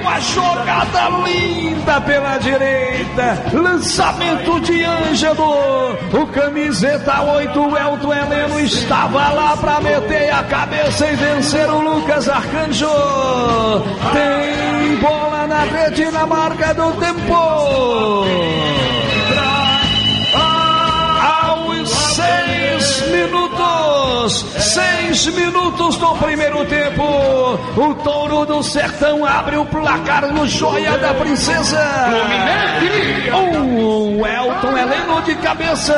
[0.00, 3.42] Uma jogada linda pela direita.
[3.52, 5.96] Lançamento de Ângelo.
[6.12, 11.80] O camiseta 8, o Elton Heleno estava lá para meter a cabeça e vencer o
[11.80, 12.86] Lucas Arcanjo.
[14.12, 18.26] Tem bola na rede na marca do tempo.
[23.26, 27.02] Minutos, seis minutos do primeiro tempo,
[27.76, 31.80] o touro do sertão abre o placar no Joia da Princesa.
[33.32, 35.94] O Elton Heleno de cabeça.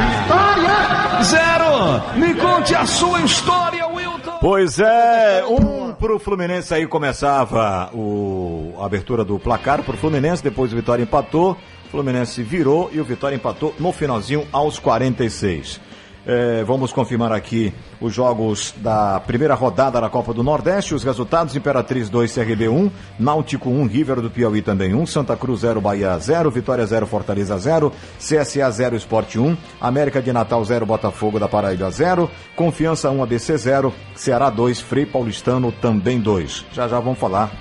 [0.00, 1.22] Vitória!
[1.22, 2.16] Zero.
[2.16, 4.38] Me conte a sua história, Wilton.
[4.40, 10.72] Pois é, um pro Fluminense aí começava o, a abertura do placar pro Fluminense, depois
[10.72, 11.56] o Vitória empatou,
[11.90, 15.91] Fluminense virou e o Vitória empatou no finalzinho aos 46.
[16.24, 21.56] É, vamos confirmar aqui os jogos da primeira rodada da Copa do Nordeste, os resultados,
[21.56, 26.16] Imperatriz 2, CRB 1, Náutico 1, River do Piauí também 1, Santa Cruz 0, Bahia
[26.18, 31.48] 0, Vitória 0, Fortaleza 0, CSA 0, Esporte 1, América de Natal 0, Botafogo da
[31.48, 36.66] Paraíba 0, Confiança 1, ABC 0, Ceará 2, Frei Paulistano também 2.
[36.72, 37.52] Já já vamos falar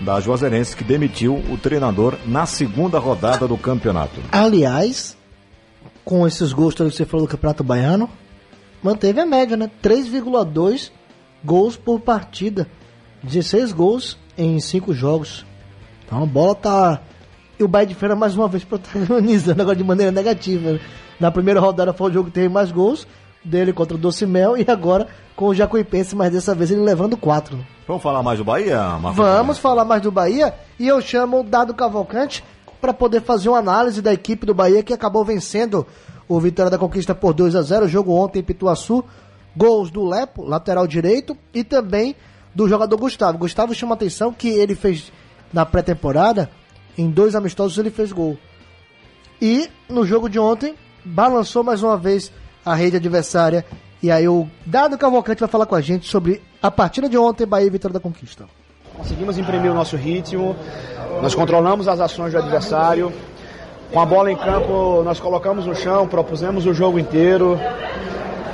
[0.00, 4.20] da Juazeirense que demitiu o treinador na segunda rodada do campeonato.
[4.30, 5.17] Aliás,
[6.08, 8.08] com esses gols que você falou do Campeonato Baiano,
[8.82, 9.70] manteve a média, né?
[9.82, 10.90] 3,2
[11.44, 12.66] gols por partida.
[13.22, 15.44] 16 gols em 5 jogos.
[16.06, 17.02] Então a bola tá.
[17.58, 20.72] E o Bahia de Feira mais uma vez protagonizando agora de maneira negativa.
[20.72, 20.80] né?
[21.20, 23.06] Na primeira rodada foi o jogo que teve mais gols,
[23.44, 27.58] dele contra o Docimel, e agora com o Jacuipense, mas dessa vez ele levando 4.
[27.86, 29.16] Vamos falar mais do Bahia, Marcos?
[29.16, 32.42] Vamos falar mais do Bahia e eu chamo o Dado Cavalcante
[32.80, 35.86] para poder fazer uma análise da equipe do Bahia que acabou vencendo
[36.28, 39.04] o Vitória da Conquista por 2 a 0 jogo ontem em Pituaçu.
[39.56, 42.14] Gols do Lepo, lateral direito, e também
[42.54, 43.38] do jogador Gustavo.
[43.38, 45.10] Gustavo chama atenção que ele fez
[45.52, 46.50] na pré-temporada,
[46.96, 48.38] em dois amistosos ele fez gol.
[49.40, 50.74] E no jogo de ontem,
[51.04, 52.30] balançou mais uma vez
[52.64, 53.64] a rede adversária.
[54.02, 57.46] E aí o Dado Cavalcante vai falar com a gente sobre a partida de ontem,
[57.46, 58.46] Bahia e Vitória da Conquista.
[58.98, 60.54] Conseguimos imprimir o nosso ritmo,
[61.22, 63.12] nós controlamos as ações do adversário.
[63.92, 67.58] Com a bola em campo, nós colocamos no chão, propusemos o jogo inteiro.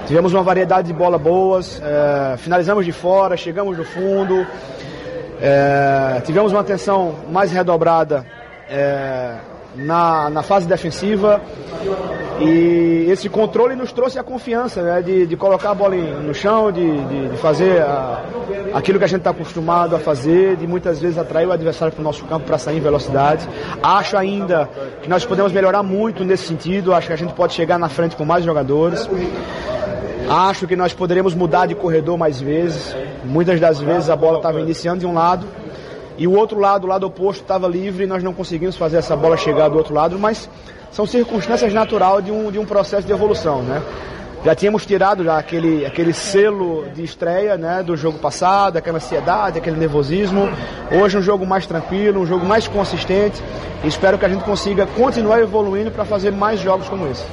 [0.07, 4.47] Tivemos uma variedade de bola boas, eh, finalizamos de fora, chegamos do fundo.
[5.41, 8.25] É, tivemos uma atenção mais redobrada
[8.69, 9.37] é,
[9.76, 11.40] na, na fase defensiva
[12.40, 16.72] e esse controle nos trouxe a confiança né, de, de colocar a bola no chão,
[16.72, 18.22] de, de, de fazer a-
[18.72, 22.01] aquilo que a gente está acostumado a fazer, de muitas vezes atrair o adversário para
[22.01, 23.48] o nosso campo para sair em velocidade.
[23.82, 24.68] Acho ainda
[25.02, 28.16] que nós podemos melhorar muito nesse sentido, acho que a gente pode chegar na frente
[28.16, 29.09] com mais jogadores.
[30.28, 32.96] Acho que nós poderíamos mudar de corredor mais vezes.
[33.24, 35.46] Muitas das vezes a bola estava iniciando de um lado
[36.16, 39.16] e o outro lado, o lado oposto, estava livre e nós não conseguimos fazer essa
[39.16, 40.49] bola chegar do outro lado, mas
[40.91, 43.82] são circunstâncias naturais de um, de um processo de evolução, né?
[44.45, 49.59] Já tínhamos tirado já aquele, aquele selo de estreia né, do jogo passado, aquela ansiedade,
[49.59, 50.51] aquele nervosismo.
[50.93, 53.43] Hoje um jogo mais tranquilo, um jogo mais consistente.
[53.82, 57.24] Espero que a gente consiga continuar evoluindo para fazer mais jogos como esse.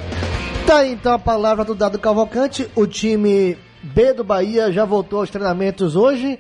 [0.66, 2.72] Tá então a palavra do Dado Cavalcante.
[2.76, 6.40] O time B do Bahia já voltou aos treinamentos hoje.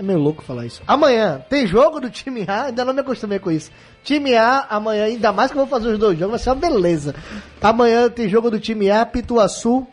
[0.00, 0.80] É meio louco falar isso.
[0.86, 3.70] Amanhã tem jogo do time A, ainda não me acostumei com isso.
[4.02, 6.56] Time A, amanhã, ainda mais que eu vou fazer os dois jogos, vai ser uma
[6.56, 7.14] beleza.
[7.60, 9.86] Amanhã tem jogo do time A, Pituaçu,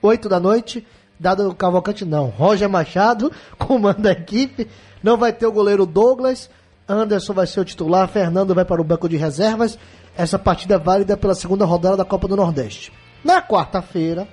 [0.00, 0.86] 8 da noite.
[1.18, 2.26] Dado Cavalcante não.
[2.26, 4.68] Roger Machado comanda a equipe.
[5.02, 6.48] Não vai ter o goleiro Douglas.
[6.88, 8.06] Anderson vai ser o titular.
[8.06, 9.76] Fernando vai para o banco de reservas.
[10.16, 12.92] Essa partida é válida pela segunda rodada da Copa do Nordeste.
[13.24, 14.28] Na quarta-feira,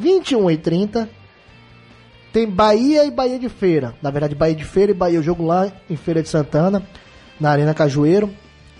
[0.00, 1.08] 21h30,
[2.32, 3.94] tem Bahia e Bahia de Feira.
[4.00, 6.82] Na verdade, Bahia de Feira e Bahia, o jogo lá em Feira de Santana,
[7.38, 8.30] na Arena Cajueiro.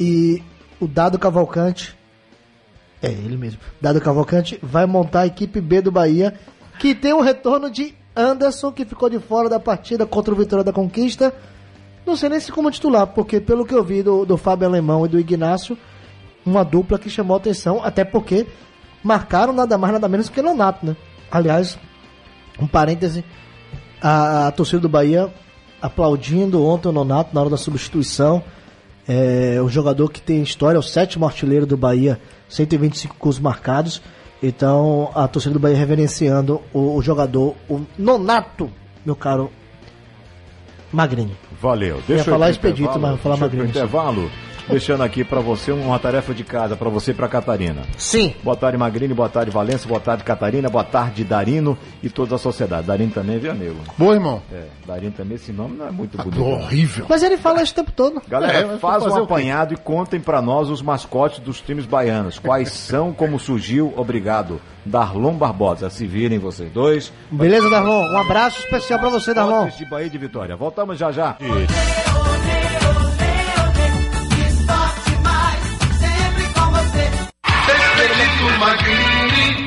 [0.00, 0.42] E
[0.80, 1.96] o Dado Cavalcante,
[3.02, 6.34] é ele mesmo, Dado Cavalcante vai montar a equipe B do Bahia,
[6.78, 10.64] que tem o retorno de Anderson, que ficou de fora da partida contra o Vitória
[10.64, 11.32] da Conquista.
[12.06, 15.04] Não sei nem se como titular, porque pelo que eu vi do, do Fábio Alemão
[15.06, 15.76] e do Ignácio,
[16.44, 18.46] uma dupla que chamou atenção, até porque
[19.04, 20.96] marcaram nada mais, nada menos que Leonato, né?
[21.30, 21.78] Aliás,
[22.58, 23.24] um parêntese,
[24.00, 25.32] a, a torcida do Bahia
[25.80, 28.42] aplaudindo ontem o Nonato na hora da substituição.
[29.08, 34.00] É, o jogador que tem história, o sétimo artilheiro do Bahia, 125 gols marcados.
[34.40, 38.70] Então a torcida do Bahia reverenciando o, o jogador, o Nonato,
[39.04, 39.50] meu caro
[40.92, 41.36] Magrinho.
[41.60, 42.02] Valeu.
[42.06, 43.64] Deixa eu falar Expedito, mas vou falar Magrinho.
[43.64, 44.30] intervalo.
[44.68, 47.82] Deixando aqui pra você uma tarefa de casa, pra você e pra Catarina.
[47.98, 48.34] Sim.
[48.42, 49.12] Boa tarde, Magrini.
[49.12, 49.86] Boa tarde, Valença.
[49.88, 50.68] Boa tarde, Catarina.
[50.68, 52.86] Boa tarde, Darino e toda a sociedade.
[52.86, 53.76] Darino também, viu, amigo?
[53.98, 54.42] Boa, irmão.
[54.52, 56.42] É, Darino também, esse nome não é muito bonito.
[56.42, 57.06] horrível.
[57.08, 58.22] Mas ele fala isso o tempo todo.
[58.28, 62.38] Galera, É, faz um apanhado e contem pra nós os mascotes dos times baianos.
[62.38, 64.60] Quais são, como surgiu, obrigado.
[64.84, 67.12] Darlon Barbosa, se virem vocês dois.
[67.30, 68.04] Beleza, Darlon?
[68.12, 69.68] Um abraço especial pra você, Darlon.
[69.68, 70.56] De Bahia de Vitória.
[70.56, 71.36] Voltamos já já.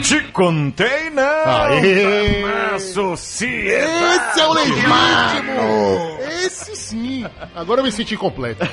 [0.06, 1.24] Te contei não!
[1.24, 2.42] Aê!
[2.44, 4.30] Na sociedade!
[4.30, 6.18] Esse é o legítimo!
[6.46, 7.26] Esse sim!
[7.56, 8.64] Agora eu me senti completo.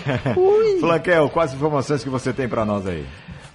[0.79, 3.07] Flanquel, quais informações que você tem pra nós aí?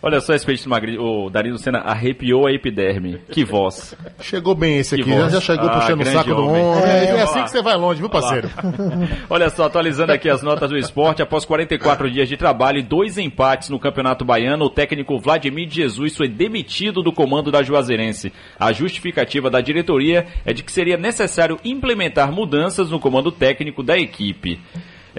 [0.02, 3.20] Olha só esse peixe do Magri, o Darino Senna arrepiou a epiderme.
[3.32, 3.96] Que voz.
[4.22, 5.34] Chegou bem esse Que aqui, voz.
[5.34, 6.64] já chegou Ah, puxando o grande saco do homem.
[6.64, 6.84] homem.
[6.84, 8.48] É, É, vamos assim que você vai longe, viu, parceiro?
[9.28, 13.18] Olha só, atualizando aqui as notas do esporte, após 44 dias de trabalho e dois
[13.18, 18.32] empates no Campeonato Baiano, o técnico Vladimir Jesus foi demitido do comando da Juazeirense.
[18.60, 23.98] A justificativa da diretoria é de que seria necessário implementar mudanças no comando técnico da
[23.98, 24.60] equipe.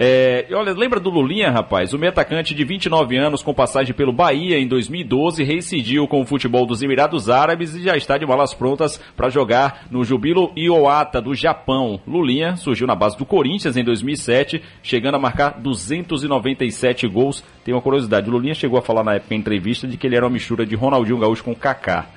[0.01, 1.91] É, olha, lembra do Lulinha, rapaz?
[1.91, 6.25] O meio atacante de 29 anos, com passagem pelo Bahia em 2012, reincidiu com o
[6.25, 11.19] futebol dos Emirados Árabes e já está de malas prontas para jogar no Jubilo Iwata
[11.19, 11.99] do Japão.
[12.07, 17.43] Lulinha surgiu na base do Corinthians em 2007, chegando a marcar 297 gols.
[17.65, 20.15] Tem uma curiosidade, o Lulinha chegou a falar na época em entrevista de que ele
[20.15, 22.07] era uma mistura de Ronaldinho Gaúcho com Kaká.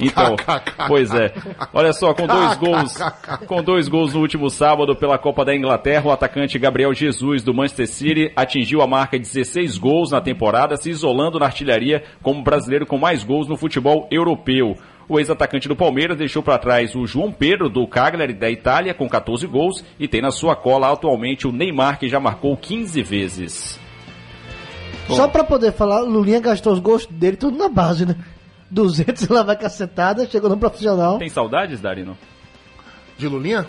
[0.00, 0.36] Então,
[0.86, 1.32] pois é.
[1.72, 2.94] Olha só, com dois gols,
[3.46, 7.52] com dois gols no último sábado pela Copa da Inglaterra, o atacante Gabriel Jesus do
[7.52, 12.42] Manchester City atingiu a marca de 16 gols na temporada, se isolando na artilharia como
[12.42, 14.76] brasileiro com mais gols no futebol europeu.
[15.08, 19.08] O ex-atacante do Palmeiras deixou para trás o João Pedro do Cagliari da Itália com
[19.08, 23.80] 14 gols e tem na sua cola atualmente o Neymar que já marcou 15 vezes.
[25.08, 28.16] Só pra poder falar, o Lulinha gastou os gostos dele tudo na base, né?
[28.70, 31.18] 200 e lá vai cacetada, chegou no profissional.
[31.18, 32.16] Tem saudades, Darino?
[33.16, 33.66] De Lulinha?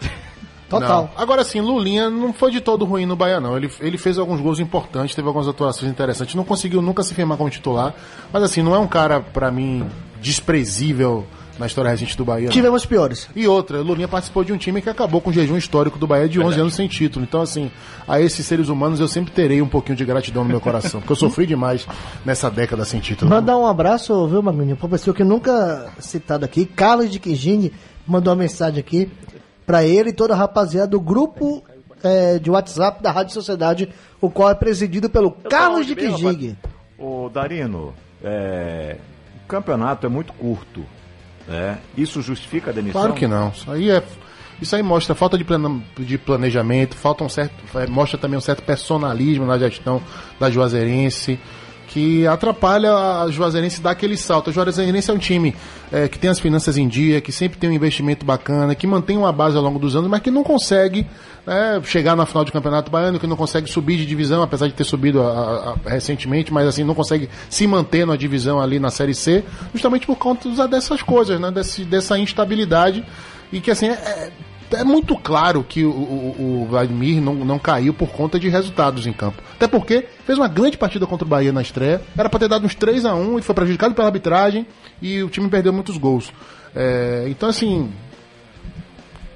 [0.69, 1.09] Total.
[1.15, 1.21] Não.
[1.21, 3.57] Agora sim, Lulinha não foi de todo ruim no Bahia, não.
[3.57, 6.35] Ele, ele fez alguns gols importantes, teve algumas atuações interessantes.
[6.35, 7.93] Não conseguiu nunca se firmar como titular.
[8.31, 9.89] Mas assim, não é um cara, pra mim,
[10.21, 11.26] desprezível
[11.60, 12.45] na história recente do Bahia.
[12.45, 12.52] não.
[12.53, 13.30] Tivemos piores.
[13.36, 16.30] E outra, Lulinha participou de um time que acabou com o jejum histórico do Bahia
[16.30, 17.26] de 11 anos sem título.
[17.26, 17.69] Então, assim,
[18.07, 21.11] a esses seres humanos eu sempre terei um pouquinho de gratidão no meu coração, porque
[21.11, 21.86] eu sofri demais
[22.26, 23.30] nessa década sem título.
[23.30, 24.77] Mandar um abraço, viu, Magninho?
[24.77, 27.73] Pra pessoa que nunca citado aqui, Carlos de Quingini
[28.07, 29.11] mandou uma mensagem aqui
[29.65, 31.61] pra ele e toda a rapaziada do grupo
[32.02, 33.90] é, de WhatsApp da Rádio Sociedade,
[34.22, 36.57] o qual é presidido pelo Carlos de Kijig.
[36.98, 38.98] Ô, Darino, é,
[39.44, 40.84] o campeonato é muito curto.
[41.49, 41.80] Né?
[41.97, 43.01] Isso justifica a demissão?
[43.01, 43.49] Claro que não.
[43.49, 44.03] Isso aí é.
[44.61, 45.45] Isso aí mostra falta de,
[45.99, 50.01] de planejamento, falta um certo, é, mostra também um certo personalismo na gestão
[50.38, 51.39] da Juazeirense,
[51.89, 52.93] que atrapalha
[53.23, 54.51] a Juazeirense dar aquele salto.
[54.51, 55.55] A Juazeirense é um time
[55.91, 59.17] é, que tem as finanças em dia, que sempre tem um investimento bacana, que mantém
[59.17, 61.07] uma base ao longo dos anos, mas que não consegue
[61.47, 64.73] né, chegar na final do Campeonato Baiano, que não consegue subir de divisão, apesar de
[64.73, 68.91] ter subido a- a- recentemente, mas assim, não consegue se manter na divisão ali na
[68.91, 69.43] Série C,
[69.73, 73.03] justamente por conta dessas coisas, né, desse, dessa instabilidade,
[73.51, 74.29] e que assim, é,
[74.71, 79.07] é muito claro que o, o- o Vladimir não, não caiu por conta de resultados
[79.07, 79.41] em campo.
[79.55, 82.01] Até porque fez uma grande partida contra o Bahia na estreia.
[82.17, 84.65] Era para ter dado uns 3 a 1 e foi prejudicado pela arbitragem
[85.01, 86.31] e o time perdeu muitos gols.
[86.75, 87.91] É, então, assim,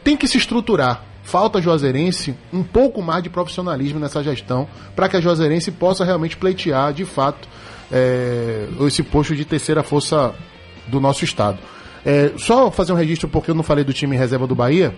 [0.03, 1.03] tem que se estruturar.
[1.23, 6.35] Falta Juazeirense um pouco mais de profissionalismo nessa gestão para que a Juazeirense possa realmente
[6.35, 7.47] pleitear, de fato,
[7.91, 10.34] é, esse posto de terceira força
[10.88, 11.57] do nosso estado.
[12.05, 14.93] É, só fazer um registro, porque eu não falei do time reserva do Bahia.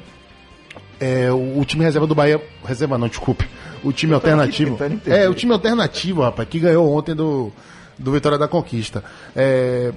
[0.99, 2.41] É, o, o time reserva do Bahia.
[2.65, 3.47] Reserva não, desculpe.
[3.83, 4.71] O time alternativo.
[4.71, 5.17] tentando entender.
[5.17, 7.51] É, o time alternativo, rapaz, que ganhou ontem do,
[7.99, 9.03] do Vitória da Conquista.
[9.35, 9.91] É,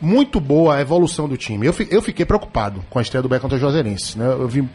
[0.00, 1.66] muito boa a evolução do time.
[1.66, 4.18] Eu, eu fiquei preocupado com a estreia do Bahia contra o Juazeirense.
[4.18, 4.26] Né?
[4.26, 4.66] Eu vi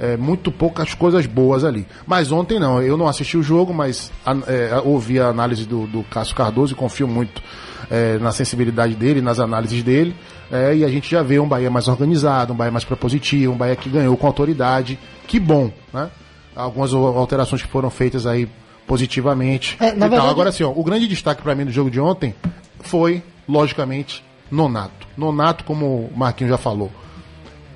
[0.00, 1.86] é, muito poucas coisas boas ali.
[2.06, 5.86] Mas ontem não, eu não assisti o jogo, mas a- é, ouvi a análise do,
[5.86, 7.42] do Cássio Cardoso e confio muito
[7.90, 10.16] é, na sensibilidade dele, nas análises dele.
[10.50, 13.56] É, e a gente já vê um Bahia mais organizado, um Bahia mais propositivo, um
[13.56, 14.98] Bahia que ganhou com autoridade.
[15.26, 16.10] Que bom, né?
[16.54, 18.48] Algumas alterações que foram feitas aí
[18.86, 19.76] positivamente.
[19.80, 20.08] É, e tal.
[20.08, 22.34] verdade- Agora sim, o grande destaque para mim do jogo de ontem
[22.80, 25.06] foi, logicamente, Nonato.
[25.16, 26.92] Nonato, como o Marquinhos já falou,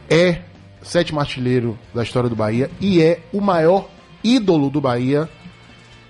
[0.09, 0.39] é
[0.83, 3.89] sétimo artilheiro da história do Bahia e é o maior
[4.23, 5.29] ídolo do Bahia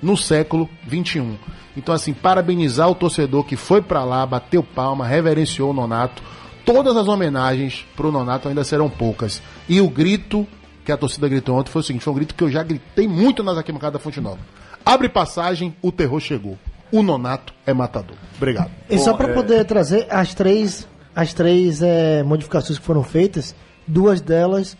[0.03, 1.39] no século XXI.
[1.77, 6.23] Então, assim, parabenizar o torcedor que foi pra lá, bateu palma, reverenciou o Nonato.
[6.69, 9.41] Todas as homenagens pro Nonato ainda serão poucas.
[9.67, 10.47] E o grito
[10.85, 13.09] que a torcida gritou ontem foi o seguinte: foi um grito que eu já gritei
[13.09, 14.39] muito nas arquibancadas da Fonte Nova.
[14.85, 16.59] Abre passagem, o terror chegou.
[16.93, 18.19] O Nonato é matador.
[18.37, 18.71] Obrigado.
[18.89, 20.87] E só para poder trazer as três,
[21.17, 23.55] as três é, modificações que foram feitas,
[23.87, 24.77] duas delas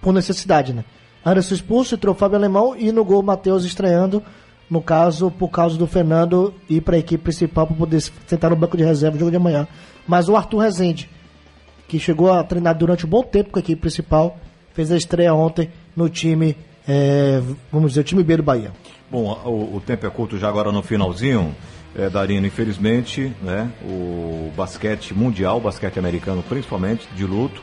[0.00, 0.84] por necessidade, né?
[1.24, 4.20] Anderson expulso, entrou o Fábio Alemão e no gol o Matheus estreando,
[4.68, 8.56] no caso, por causa do Fernando ir para a equipe principal para poder sentar no
[8.56, 9.68] banco de reserva no jogo de amanhã.
[10.06, 11.08] Mas o Arthur Rezende,
[11.88, 14.38] que chegou a treinar durante um bom tempo com a equipe principal,
[14.74, 16.56] fez a estreia ontem no time,
[16.88, 18.72] é, vamos dizer, o time B do Bahia.
[19.10, 21.54] Bom, o, o tempo é curto já agora no finalzinho.
[21.94, 27.62] É, Darino, infelizmente, né, o basquete mundial, o basquete americano principalmente, de luto.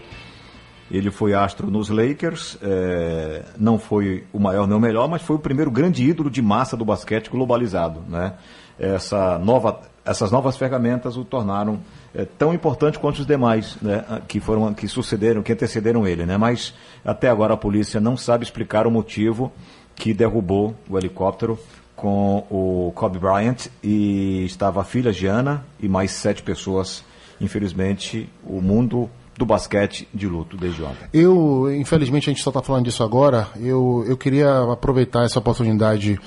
[0.92, 5.36] Ele foi astro nos Lakers, é, não foi o maior nem o melhor, mas foi
[5.36, 8.04] o primeiro grande ídolo de massa do basquete globalizado.
[8.08, 8.34] Né?
[8.78, 11.80] Essa nova, essas novas ferramentas o tornaram
[12.14, 16.26] é, tão importante quanto os demais né, que foram que sucederam, que antecederam ele.
[16.26, 16.38] Né?
[16.38, 16.74] Mas
[17.04, 19.52] até agora a polícia não sabe explicar o motivo
[19.96, 21.60] que derrubou o helicóptero
[21.96, 27.04] com o Kobe Bryant e estava a filha Gianna e mais sete pessoas.
[27.42, 31.08] Infelizmente, o mundo do basquete de luto desde ontem.
[31.14, 33.48] Eu, infelizmente, a gente só está falando disso agora.
[33.58, 36.20] Eu, eu queria aproveitar essa oportunidade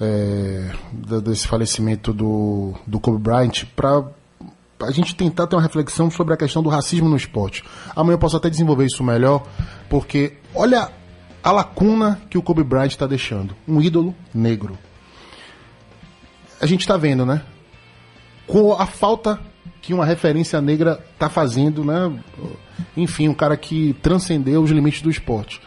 [0.00, 0.70] é,
[1.22, 4.04] desse falecimento do, do Kobe Bryant para
[4.82, 7.64] a gente tentar ter uma reflexão sobre a questão do racismo no esporte.
[7.94, 9.46] Amanhã eu posso até desenvolver isso melhor,
[9.88, 10.90] porque olha
[11.42, 13.56] a lacuna que o Kobe Bryant está deixando.
[13.66, 14.78] Um ídolo negro.
[16.60, 17.42] A gente está vendo, né?
[18.46, 19.40] Com a falta
[19.80, 22.12] que uma referência negra está fazendo, né?
[22.96, 25.60] Enfim, um cara que transcendeu os limites do esporte.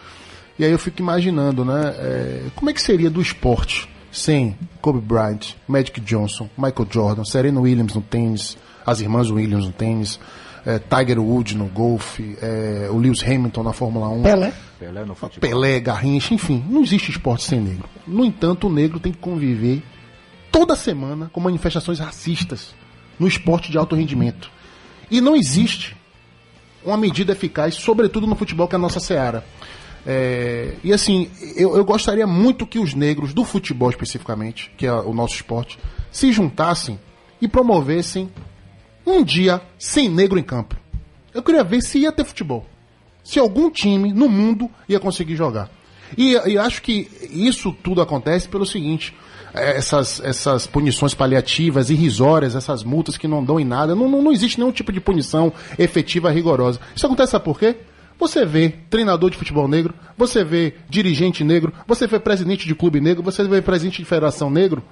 [0.58, 1.96] E aí eu fico imaginando, né?
[1.98, 7.62] é, como é que seria do esporte sem Kobe Bryant, Magic Johnson, Michael Jordan, Serena
[7.62, 8.58] Williams no tênis,
[8.90, 10.20] as irmãs Williams no tênis,
[10.66, 14.24] é, Tiger Woods no golfe, é, o Lewis Hamilton na Fórmula 1.
[14.24, 14.54] Pelé.
[14.80, 15.50] Pelé no futebol.
[15.50, 17.88] Pelé, Garrincha, enfim, não existe esporte sem negro.
[18.06, 19.84] No entanto, o negro tem que conviver
[20.52, 22.74] toda semana com manifestações racistas
[23.18, 24.52] no esporte de alto rendimento.
[25.12, 25.96] E não existe
[26.84, 29.44] uma medida eficaz, sobretudo no futebol, que é a nossa seara.
[30.06, 34.94] É, e assim, eu, eu gostaria muito que os negros do futebol especificamente, que é
[34.94, 35.78] o nosso esporte,
[36.12, 37.00] se juntassem
[37.42, 38.30] e promovessem
[39.12, 40.76] um dia sem negro em campo.
[41.34, 42.66] Eu queria ver se ia ter futebol.
[43.24, 45.70] Se algum time no mundo ia conseguir jogar.
[46.18, 49.14] E, e acho que isso tudo acontece pelo seguinte:
[49.54, 54.22] eh, essas, essas punições paliativas, irrisórias, essas multas que não dão em nada, não, não,
[54.22, 56.80] não existe nenhum tipo de punição efetiva rigorosa.
[56.96, 57.76] Isso acontece sabe por quê?
[58.20, 63.00] Você vê treinador de futebol negro, você vê dirigente negro, você vê presidente de clube
[63.00, 64.84] negro, você vê presidente de federação negro.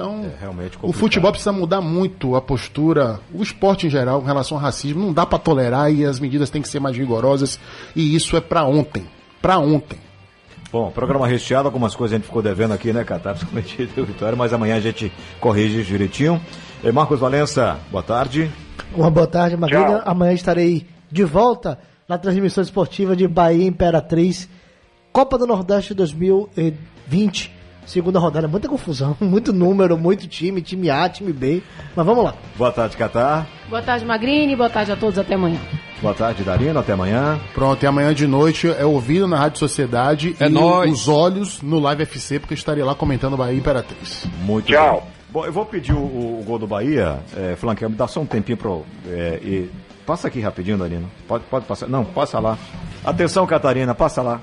[0.00, 4.56] Então, realmente o futebol precisa mudar muito a postura, o esporte em geral, em relação
[4.56, 5.04] ao racismo.
[5.04, 7.60] Não dá pra tolerar e as medidas têm que ser mais rigorosas.
[7.94, 9.04] E isso é pra ontem.
[9.42, 9.98] Pra ontem.
[10.72, 13.34] Bom, programa recheado, algumas coisas a gente ficou devendo aqui, né, Catar?
[13.52, 16.40] Principalmente do Vitória, mas amanhã a gente corrige direitinho.
[16.82, 18.50] E Marcos Valença, boa tarde.
[18.94, 19.98] Uma boa tarde, Magrinha.
[20.06, 21.78] Amanhã estarei de volta
[22.08, 24.48] na transmissão esportiva de Bahia Imperatriz,
[25.12, 27.59] Copa do Nordeste 2020,
[27.90, 28.48] segunda rodada.
[28.48, 31.62] Muita confusão, muito número, muito time, time A, time B.
[31.94, 32.34] Mas vamos lá.
[32.56, 33.46] Boa tarde, Catar.
[33.68, 34.56] Boa tarde, Magrini.
[34.56, 35.18] Boa tarde a todos.
[35.18, 35.58] Até amanhã.
[36.00, 36.78] Boa tarde, Darino.
[36.80, 37.38] Até amanhã.
[37.52, 40.92] Pronto, e amanhã de noite é ouvido na Rádio Sociedade É e nóis.
[40.92, 44.26] os olhos no Live FC, porque eu estarei lá comentando Bahia Imperatriz.
[44.42, 45.00] Muito Tchau.
[45.02, 45.10] bem.
[45.30, 48.26] Bom, eu vou pedir o, o gol do Bahia, é, Flanqueiro, me dá só um
[48.26, 48.84] tempinho pro.
[49.06, 49.70] É, e...
[50.04, 51.08] Passa aqui rapidinho, Darino.
[51.28, 51.86] Pode, pode passar.
[51.86, 52.58] Não, passa lá.
[53.04, 54.40] Atenção, Catarina, passa lá.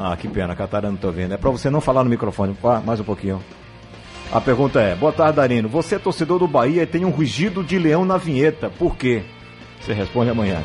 [0.00, 1.34] Ah, que pena, Catarina, não tô vendo.
[1.34, 2.56] É pra você não falar no microfone.
[2.84, 3.42] Mais um pouquinho.
[4.30, 5.68] A pergunta é: Boa tarde, Darino.
[5.68, 8.70] Você é torcedor do Bahia e tem um rugido de leão na vinheta.
[8.70, 9.24] Por quê?
[9.80, 10.62] Você responde amanhã.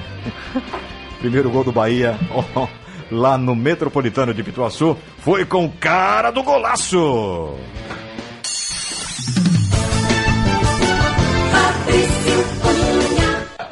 [1.19, 2.15] Primeiro gol do Bahia,
[2.55, 2.67] ó,
[3.09, 7.55] lá no Metropolitano de Pituaçu, foi com cara do golaço.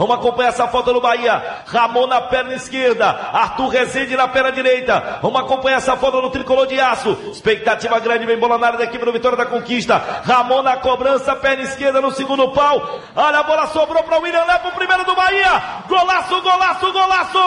[0.01, 1.61] Vamos acompanhar essa foto do Bahia.
[1.67, 3.05] Ramon na perna esquerda.
[3.07, 5.19] Arthur Rezende na perna direita.
[5.21, 7.15] Vamos acompanhar essa foto do tricolor de aço.
[7.31, 10.01] Expectativa grande, vem bola na área da equipe do Vitória da Conquista.
[10.23, 12.99] Ramon na cobrança, perna esquerda no segundo pau.
[13.15, 15.61] Olha, a bola sobrou para o William, leva o primeiro do Bahia.
[15.87, 17.39] Golaço, golaço, golaço!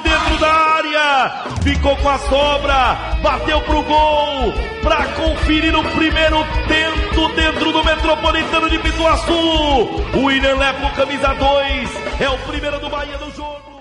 [0.00, 1.44] Dentro da área.
[1.62, 4.52] Ficou com a sobra, bateu pro gol,
[4.82, 10.16] pra conferir o primeiro tento dentro do Metropolitano de Pituaçu.
[10.16, 13.71] William Lepo, camisa 2, é o primeiro do Bahia do jogo.